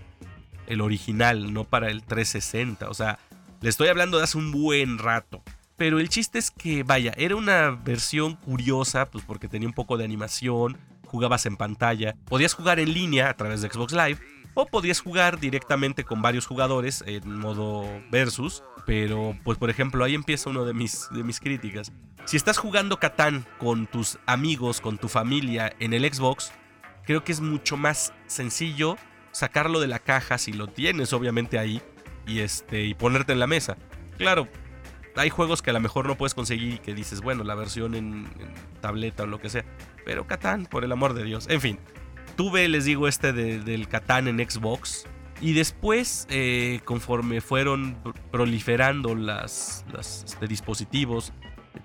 el 0.66 0.81
original, 0.81 1.53
no 1.53 1.64
para 1.64 1.90
el 1.90 2.03
360, 2.03 2.88
o 2.88 2.95
sea, 2.95 3.18
le 3.61 3.68
estoy 3.68 3.88
hablando 3.88 4.18
de 4.18 4.25
hace 4.25 4.38
un 4.38 4.53
buen 4.53 4.99
rato. 4.99 5.42
Pero 5.77 5.99
el 5.99 6.09
chiste 6.09 6.39
es 6.39 6.51
que, 6.51 6.83
vaya, 6.83 7.13
era 7.17 7.37
una 7.37 7.71
versión 7.71 8.37
curiosa, 8.37 9.11
pues 9.11 9.25
porque 9.25 9.49
tenía 9.49 9.69
un 9.69 9.75
poco 9.75 9.97
de 9.97 10.05
animación, 10.05 10.79
jugabas 11.07 11.47
en 11.47 11.57
pantalla, 11.57 12.15
podías 12.27 12.55
jugar 12.55 12.79
en 12.79 12.93
línea 12.93 13.29
a 13.29 13.37
través 13.37 13.63
de 13.63 13.71
Xbox 13.71 13.93
Live, 13.93 14.19
o 14.55 14.67
podías 14.67 15.01
jugar 15.01 15.41
directamente 15.41 16.05
con 16.05 16.23
varios 16.23 16.47
jugadores 16.47 17.03
en 17.07 17.39
modo 17.39 17.85
versus, 18.11 18.63
pero, 18.87 19.37
pues 19.45 19.59
por 19.59 19.71
ejemplo, 19.71 20.05
ahí 20.05 20.15
empieza 20.15 20.51
uno 20.51 20.65
de 20.65 20.75
mis, 20.75 21.09
de 21.11 21.23
mis 21.23 21.41
críticas. 21.41 21.93
Si 22.25 22.37
estás 22.37 22.59
jugando 22.59 22.99
Catán 22.99 23.47
con 23.59 23.87
tus 23.87 24.19
amigos, 24.27 24.81
con 24.81 24.99
tu 24.99 25.09
familia 25.09 25.75
en 25.79 25.93
el 25.93 26.13
Xbox, 26.13 26.53
creo 27.05 27.25
que 27.25 27.33
es 27.33 27.41
mucho 27.41 27.77
más 27.77 28.13
sencillo 28.27 28.97
sacarlo 29.33 29.81
de 29.81 29.89
la 29.89 29.99
caja 29.99 30.39
si 30.39 30.53
lo 30.53 30.67
tienes 30.67 31.13
obviamente 31.13 31.59
ahí 31.59 31.81
y, 32.27 32.41
este, 32.41 32.85
y 32.85 32.95
ponerte 32.95 33.33
en 33.33 33.41
la 33.41 33.47
mesa. 33.47 33.77
Claro, 34.19 34.49
hay 35.16 35.31
juegos 35.31 35.62
que 35.62 35.70
a 35.70 35.72
lo 35.72 35.81
mejor 35.81 36.07
no 36.07 36.16
puedes 36.16 36.35
conseguir 36.35 36.75
y 36.75 36.79
que 36.79 36.94
dices, 36.94 37.20
bueno, 37.20 37.44
la 37.44 37.55
versión 37.55 37.94
en, 37.94 38.27
tableta 38.81 39.25
o 39.25 39.27
lo 39.27 39.40
que 39.40 39.51
sea. 39.51 39.64
Pero 40.05 40.27
Catán, 40.27 40.66
por 40.66 40.85
el 40.85 40.92
amor 40.92 41.14
de 41.14 41.25
Dios. 41.25 41.46
En 41.48 41.61
fin, 41.61 41.79
tuve, 42.37 42.68
les 42.68 42.85
digo, 42.85 43.09
este 43.09 43.33
del 43.33 43.88
Catán 43.88 44.29
en 44.29 44.38
Xbox. 44.38 45.07
Y 45.40 45.55
después, 45.55 46.27
eh, 46.31 46.81
conforme 46.85 47.40
fueron 47.40 47.98
proliferando 48.31 49.16
las, 49.16 49.85
este, 49.98 50.46
dispositivos, 50.46 51.33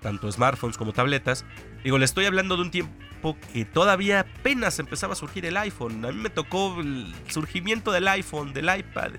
tanto 0.00 0.30
smartphones 0.30 0.76
como 0.76 0.92
tabletas, 0.92 1.44
digo, 1.82 1.98
le 1.98 2.04
estoy 2.04 2.26
hablando 2.26 2.54
de 2.56 2.62
un 2.62 2.70
tiempo 2.70 3.36
que 3.52 3.64
todavía 3.64 4.20
apenas 4.20 4.78
empezaba 4.78 5.14
a 5.14 5.16
surgir 5.16 5.44
el 5.44 5.56
iPhone. 5.56 6.04
A 6.04 6.12
mí 6.12 6.18
me 6.18 6.30
tocó 6.30 6.80
el 6.80 7.12
surgimiento 7.28 7.90
del 7.90 8.06
iPhone, 8.06 8.52
del 8.52 8.66
iPad 8.66 9.14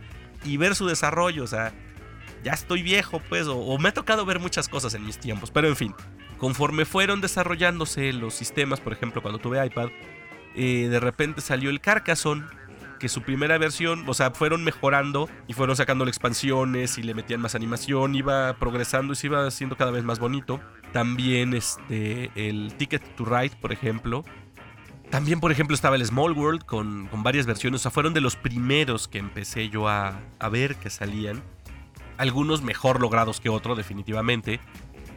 y 0.46 0.56
ver 0.56 0.76
su 0.76 0.88
desarrollo. 0.88 1.44
O 1.44 1.48
sea, 1.48 1.74
ya 2.44 2.54
estoy 2.54 2.84
viejo, 2.84 3.22
pues, 3.30 3.48
o, 3.48 3.78
me 3.78 3.90
ha 3.90 3.94
tocado 3.94 4.26
ver 4.26 4.40
muchas 4.40 4.70
cosas 4.70 4.94
en 4.94 5.06
mis 5.06 5.20
tiempos. 5.20 5.52
Pero 5.52 5.68
en 5.68 5.76
fin, 5.76 5.96
conforme 6.38 6.86
fueron 6.86 7.22
desarrollándose 7.22 8.14
los 8.14 8.34
sistemas, 8.34 8.80
por 8.80 8.94
ejemplo, 8.94 9.22
cuando 9.22 9.40
tuve 9.40 9.66
iPad, 9.66 9.90
eh, 10.56 10.88
de 10.90 11.00
repente 11.00 11.42
salió 11.42 11.70
el 11.70 11.80
Carcassonne 11.80 12.46
que 13.00 13.10
su 13.10 13.22
primera 13.22 13.58
versión, 13.58 14.04
o 14.08 14.14
sea, 14.14 14.32
fueron 14.32 14.64
mejorando 14.64 15.30
y 15.48 15.54
fueron 15.54 15.76
sacando 15.76 16.06
expansiones 16.06 16.98
y 16.98 17.04
le 17.04 17.16
metían 17.16 17.42
más 17.42 17.56
animación, 17.56 18.14
iba 18.14 18.54
progresando 18.60 19.14
y 19.14 19.16
se 19.16 19.28
iba 19.28 19.48
haciendo 19.48 19.78
cada 19.78 19.92
vez 19.92 20.04
más 20.04 20.20
bonito. 20.20 20.60
También 20.92 21.54
este, 21.54 22.30
el 22.36 22.74
Ticket 22.78 23.16
to 23.16 23.26
Ride, 23.26 23.56
por 23.62 23.72
ejemplo. 23.72 24.26
También, 25.10 25.40
por 25.40 25.52
ejemplo, 25.52 25.74
estaba 25.74 25.96
el 25.96 26.06
Small 26.06 26.34
World 26.34 26.66
con, 26.66 27.08
con 27.08 27.24
varias 27.24 27.48
versiones. 27.48 27.82
O 27.82 27.84
sea, 27.84 27.92
fueron 27.92 28.14
de 28.14 28.22
los 28.22 28.36
primeros 28.36 29.08
que 29.08 29.18
empecé 29.18 29.70
yo 29.70 29.88
a, 29.88 30.20
a 30.38 30.50
ver 30.50 30.76
que 30.76 30.92
salían. 30.92 31.42
Algunos 32.20 32.62
mejor 32.62 33.02
logrados 33.02 33.40
que 33.40 33.50
otros, 33.50 33.76
definitivamente. 33.76 34.60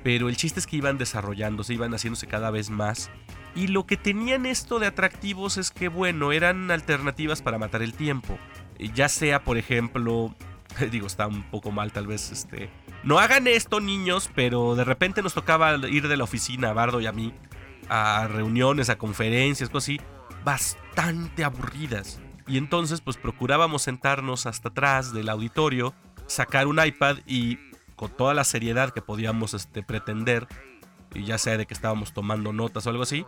Pero 0.02 0.30
el 0.30 0.36
chiste 0.36 0.60
es 0.60 0.66
que 0.66 0.76
iban 0.76 0.96
desarrollándose, 0.96 1.74
iban 1.74 1.92
haciéndose 1.92 2.26
cada 2.26 2.50
vez 2.50 2.70
más. 2.70 3.10
Y 3.54 3.66
lo 3.66 3.84
que 3.86 3.98
tenían 3.98 4.46
esto 4.46 4.78
de 4.78 4.86
atractivos 4.86 5.58
es 5.58 5.70
que, 5.70 5.88
bueno, 5.88 6.32
eran 6.32 6.70
alternativas 6.70 7.42
para 7.42 7.58
matar 7.58 7.82
el 7.82 7.92
tiempo. 7.92 8.38
Ya 8.94 9.08
sea, 9.08 9.44
por 9.44 9.58
ejemplo, 9.58 10.34
digo, 10.90 11.06
está 11.06 11.26
un 11.26 11.42
poco 11.42 11.70
mal 11.70 11.92
tal 11.92 12.06
vez, 12.06 12.32
este... 12.32 12.70
No 13.04 13.18
hagan 13.18 13.48
esto, 13.48 13.80
niños, 13.80 14.30
pero 14.32 14.76
de 14.76 14.84
repente 14.84 15.22
nos 15.22 15.34
tocaba 15.34 15.74
ir 15.88 16.06
de 16.06 16.16
la 16.16 16.22
oficina, 16.22 16.70
a 16.70 16.72
Bardo 16.72 17.00
y 17.00 17.06
a 17.06 17.12
mí, 17.12 17.34
a 17.88 18.28
reuniones, 18.28 18.90
a 18.90 18.96
conferencias, 18.96 19.70
cosas 19.70 19.88
así, 19.88 20.00
bastante 20.44 21.42
aburridas. 21.42 22.20
Y 22.46 22.58
entonces, 22.58 23.00
pues 23.00 23.16
procurábamos 23.16 23.82
sentarnos 23.82 24.46
hasta 24.46 24.68
atrás 24.68 25.12
del 25.12 25.28
auditorio, 25.28 25.94
sacar 26.32 26.66
un 26.66 26.84
iPad 26.84 27.18
y 27.26 27.58
con 27.96 28.10
toda 28.10 28.34
la 28.34 28.44
seriedad 28.44 28.90
que 28.90 29.02
podíamos 29.02 29.54
este, 29.54 29.82
pretender, 29.82 30.46
y 31.14 31.24
ya 31.24 31.38
sea 31.38 31.56
de 31.56 31.66
que 31.66 31.74
estábamos 31.74 32.12
tomando 32.12 32.52
notas 32.52 32.86
o 32.86 32.90
algo 32.90 33.02
así, 33.02 33.24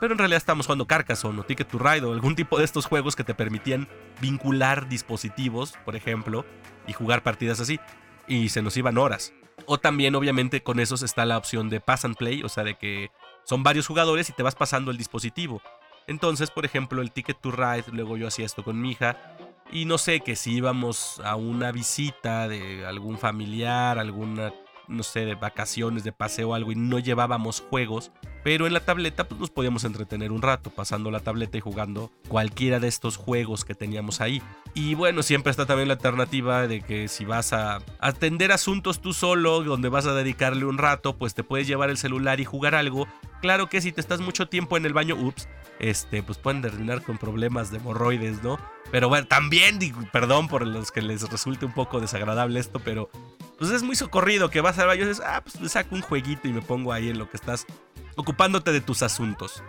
pero 0.00 0.12
en 0.12 0.18
realidad 0.18 0.38
estábamos 0.38 0.66
jugando 0.66 0.86
Carcassonne 0.86 1.40
o 1.40 1.44
Ticket 1.44 1.68
to 1.68 1.78
Ride 1.78 2.04
o 2.04 2.12
algún 2.12 2.36
tipo 2.36 2.58
de 2.58 2.64
estos 2.64 2.86
juegos 2.86 3.16
que 3.16 3.24
te 3.24 3.34
permitían 3.34 3.88
vincular 4.20 4.88
dispositivos, 4.88 5.74
por 5.84 5.96
ejemplo, 5.96 6.44
y 6.86 6.92
jugar 6.92 7.22
partidas 7.22 7.60
así. 7.60 7.80
Y 8.28 8.50
se 8.50 8.60
nos 8.60 8.76
iban 8.76 8.98
horas. 8.98 9.32
O 9.64 9.78
también, 9.78 10.14
obviamente, 10.14 10.62
con 10.62 10.80
esos 10.80 11.02
está 11.02 11.24
la 11.24 11.38
opción 11.38 11.70
de 11.70 11.80
pass 11.80 12.04
and 12.04 12.16
play, 12.16 12.42
o 12.42 12.48
sea, 12.48 12.64
de 12.64 12.74
que 12.74 13.10
son 13.44 13.62
varios 13.62 13.86
jugadores 13.86 14.28
y 14.28 14.32
te 14.32 14.42
vas 14.42 14.54
pasando 14.54 14.90
el 14.90 14.98
dispositivo. 14.98 15.62
Entonces, 16.06 16.50
por 16.50 16.64
ejemplo, 16.64 17.00
el 17.00 17.10
Ticket 17.10 17.40
to 17.40 17.50
Ride, 17.50 17.84
luego 17.92 18.16
yo 18.16 18.28
hacía 18.28 18.44
esto 18.44 18.62
con 18.62 18.80
mi 18.80 18.92
hija, 18.92 19.35
y 19.72 19.84
no 19.84 19.98
sé, 19.98 20.20
que 20.20 20.36
si 20.36 20.54
íbamos 20.54 21.20
a 21.24 21.36
una 21.36 21.72
visita 21.72 22.48
de 22.48 22.86
algún 22.86 23.18
familiar, 23.18 23.98
alguna, 23.98 24.52
no 24.88 25.02
sé, 25.02 25.24
de 25.24 25.34
vacaciones, 25.34 26.04
de 26.04 26.12
paseo 26.12 26.50
o 26.50 26.54
algo, 26.54 26.72
y 26.72 26.76
no 26.76 26.98
llevábamos 26.98 27.60
juegos, 27.60 28.12
pero 28.46 28.68
en 28.68 28.72
la 28.72 28.78
tableta 28.78 29.26
pues 29.26 29.40
nos 29.40 29.50
podíamos 29.50 29.82
entretener 29.82 30.30
un 30.30 30.40
rato, 30.40 30.70
pasando 30.70 31.10
la 31.10 31.18
tableta 31.18 31.58
y 31.58 31.60
jugando 31.60 32.12
cualquiera 32.28 32.78
de 32.78 32.86
estos 32.86 33.16
juegos 33.16 33.64
que 33.64 33.74
teníamos 33.74 34.20
ahí. 34.20 34.40
Y 34.72 34.94
bueno, 34.94 35.24
siempre 35.24 35.50
está 35.50 35.66
también 35.66 35.88
la 35.88 35.94
alternativa 35.94 36.68
de 36.68 36.80
que 36.80 37.08
si 37.08 37.24
vas 37.24 37.52
a 37.52 37.78
atender 37.98 38.52
asuntos 38.52 39.00
tú 39.00 39.12
solo, 39.12 39.64
donde 39.64 39.88
vas 39.88 40.06
a 40.06 40.14
dedicarle 40.14 40.64
un 40.64 40.78
rato, 40.78 41.16
pues 41.16 41.34
te 41.34 41.42
puedes 41.42 41.66
llevar 41.66 41.90
el 41.90 41.98
celular 41.98 42.38
y 42.38 42.44
jugar 42.44 42.76
algo. 42.76 43.08
Claro 43.40 43.68
que 43.68 43.80
si 43.80 43.90
te 43.90 44.00
estás 44.00 44.20
mucho 44.20 44.46
tiempo 44.46 44.76
en 44.76 44.86
el 44.86 44.92
baño, 44.92 45.16
ups, 45.16 45.48
este, 45.80 46.22
pues 46.22 46.38
pueden 46.38 46.62
terminar 46.62 47.02
con 47.02 47.18
problemas 47.18 47.72
de 47.72 47.78
hemorroides, 47.78 48.44
¿no? 48.44 48.60
Pero 48.92 49.08
bueno, 49.08 49.26
también, 49.26 49.80
digo, 49.80 50.00
perdón 50.12 50.46
por 50.46 50.64
los 50.64 50.92
que 50.92 51.02
les 51.02 51.28
resulte 51.28 51.66
un 51.66 51.74
poco 51.74 51.98
desagradable 51.98 52.60
esto, 52.60 52.78
pero 52.78 53.10
pues 53.58 53.72
es 53.72 53.82
muy 53.82 53.96
socorrido 53.96 54.50
que 54.50 54.60
vas 54.60 54.78
al 54.78 54.86
baño 54.86 55.02
y 55.02 55.08
dices, 55.08 55.24
ah, 55.26 55.42
pues 55.42 55.72
saco 55.72 55.96
un 55.96 56.02
jueguito 56.02 56.46
y 56.46 56.52
me 56.52 56.62
pongo 56.62 56.92
ahí 56.92 57.08
en 57.08 57.18
lo 57.18 57.28
que 57.28 57.36
estás 57.36 57.66
ocupándote 58.16 58.72
de 58.72 58.80
tus 58.80 59.02
asuntos. 59.02 59.62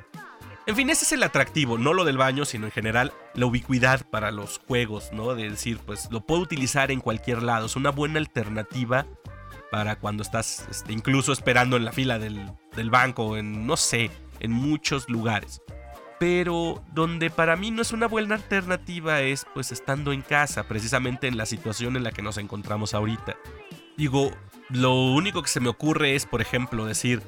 En 0.66 0.76
fin, 0.76 0.90
ese 0.90 1.06
es 1.06 1.12
el 1.14 1.24
atractivo, 1.24 1.78
no 1.78 1.94
lo 1.94 2.04
del 2.04 2.18
baño, 2.18 2.44
sino 2.44 2.66
en 2.66 2.72
general 2.72 3.14
la 3.36 3.46
ubicuidad 3.46 4.06
para 4.10 4.32
los 4.32 4.60
juegos, 4.68 5.12
¿no? 5.14 5.34
De 5.34 5.50
decir, 5.50 5.80
pues 5.86 6.10
lo 6.12 6.26
puedo 6.26 6.42
utilizar 6.42 6.92
en 6.92 7.00
cualquier 7.00 7.42
lado, 7.42 7.68
es 7.68 7.78
una 7.78 7.92
buena 7.92 8.20
alternativa 8.20 9.06
para 9.72 9.98
cuando 9.98 10.24
estás 10.24 10.66
este, 10.70 10.92
incluso 10.92 11.32
esperando 11.32 11.78
en 11.78 11.86
la 11.86 11.94
fila 11.94 12.20
del, 12.20 12.52
del 12.76 12.90
banco, 12.90 13.38
en, 13.38 13.66
no 13.66 13.78
sé, 13.78 14.12
en 14.40 14.52
muchos 14.52 15.10
lugares 15.10 15.62
pero 16.20 16.84
donde 16.94 17.30
para 17.30 17.56
mí 17.56 17.72
no 17.72 17.82
es 17.82 17.92
una 17.92 18.08
buena 18.08 18.36
alternativa 18.36 19.22
es 19.22 19.46
pues 19.54 19.72
estando 19.72 20.12
en 20.12 20.22
casa, 20.22 20.68
precisamente 20.68 21.28
en 21.28 21.38
la 21.38 21.46
situación 21.46 21.96
en 21.96 22.04
la 22.04 22.12
que 22.12 22.22
nos 22.22 22.38
encontramos 22.38 22.94
ahorita. 22.94 23.36
Digo, 23.98 24.32
lo 24.70 24.94
único 24.94 25.42
que 25.42 25.50
se 25.50 25.60
me 25.60 25.70
ocurre 25.70 26.16
es, 26.16 26.26
por 26.26 26.42
ejemplo, 26.42 26.86
decir, 26.86 27.22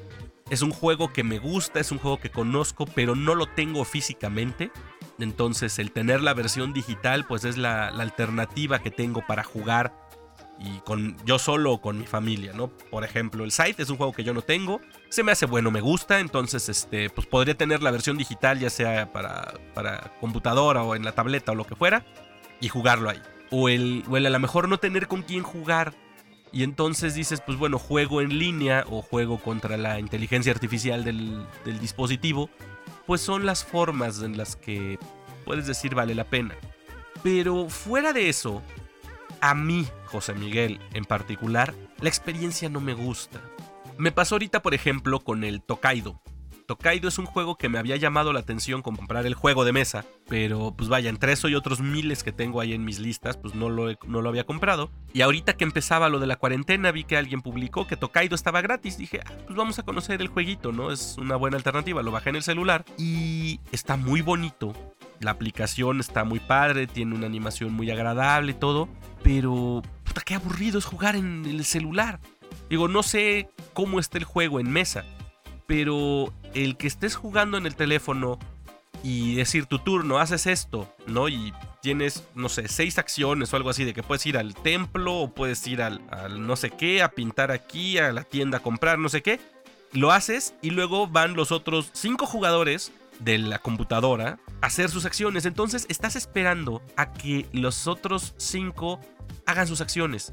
es 0.50 0.62
un 0.62 0.72
juego 0.72 1.12
que 1.12 1.22
me 1.22 1.38
gusta, 1.38 1.78
es 1.78 1.92
un 1.92 1.98
juego 1.98 2.18
que 2.18 2.30
conozco, 2.30 2.84
pero 2.84 3.14
no 3.14 3.34
lo 3.34 3.46
tengo 3.46 3.84
físicamente. 3.84 4.70
Entonces 5.18 5.78
el 5.78 5.92
tener 5.92 6.22
la 6.22 6.34
versión 6.34 6.72
digital 6.72 7.24
pues 7.26 7.44
es 7.44 7.56
la, 7.56 7.88
alternativa 7.88 8.80
que 8.80 8.90
tengo 8.90 9.24
para 9.26 9.44
jugar 9.44 9.94
y 10.58 10.80
con 10.80 11.16
yo 11.24 11.38
solo 11.38 11.72
o 11.72 11.80
con 11.80 11.98
mi 11.98 12.06
familia, 12.06 12.52
¿no? 12.52 12.68
Por 12.68 13.04
ejemplo, 13.04 13.44
el 13.44 13.52
Scythe 13.52 13.82
es 13.82 13.90
un 13.90 13.96
juego 13.96 14.12
que 14.12 14.24
yo 14.24 14.34
no 14.34 14.42
tengo, 14.42 14.80
se 15.08 15.22
me 15.22 15.32
hace 15.32 15.46
bueno, 15.46 15.70
me 15.70 15.80
gusta, 15.80 16.20
entonces 16.20 16.68
este 16.68 17.08
pues 17.08 17.26
podría 17.26 17.56
tener 17.56 17.82
la 17.82 17.90
versión 17.90 18.18
digital 18.18 18.58
ya 18.58 18.68
sea 18.68 19.10
para 19.12 19.54
para 19.72 20.12
computadora 20.20 20.82
o 20.82 20.94
en 20.94 21.04
la 21.04 21.12
tableta 21.12 21.52
o 21.52 21.54
lo 21.54 21.64
que 21.64 21.76
fuera 21.76 22.04
y 22.60 22.68
jugarlo 22.68 23.08
ahí. 23.08 23.22
O 23.50 23.68
el 23.68 24.04
o 24.08 24.16
el 24.16 24.26
a 24.26 24.30
lo 24.30 24.38
mejor 24.40 24.68
no 24.68 24.78
tener 24.78 25.06
con 25.06 25.22
quién 25.22 25.42
jugar 25.42 25.94
y 26.52 26.64
entonces 26.64 27.14
dices, 27.14 27.40
pues 27.44 27.58
bueno, 27.58 27.78
juego 27.78 28.20
en 28.20 28.38
línea 28.38 28.84
o 28.88 29.02
juego 29.02 29.38
contra 29.38 29.76
la 29.76 30.00
inteligencia 30.00 30.52
artificial 30.52 31.04
del, 31.04 31.46
dispositivo, 31.80 32.50
pues 33.06 33.20
son 33.20 33.46
las 33.46 33.64
formas 33.64 34.22
en 34.22 34.36
las 34.36 34.56
que 34.56 34.98
puedes 35.44 35.66
decir 35.66 35.94
vale 35.94 36.14
la 36.14 36.24
pena. 36.24 36.54
Pero 37.22 37.68
fuera 37.68 38.12
de 38.12 38.28
eso, 38.28 38.62
a 39.40 39.54
mí, 39.54 39.86
José 40.06 40.34
Miguel 40.34 40.80
en 40.92 41.04
particular, 41.04 41.74
la 42.00 42.08
experiencia 42.08 42.68
no 42.68 42.80
me 42.80 42.94
gusta. 42.94 43.40
Me 43.96 44.12
pasó 44.12 44.36
ahorita, 44.36 44.62
por 44.62 44.74
ejemplo, 44.74 45.20
con 45.20 45.44
el 45.44 45.62
Tokaido. 45.62 46.20
Tokaido 46.70 47.08
es 47.08 47.18
un 47.18 47.26
juego 47.26 47.56
que 47.56 47.68
me 47.68 47.80
había 47.80 47.96
llamado 47.96 48.32
la 48.32 48.38
atención 48.38 48.80
con 48.80 48.94
comprar 48.94 49.26
el 49.26 49.34
juego 49.34 49.64
de 49.64 49.72
mesa, 49.72 50.04
pero 50.28 50.72
pues 50.76 50.88
vaya, 50.88 51.10
entre 51.10 51.32
eso 51.32 51.48
y 51.48 51.56
otros 51.56 51.80
miles 51.80 52.22
que 52.22 52.30
tengo 52.30 52.60
ahí 52.60 52.74
en 52.74 52.84
mis 52.84 53.00
listas, 53.00 53.36
pues 53.36 53.56
no 53.56 53.68
lo, 53.68 53.92
no 54.06 54.22
lo 54.22 54.28
había 54.28 54.46
comprado. 54.46 54.92
Y 55.12 55.22
ahorita 55.22 55.54
que 55.56 55.64
empezaba 55.64 56.08
lo 56.08 56.20
de 56.20 56.28
la 56.28 56.36
cuarentena, 56.36 56.92
vi 56.92 57.02
que 57.02 57.16
alguien 57.16 57.42
publicó 57.42 57.88
que 57.88 57.96
Tokaido 57.96 58.36
estaba 58.36 58.60
gratis. 58.60 58.98
Dije, 58.98 59.18
ah, 59.26 59.32
pues 59.46 59.56
vamos 59.56 59.80
a 59.80 59.82
conocer 59.82 60.20
el 60.20 60.28
jueguito, 60.28 60.70
¿no? 60.70 60.92
Es 60.92 61.16
una 61.18 61.34
buena 61.34 61.56
alternativa. 61.56 62.04
Lo 62.04 62.12
bajé 62.12 62.30
en 62.30 62.36
el 62.36 62.44
celular 62.44 62.84
y 62.96 63.58
está 63.72 63.96
muy 63.96 64.20
bonito. 64.20 64.72
La 65.18 65.32
aplicación 65.32 65.98
está 65.98 66.22
muy 66.22 66.38
padre, 66.38 66.86
tiene 66.86 67.16
una 67.16 67.26
animación 67.26 67.72
muy 67.72 67.90
agradable 67.90 68.52
y 68.52 68.54
todo. 68.54 68.88
Pero, 69.24 69.82
puta, 70.04 70.20
qué 70.20 70.36
aburrido 70.36 70.78
es 70.78 70.84
jugar 70.84 71.16
en 71.16 71.46
el 71.46 71.64
celular. 71.64 72.20
Digo, 72.68 72.86
no 72.86 73.02
sé 73.02 73.48
cómo 73.72 73.98
está 73.98 74.18
el 74.18 74.24
juego 74.24 74.60
en 74.60 74.70
mesa, 74.70 75.04
pero 75.70 76.34
el 76.52 76.76
que 76.76 76.88
estés 76.88 77.14
jugando 77.14 77.56
en 77.56 77.64
el 77.64 77.76
teléfono 77.76 78.40
y 79.04 79.36
decir 79.36 79.66
tu 79.66 79.78
turno, 79.78 80.18
haces 80.18 80.48
esto, 80.48 80.92
¿no? 81.06 81.28
Y 81.28 81.54
tienes, 81.80 82.24
no 82.34 82.48
sé, 82.48 82.66
seis 82.66 82.98
acciones 82.98 83.52
o 83.52 83.56
algo 83.56 83.70
así, 83.70 83.84
de 83.84 83.94
que 83.94 84.02
puedes 84.02 84.26
ir 84.26 84.36
al 84.36 84.56
templo 84.56 85.14
o 85.14 85.32
puedes 85.32 85.64
ir 85.68 85.80
al, 85.80 86.00
no 86.44 86.56
sé 86.56 86.70
qué, 86.70 87.04
a 87.04 87.12
pintar 87.12 87.52
aquí, 87.52 87.98
a 87.98 88.10
la 88.10 88.24
tienda 88.24 88.58
a 88.58 88.62
comprar, 88.64 88.98
no 88.98 89.08
sé 89.08 89.22
qué. 89.22 89.38
Lo 89.92 90.10
haces 90.10 90.54
y 90.60 90.70
luego 90.70 91.06
van 91.06 91.34
los 91.34 91.52
otros 91.52 91.90
cinco 91.92 92.26
jugadores 92.26 92.90
de 93.20 93.38
la 93.38 93.60
computadora 93.60 94.40
hacer 94.62 94.90
sus 94.90 95.04
acciones. 95.04 95.46
Entonces 95.46 95.86
estás 95.88 96.16
esperando 96.16 96.82
a 96.96 97.12
que 97.12 97.46
los 97.52 97.86
otros 97.86 98.34
cinco 98.38 98.98
hagan 99.46 99.68
sus 99.68 99.80
acciones. 99.80 100.32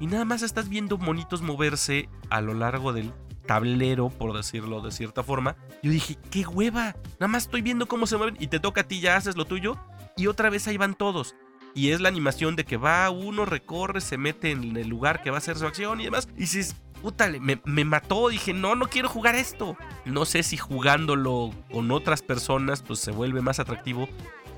Y 0.00 0.06
nada 0.06 0.24
más 0.24 0.40
estás 0.40 0.70
viendo 0.70 0.96
monitos 0.96 1.42
moverse 1.42 2.08
a 2.30 2.40
lo 2.40 2.54
largo 2.54 2.94
del 2.94 3.12
tablero, 3.48 4.10
por 4.10 4.36
decirlo 4.36 4.82
de 4.82 4.92
cierta 4.92 5.24
forma. 5.24 5.56
Yo 5.82 5.90
dije, 5.90 6.16
qué 6.30 6.46
hueva. 6.46 6.94
Nada 7.18 7.28
más 7.28 7.44
estoy 7.44 7.62
viendo 7.62 7.88
cómo 7.88 8.06
se 8.06 8.16
mueven 8.16 8.36
y 8.38 8.46
te 8.46 8.60
toca 8.60 8.82
a 8.82 8.84
ti, 8.84 9.00
ya 9.00 9.16
haces 9.16 9.36
lo 9.36 9.46
tuyo. 9.46 9.76
Y 10.16 10.28
otra 10.28 10.50
vez 10.50 10.68
ahí 10.68 10.76
van 10.76 10.94
todos. 10.94 11.34
Y 11.74 11.90
es 11.90 12.00
la 12.00 12.08
animación 12.08 12.56
de 12.56 12.64
que 12.64 12.76
va 12.76 13.08
uno, 13.10 13.44
recorre, 13.44 14.00
se 14.00 14.18
mete 14.18 14.50
en 14.50 14.76
el 14.76 14.88
lugar 14.88 15.22
que 15.22 15.30
va 15.30 15.36
a 15.36 15.38
hacer 15.38 15.56
su 15.56 15.66
acción 15.66 16.00
y 16.00 16.04
demás. 16.04 16.28
Y 16.36 16.40
dices, 16.40 16.76
puta, 17.00 17.28
me, 17.40 17.60
me, 17.64 17.84
mató. 17.84 18.28
Dije, 18.28 18.52
no, 18.52 18.74
no 18.74 18.86
quiero 18.88 19.08
jugar 19.08 19.34
esto. 19.34 19.76
No 20.04 20.26
sé 20.26 20.42
si 20.42 20.56
jugándolo 20.58 21.52
con 21.72 21.90
otras 21.90 22.20
personas, 22.22 22.82
pues 22.82 23.00
se 23.00 23.12
vuelve 23.12 23.40
más 23.40 23.60
atractivo. 23.60 24.08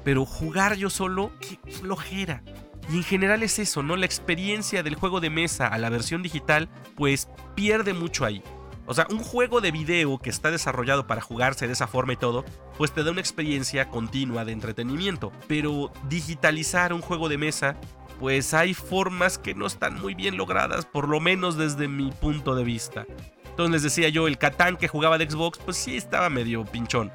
Pero 0.02 0.24
jugar 0.24 0.76
yo 0.76 0.90
solo, 0.90 1.30
qué 1.40 1.58
flojera. 1.70 2.42
Y 2.90 2.96
en 2.96 3.04
general 3.04 3.42
es 3.44 3.58
eso, 3.60 3.84
¿no? 3.84 3.94
La 3.94 4.06
experiencia 4.06 4.82
del 4.82 4.96
juego 4.96 5.20
de 5.20 5.30
mesa 5.30 5.68
a 5.68 5.78
la 5.78 5.90
versión 5.90 6.22
digital, 6.22 6.68
pues 6.96 7.28
pierde 7.54 7.92
mucho 7.92 8.24
ahí. 8.24 8.42
O 8.90 8.94
sea, 8.94 9.06
un 9.08 9.20
juego 9.20 9.60
de 9.60 9.70
video 9.70 10.18
que 10.18 10.30
está 10.30 10.50
desarrollado 10.50 11.06
para 11.06 11.20
jugarse 11.20 11.68
de 11.68 11.74
esa 11.74 11.86
forma 11.86 12.14
y 12.14 12.16
todo, 12.16 12.44
pues 12.76 12.90
te 12.90 13.04
da 13.04 13.12
una 13.12 13.20
experiencia 13.20 13.88
continua 13.88 14.44
de 14.44 14.50
entretenimiento. 14.50 15.30
Pero 15.46 15.92
digitalizar 16.08 16.92
un 16.92 17.00
juego 17.00 17.28
de 17.28 17.38
mesa 17.38 17.76
pues 18.18 18.52
hay 18.52 18.74
formas 18.74 19.38
que 19.38 19.54
no 19.54 19.66
están 19.66 20.00
muy 20.00 20.14
bien 20.14 20.36
logradas, 20.36 20.86
por 20.86 21.08
lo 21.08 21.20
menos 21.20 21.56
desde 21.56 21.86
mi 21.86 22.10
punto 22.10 22.56
de 22.56 22.64
vista. 22.64 23.06
Entonces 23.50 23.74
les 23.74 23.82
decía 23.84 24.08
yo, 24.08 24.26
el 24.26 24.38
Catán 24.38 24.76
que 24.76 24.88
jugaba 24.88 25.18
de 25.18 25.30
Xbox, 25.30 25.58
pues 25.58 25.76
sí 25.76 25.96
estaba 25.96 26.28
medio 26.28 26.64
pinchón. 26.64 27.12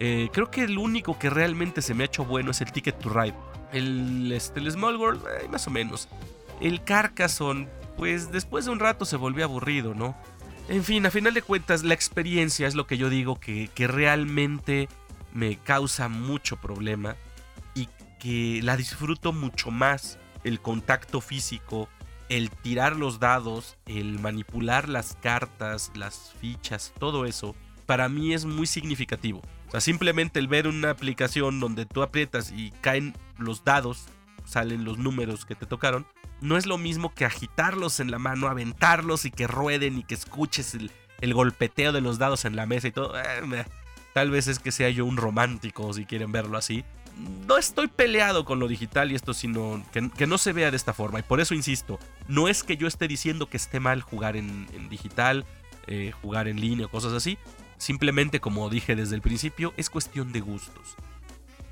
Eh, 0.00 0.28
creo 0.32 0.50
que 0.50 0.64
el 0.64 0.76
único 0.76 1.20
que 1.20 1.30
realmente 1.30 1.82
se 1.82 1.94
me 1.94 2.02
ha 2.02 2.06
hecho 2.06 2.24
bueno 2.24 2.50
es 2.50 2.60
el 2.60 2.72
Ticket 2.72 2.98
to 2.98 3.10
Ride. 3.10 3.34
El, 3.72 4.32
este, 4.32 4.68
Small 4.68 4.96
World, 4.96 5.22
eh, 5.40 5.48
más 5.48 5.68
o 5.68 5.70
menos. 5.70 6.08
El 6.60 6.82
Carcassonne, 6.82 7.68
pues 7.96 8.32
después 8.32 8.64
de 8.64 8.72
un 8.72 8.80
rato 8.80 9.04
se 9.04 9.16
volvió 9.16 9.44
aburrido, 9.44 9.94
¿no? 9.94 10.16
En 10.68 10.84
fin, 10.84 11.04
a 11.06 11.10
final 11.10 11.34
de 11.34 11.42
cuentas, 11.42 11.82
la 11.82 11.94
experiencia 11.94 12.66
es 12.66 12.74
lo 12.74 12.86
que 12.86 12.96
yo 12.96 13.10
digo 13.10 13.38
que, 13.38 13.70
realmente 13.76 14.88
me 15.34 15.56
causa 15.56 16.08
mucho 16.08 16.56
problema 16.56 17.16
y 17.74 17.88
que 18.18 18.60
la 18.62 18.76
disfruto 18.76 19.32
mucho 19.32 19.70
más 19.70 20.18
el 20.44 20.60
contacto 20.60 21.20
físico 21.20 21.88
el 22.28 22.50
tirar 22.50 22.96
los 22.96 23.18
dados, 23.18 23.76
el 23.86 24.18
manipular 24.18 24.88
las 24.88 25.18
cartas, 25.20 25.90
las 25.94 26.32
fichas, 26.40 26.94
todo 26.98 27.26
eso, 27.26 27.54
para 27.84 28.08
mí 28.08 28.32
es 28.32 28.46
muy 28.46 28.66
significativo. 28.66 29.42
O 29.68 29.70
sea, 29.72 29.80
simplemente 29.80 30.38
el 30.38 30.48
ver 30.48 30.66
una 30.66 30.90
aplicación 30.90 31.60
donde 31.60 31.84
tú 31.84 32.02
aprietas 32.02 32.50
y 32.50 32.70
caen 32.80 33.14
los 33.36 33.64
dados, 33.64 34.06
salen 34.46 34.84
los 34.84 34.96
números 34.96 35.44
que 35.44 35.54
te 35.54 35.66
tocaron, 35.66 36.06
no 36.42 36.56
es 36.56 36.66
lo 36.66 36.76
mismo 36.76 37.14
que 37.14 37.24
agitarlos 37.24 38.00
en 38.00 38.10
la 38.10 38.18
mano, 38.18 38.48
aventarlos 38.48 39.24
y 39.24 39.30
que 39.30 39.46
rueden 39.46 39.98
y 39.98 40.04
que 40.04 40.14
escuches 40.14 40.74
el, 40.74 41.34
golpeteo 41.34 41.92
de 41.92 42.00
los 42.00 42.18
dados 42.18 42.44
en 42.44 42.56
la 42.56 42.66
mesa 42.66 42.88
y 42.88 42.92
todo. 42.92 43.18
Eh, 43.18 43.64
tal 44.12 44.30
vez 44.30 44.48
es 44.48 44.58
que 44.58 44.72
sea 44.72 44.90
yo 44.90 45.06
un 45.06 45.16
romántico, 45.16 45.92
si 45.92 46.04
quieren 46.04 46.32
verlo 46.32 46.58
así. 46.58 46.84
No 47.46 47.58
estoy 47.58 47.86
peleado 47.86 48.44
con 48.44 48.58
lo 48.58 48.66
digital 48.66 49.12
y 49.12 49.14
esto, 49.14 49.34
sino 49.34 49.84
que, 49.92 50.26
no 50.26 50.38
se 50.38 50.52
vea 50.52 50.70
de 50.70 50.76
esta 50.76 50.92
forma. 50.92 51.20
Y 51.20 51.22
por 51.22 51.40
eso 51.40 51.54
insisto, 51.54 52.00
no 52.26 52.48
es 52.48 52.64
que 52.64 52.76
yo 52.76 52.88
esté 52.88 53.06
diciendo 53.06 53.48
que 53.48 53.56
esté 53.56 53.78
mal 53.78 54.02
jugar 54.02 54.36
en, 54.36 54.66
digital, 54.88 55.44
eh, 55.86 56.10
jugar 56.22 56.48
en 56.48 56.60
línea 56.60 56.86
o 56.86 56.90
cosas 56.90 57.12
así. 57.12 57.38
Simplemente, 57.76 58.40
como 58.40 58.68
dije 58.68 58.96
desde 58.96 59.14
el 59.14 59.22
principio, 59.22 59.74
es 59.76 59.90
cuestión 59.90 60.32
de 60.32 60.40
gustos. 60.40 60.96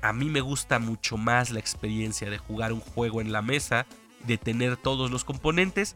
A 0.01 0.13
mí 0.13 0.29
me 0.29 0.41
gusta 0.41 0.79
mucho 0.79 1.17
más 1.17 1.51
la 1.51 1.59
experiencia 1.59 2.29
de 2.29 2.37
jugar 2.37 2.71
un 2.71 2.79
juego 2.79 3.21
en 3.21 3.31
la 3.31 3.41
mesa 3.41 3.85
de 4.25 4.37
tener 4.37 4.77
todos 4.77 5.11
los 5.11 5.23
componentes 5.23 5.95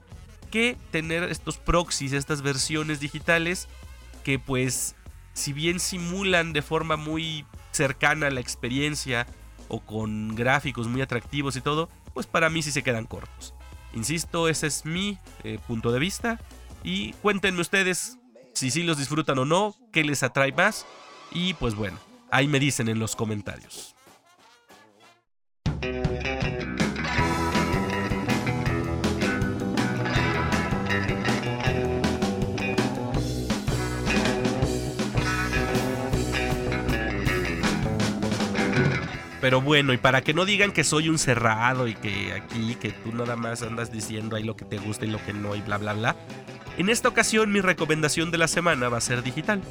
que 0.52 0.78
tener 0.92 1.24
estos 1.24 1.58
proxies, 1.58 2.14
estas 2.14 2.42
versiones 2.42 3.00
digitales 3.00 3.68
que 4.24 4.40
pues 4.40 4.96
si 5.34 5.54
bien 5.54 5.80
simulan 5.80 6.54
de 6.54 6.62
forma 6.62 6.96
muy 6.96 7.46
cercana 7.72 8.28
a 8.28 8.32
la 8.32 8.40
experiencia 8.40 9.28
o 9.68 9.82
con 9.82 10.36
gráficos 10.36 10.88
muy 10.88 11.02
atractivos 11.02 11.56
y 11.56 11.62
todo, 11.62 11.90
pues 12.14 12.26
para 12.26 12.50
mí 12.50 12.64
sí 12.64 12.72
se 12.72 12.84
quedan 12.84 13.06
cortos. 13.06 13.54
Insisto, 13.94 14.48
ese 14.48 14.68
es 14.68 14.86
mi 14.86 15.20
eh, 15.44 15.60
punto 15.68 15.92
de 15.92 16.00
vista 16.00 16.40
y 16.84 17.14
cuéntenme 17.14 17.62
ustedes 17.62 18.18
si 18.54 18.72
sí 18.72 18.84
los 18.84 18.98
disfrutan 18.98 19.38
o 19.40 19.46
no, 19.46 19.76
qué 19.92 20.04
les 20.04 20.24
atrae 20.24 20.52
más 20.54 20.86
y 21.32 21.54
pues 21.56 21.76
bueno, 21.76 22.00
ahí 22.32 22.48
me 22.48 22.60
dicen 22.60 22.88
en 22.88 23.00
los 23.00 23.16
comentarios. 23.16 23.95
Pero 39.46 39.62
bueno, 39.62 39.94
y 39.94 39.98
para 39.98 40.24
que 40.24 40.34
no 40.34 40.44
digan 40.44 40.72
que 40.72 40.84
soy 40.84 41.08
un 41.08 41.20
cerrado 41.20 41.88
y 41.88 41.94
que 41.94 42.34
aquí, 42.34 42.74
que 42.82 42.90
tú 42.90 43.14
nada 43.14 43.36
más 43.36 43.62
andas 43.62 43.92
diciendo 43.92 44.36
ahí 44.36 44.42
lo 44.42 44.56
que 44.56 44.66
te 44.66 44.80
gusta 44.80 45.06
y 45.06 45.12
lo 45.12 45.24
que 45.24 45.34
no 45.34 45.56
y 45.56 45.62
bla, 45.62 45.78
bla, 45.78 45.94
bla. 45.94 46.16
En 46.80 46.90
esta 46.90 47.10
ocasión 47.10 47.52
mi 47.52 47.62
recomendación 47.62 48.32
de 48.32 48.40
la 48.40 48.48
semana 48.48 48.90
va 48.90 48.98
a 48.98 49.02
ser 49.02 49.22
digital. 49.22 49.62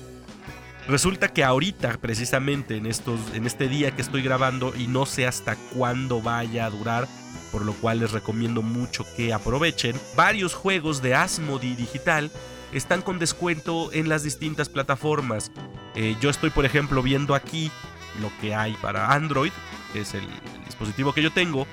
Resulta 0.86 1.26
que 1.26 1.42
ahorita, 1.42 1.98
precisamente 2.00 2.76
en, 2.76 2.86
estos, 2.86 3.18
en 3.34 3.46
este 3.46 3.66
día 3.66 3.90
que 3.90 4.02
estoy 4.02 4.22
grabando 4.22 4.72
y 4.78 4.86
no 4.86 5.06
sé 5.06 5.26
hasta 5.26 5.56
cuándo 5.74 6.22
vaya 6.22 6.66
a 6.66 6.70
durar, 6.70 7.08
por 7.50 7.64
lo 7.64 7.72
cual 7.72 7.98
les 7.98 8.12
recomiendo 8.12 8.62
mucho 8.62 9.04
que 9.16 9.32
aprovechen, 9.32 9.96
varios 10.14 10.54
juegos 10.54 11.02
de 11.02 11.16
Asmodee 11.16 11.74
digital 11.74 12.30
están 12.72 13.02
con 13.02 13.18
descuento 13.18 13.92
en 13.92 14.08
las 14.08 14.22
distintas 14.22 14.68
plataformas. 14.68 15.50
Eh, 15.96 16.16
yo 16.20 16.30
estoy, 16.30 16.50
por 16.50 16.64
ejemplo, 16.64 17.02
viendo 17.02 17.34
aquí 17.34 17.72
lo 18.20 18.30
que 18.40 18.54
hay 18.54 18.74
para 18.74 19.12
Android, 19.12 19.52
que 19.92 20.00
es 20.00 20.14
el, 20.14 20.26
dispositivo 20.64 21.12
que 21.12 21.22
yo 21.22 21.32
tengo, 21.32 21.66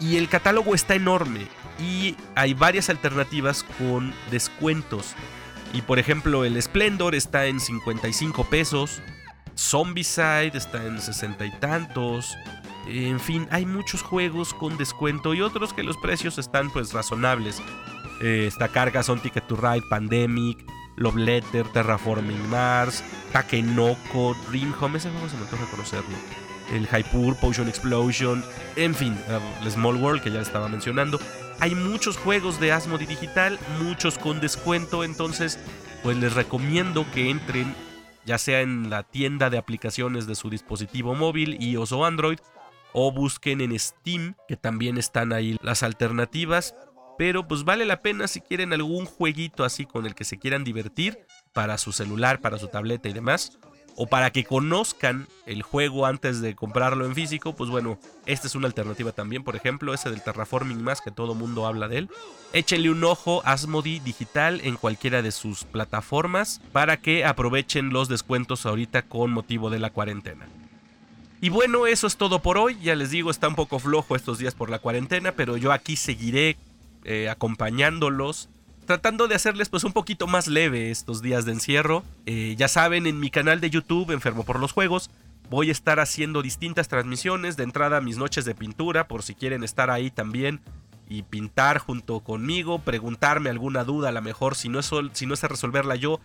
y 0.00 0.16
el 0.16 0.28
catálogo 0.28 0.74
está 0.74 0.94
enorme 0.94 1.46
y 1.78 2.16
hay 2.34 2.54
varias 2.54 2.90
alternativas 2.90 3.64
con 3.78 4.12
descuentos. 4.30 5.14
Y 5.72 5.82
por 5.82 5.98
ejemplo, 5.98 6.44
el 6.44 6.60
Splendor 6.60 7.14
está 7.14 7.46
en 7.46 7.60
55 7.60 8.44
pesos, 8.44 9.00
Zombicide 9.56 10.52
está 10.54 10.84
en 10.84 11.00
60 11.00 11.46
y 11.46 11.50
tantos. 11.60 12.36
En 12.88 13.20
fin, 13.20 13.46
hay 13.50 13.64
muchos 13.64 14.02
juegos 14.02 14.54
con 14.54 14.76
descuento 14.76 15.34
y 15.34 15.40
otros 15.40 15.72
que 15.72 15.82
los 15.82 15.96
precios 15.96 16.38
están 16.38 16.70
pues 16.70 16.92
razonables. 16.92 17.62
Eh, 18.20 18.46
esta 18.46 18.68
carga 18.68 19.02
son 19.02 19.20
Ticket 19.20 19.46
to 19.46 19.56
Ride, 19.56 19.82
Pandemic, 19.88 20.64
Love 20.96 21.16
Letter, 21.16 21.66
Terraforming 21.68 22.48
Mars, 22.48 23.02
Takenoko, 23.32 24.36
Dream 24.48 24.74
Home, 24.80 24.98
ese 24.98 25.10
juego 25.10 25.28
se 25.28 25.36
me 25.36 25.46
toca 25.46 25.64
conocerlo. 25.70 26.16
El 26.72 26.86
Hypur, 26.86 27.36
Potion 27.36 27.68
Explosion, 27.68 28.44
en 28.76 28.94
fin, 28.94 29.18
el 29.62 29.70
Small 29.70 29.96
World 29.96 30.22
que 30.22 30.30
ya 30.30 30.40
estaba 30.40 30.68
mencionando. 30.68 31.18
Hay 31.60 31.74
muchos 31.74 32.16
juegos 32.16 32.60
de 32.60 32.72
Asmodee 32.72 33.06
Digital, 33.06 33.58
muchos 33.82 34.18
con 34.18 34.40
descuento, 34.40 35.04
entonces 35.04 35.58
pues 36.02 36.16
les 36.16 36.34
recomiendo 36.34 37.06
que 37.12 37.30
entren 37.30 37.74
ya 38.24 38.38
sea 38.38 38.60
en 38.60 38.90
la 38.90 39.02
tienda 39.02 39.50
de 39.50 39.58
aplicaciones 39.58 40.26
de 40.26 40.34
su 40.34 40.50
dispositivo 40.50 41.14
móvil, 41.14 41.56
iOS 41.60 41.92
o 41.92 42.04
Android, 42.04 42.38
o 42.92 43.10
busquen 43.12 43.60
en 43.60 43.78
Steam, 43.78 44.36
que 44.46 44.56
también 44.56 44.98
están 44.98 45.32
ahí 45.32 45.56
las 45.62 45.82
alternativas. 45.82 46.74
Pero 47.22 47.46
pues 47.46 47.62
vale 47.62 47.84
la 47.84 48.02
pena 48.02 48.26
si 48.26 48.40
quieren 48.40 48.72
algún 48.72 49.06
jueguito 49.06 49.62
así 49.62 49.86
con 49.86 50.06
el 50.06 50.16
que 50.16 50.24
se 50.24 50.40
quieran 50.40 50.64
divertir 50.64 51.20
para 51.52 51.78
su 51.78 51.92
celular, 51.92 52.40
para 52.40 52.58
su 52.58 52.66
tableta 52.66 53.08
y 53.08 53.12
demás. 53.12 53.60
O 53.94 54.08
para 54.08 54.32
que 54.32 54.42
conozcan 54.42 55.28
el 55.46 55.62
juego 55.62 56.04
antes 56.04 56.40
de 56.40 56.56
comprarlo 56.56 57.06
en 57.06 57.14
físico, 57.14 57.54
pues 57.54 57.70
bueno, 57.70 57.96
esta 58.26 58.48
es 58.48 58.56
una 58.56 58.66
alternativa 58.66 59.12
también. 59.12 59.44
Por 59.44 59.54
ejemplo, 59.54 59.94
ese 59.94 60.10
del 60.10 60.20
Terraforming 60.20 60.82
más 60.82 61.00
que 61.00 61.12
todo 61.12 61.36
mundo 61.36 61.64
habla 61.64 61.86
de 61.86 61.98
él. 61.98 62.10
Échenle 62.52 62.90
un 62.90 63.04
ojo 63.04 63.40
a 63.44 63.52
Asmodee 63.52 64.00
digital 64.00 64.60
en 64.64 64.74
cualquiera 64.74 65.22
de 65.22 65.30
sus 65.30 65.62
plataformas 65.62 66.60
para 66.72 66.96
que 66.96 67.24
aprovechen 67.24 67.90
los 67.90 68.08
descuentos 68.08 68.66
ahorita 68.66 69.02
con 69.02 69.30
motivo 69.30 69.70
de 69.70 69.78
la 69.78 69.90
cuarentena. 69.90 70.48
Y 71.40 71.50
bueno, 71.50 71.86
eso 71.86 72.08
es 72.08 72.16
todo 72.16 72.40
por 72.40 72.58
hoy. 72.58 72.78
Ya 72.82 72.96
les 72.96 73.12
digo, 73.12 73.30
está 73.30 73.46
un 73.46 73.54
poco 73.54 73.78
flojo 73.78 74.16
estos 74.16 74.38
días 74.38 74.56
por 74.56 74.70
la 74.70 74.80
cuarentena, 74.80 75.30
pero 75.30 75.56
yo 75.56 75.70
aquí 75.70 75.94
seguiré 75.94 76.56
eh, 77.04 77.28
acompañándolos, 77.28 78.48
tratando 78.86 79.28
de 79.28 79.34
hacerles 79.34 79.68
pues 79.68 79.84
un 79.84 79.92
poquito 79.92 80.26
más 80.26 80.48
leve 80.48 80.90
estos 80.90 81.22
días 81.22 81.44
de 81.44 81.52
encierro. 81.52 82.04
Eh, 82.26 82.54
ya 82.56 82.68
saben, 82.68 83.06
en 83.06 83.20
mi 83.20 83.30
canal 83.30 83.60
de 83.60 83.70
YouTube, 83.70 84.10
Enfermo 84.12 84.44
por 84.44 84.60
los 84.60 84.72
Juegos, 84.72 85.10
voy 85.50 85.68
a 85.68 85.72
estar 85.72 86.00
haciendo 86.00 86.42
distintas 86.42 86.88
transmisiones. 86.88 87.56
De 87.56 87.64
entrada, 87.64 88.00
mis 88.00 88.18
noches 88.18 88.44
de 88.44 88.54
pintura, 88.54 89.08
por 89.08 89.22
si 89.22 89.34
quieren 89.34 89.64
estar 89.64 89.90
ahí 89.90 90.10
también 90.10 90.60
y 91.08 91.22
pintar 91.22 91.78
junto 91.78 92.20
conmigo, 92.20 92.78
preguntarme 92.78 93.50
alguna 93.50 93.84
duda, 93.84 94.08
a 94.08 94.12
lo 94.12 94.22
mejor 94.22 94.54
si 94.54 94.68
no 94.68 94.78
es, 94.78 94.90
si 95.12 95.26
no 95.26 95.34
es 95.34 95.42
resolverla 95.42 95.96
yo. 95.96 96.20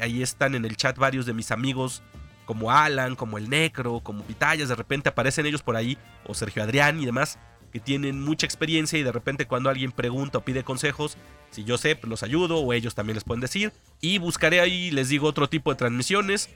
Ahí 0.00 0.22
están 0.22 0.54
en 0.54 0.64
el 0.64 0.76
chat 0.76 0.96
varios 0.96 1.26
de 1.26 1.34
mis 1.34 1.50
amigos 1.50 2.02
como 2.46 2.70
Alan, 2.70 3.16
como 3.16 3.38
el 3.38 3.48
Necro, 3.48 4.00
como 4.00 4.22
Pitayas, 4.22 4.68
de 4.68 4.74
repente 4.74 5.08
aparecen 5.08 5.46
ellos 5.46 5.62
por 5.62 5.76
ahí, 5.76 5.96
o 6.26 6.34
Sergio 6.34 6.62
Adrián 6.62 7.00
y 7.00 7.06
demás 7.06 7.38
que 7.74 7.80
tienen 7.80 8.20
mucha 8.20 8.46
experiencia 8.46 8.96
y 8.96 9.02
de 9.02 9.10
repente 9.10 9.46
cuando 9.46 9.68
alguien 9.68 9.90
pregunta 9.90 10.38
o 10.38 10.44
pide 10.44 10.62
consejos, 10.62 11.16
si 11.50 11.64
yo 11.64 11.76
sé, 11.76 11.96
pues 11.96 12.08
los 12.08 12.22
ayudo 12.22 12.58
o 12.58 12.72
ellos 12.72 12.94
también 12.94 13.16
les 13.16 13.24
pueden 13.24 13.40
decir. 13.40 13.72
Y 14.00 14.18
buscaré 14.18 14.60
ahí, 14.60 14.92
les 14.92 15.08
digo, 15.08 15.26
otro 15.26 15.48
tipo 15.48 15.72
de 15.72 15.76
transmisiones. 15.76 16.50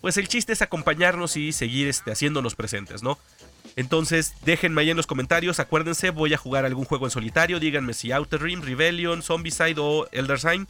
Pues 0.00 0.16
el 0.16 0.26
chiste 0.26 0.52
es 0.52 0.62
acompañarnos 0.62 1.36
y 1.36 1.52
seguir 1.52 1.86
este, 1.86 2.10
haciéndonos 2.10 2.56
presentes, 2.56 3.04
¿no? 3.04 3.20
Entonces, 3.76 4.34
déjenme 4.44 4.80
ahí 4.80 4.90
en 4.90 4.96
los 4.96 5.06
comentarios. 5.06 5.60
Acuérdense, 5.60 6.10
voy 6.10 6.34
a 6.34 6.38
jugar 6.38 6.64
algún 6.64 6.86
juego 6.86 7.06
en 7.06 7.12
solitario. 7.12 7.60
Díganme 7.60 7.94
si 7.94 8.10
Outer 8.10 8.42
Rim, 8.42 8.60
Rebellion, 8.60 9.22
Zombicide 9.22 9.76
o 9.78 10.08
Elder 10.10 10.40
Sign. 10.40 10.66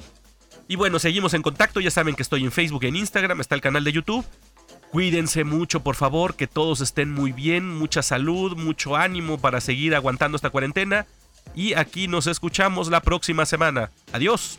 Y 0.68 0.76
bueno, 0.76 0.98
seguimos 0.98 1.32
en 1.32 1.40
contacto. 1.40 1.80
Ya 1.80 1.90
saben 1.90 2.14
que 2.14 2.22
estoy 2.22 2.44
en 2.44 2.52
Facebook 2.52 2.84
y 2.84 2.88
en 2.88 2.96
Instagram. 2.96 3.40
Está 3.40 3.54
el 3.54 3.62
canal 3.62 3.84
de 3.84 3.92
YouTube. 3.92 4.26
Cuídense 4.94 5.42
mucho, 5.42 5.80
por 5.80 5.96
favor, 5.96 6.36
que 6.36 6.46
todos 6.46 6.80
estén 6.80 7.12
muy 7.12 7.32
bien, 7.32 7.68
mucha 7.68 8.00
salud, 8.00 8.56
mucho 8.56 8.94
ánimo 8.94 9.38
para 9.38 9.60
seguir 9.60 9.92
aguantando 9.92 10.36
esta 10.36 10.50
cuarentena. 10.50 11.04
Y 11.52 11.74
aquí 11.74 12.06
nos 12.06 12.28
escuchamos 12.28 12.86
la 12.86 13.00
próxima 13.00 13.44
semana. 13.44 13.90
Adiós. 14.12 14.56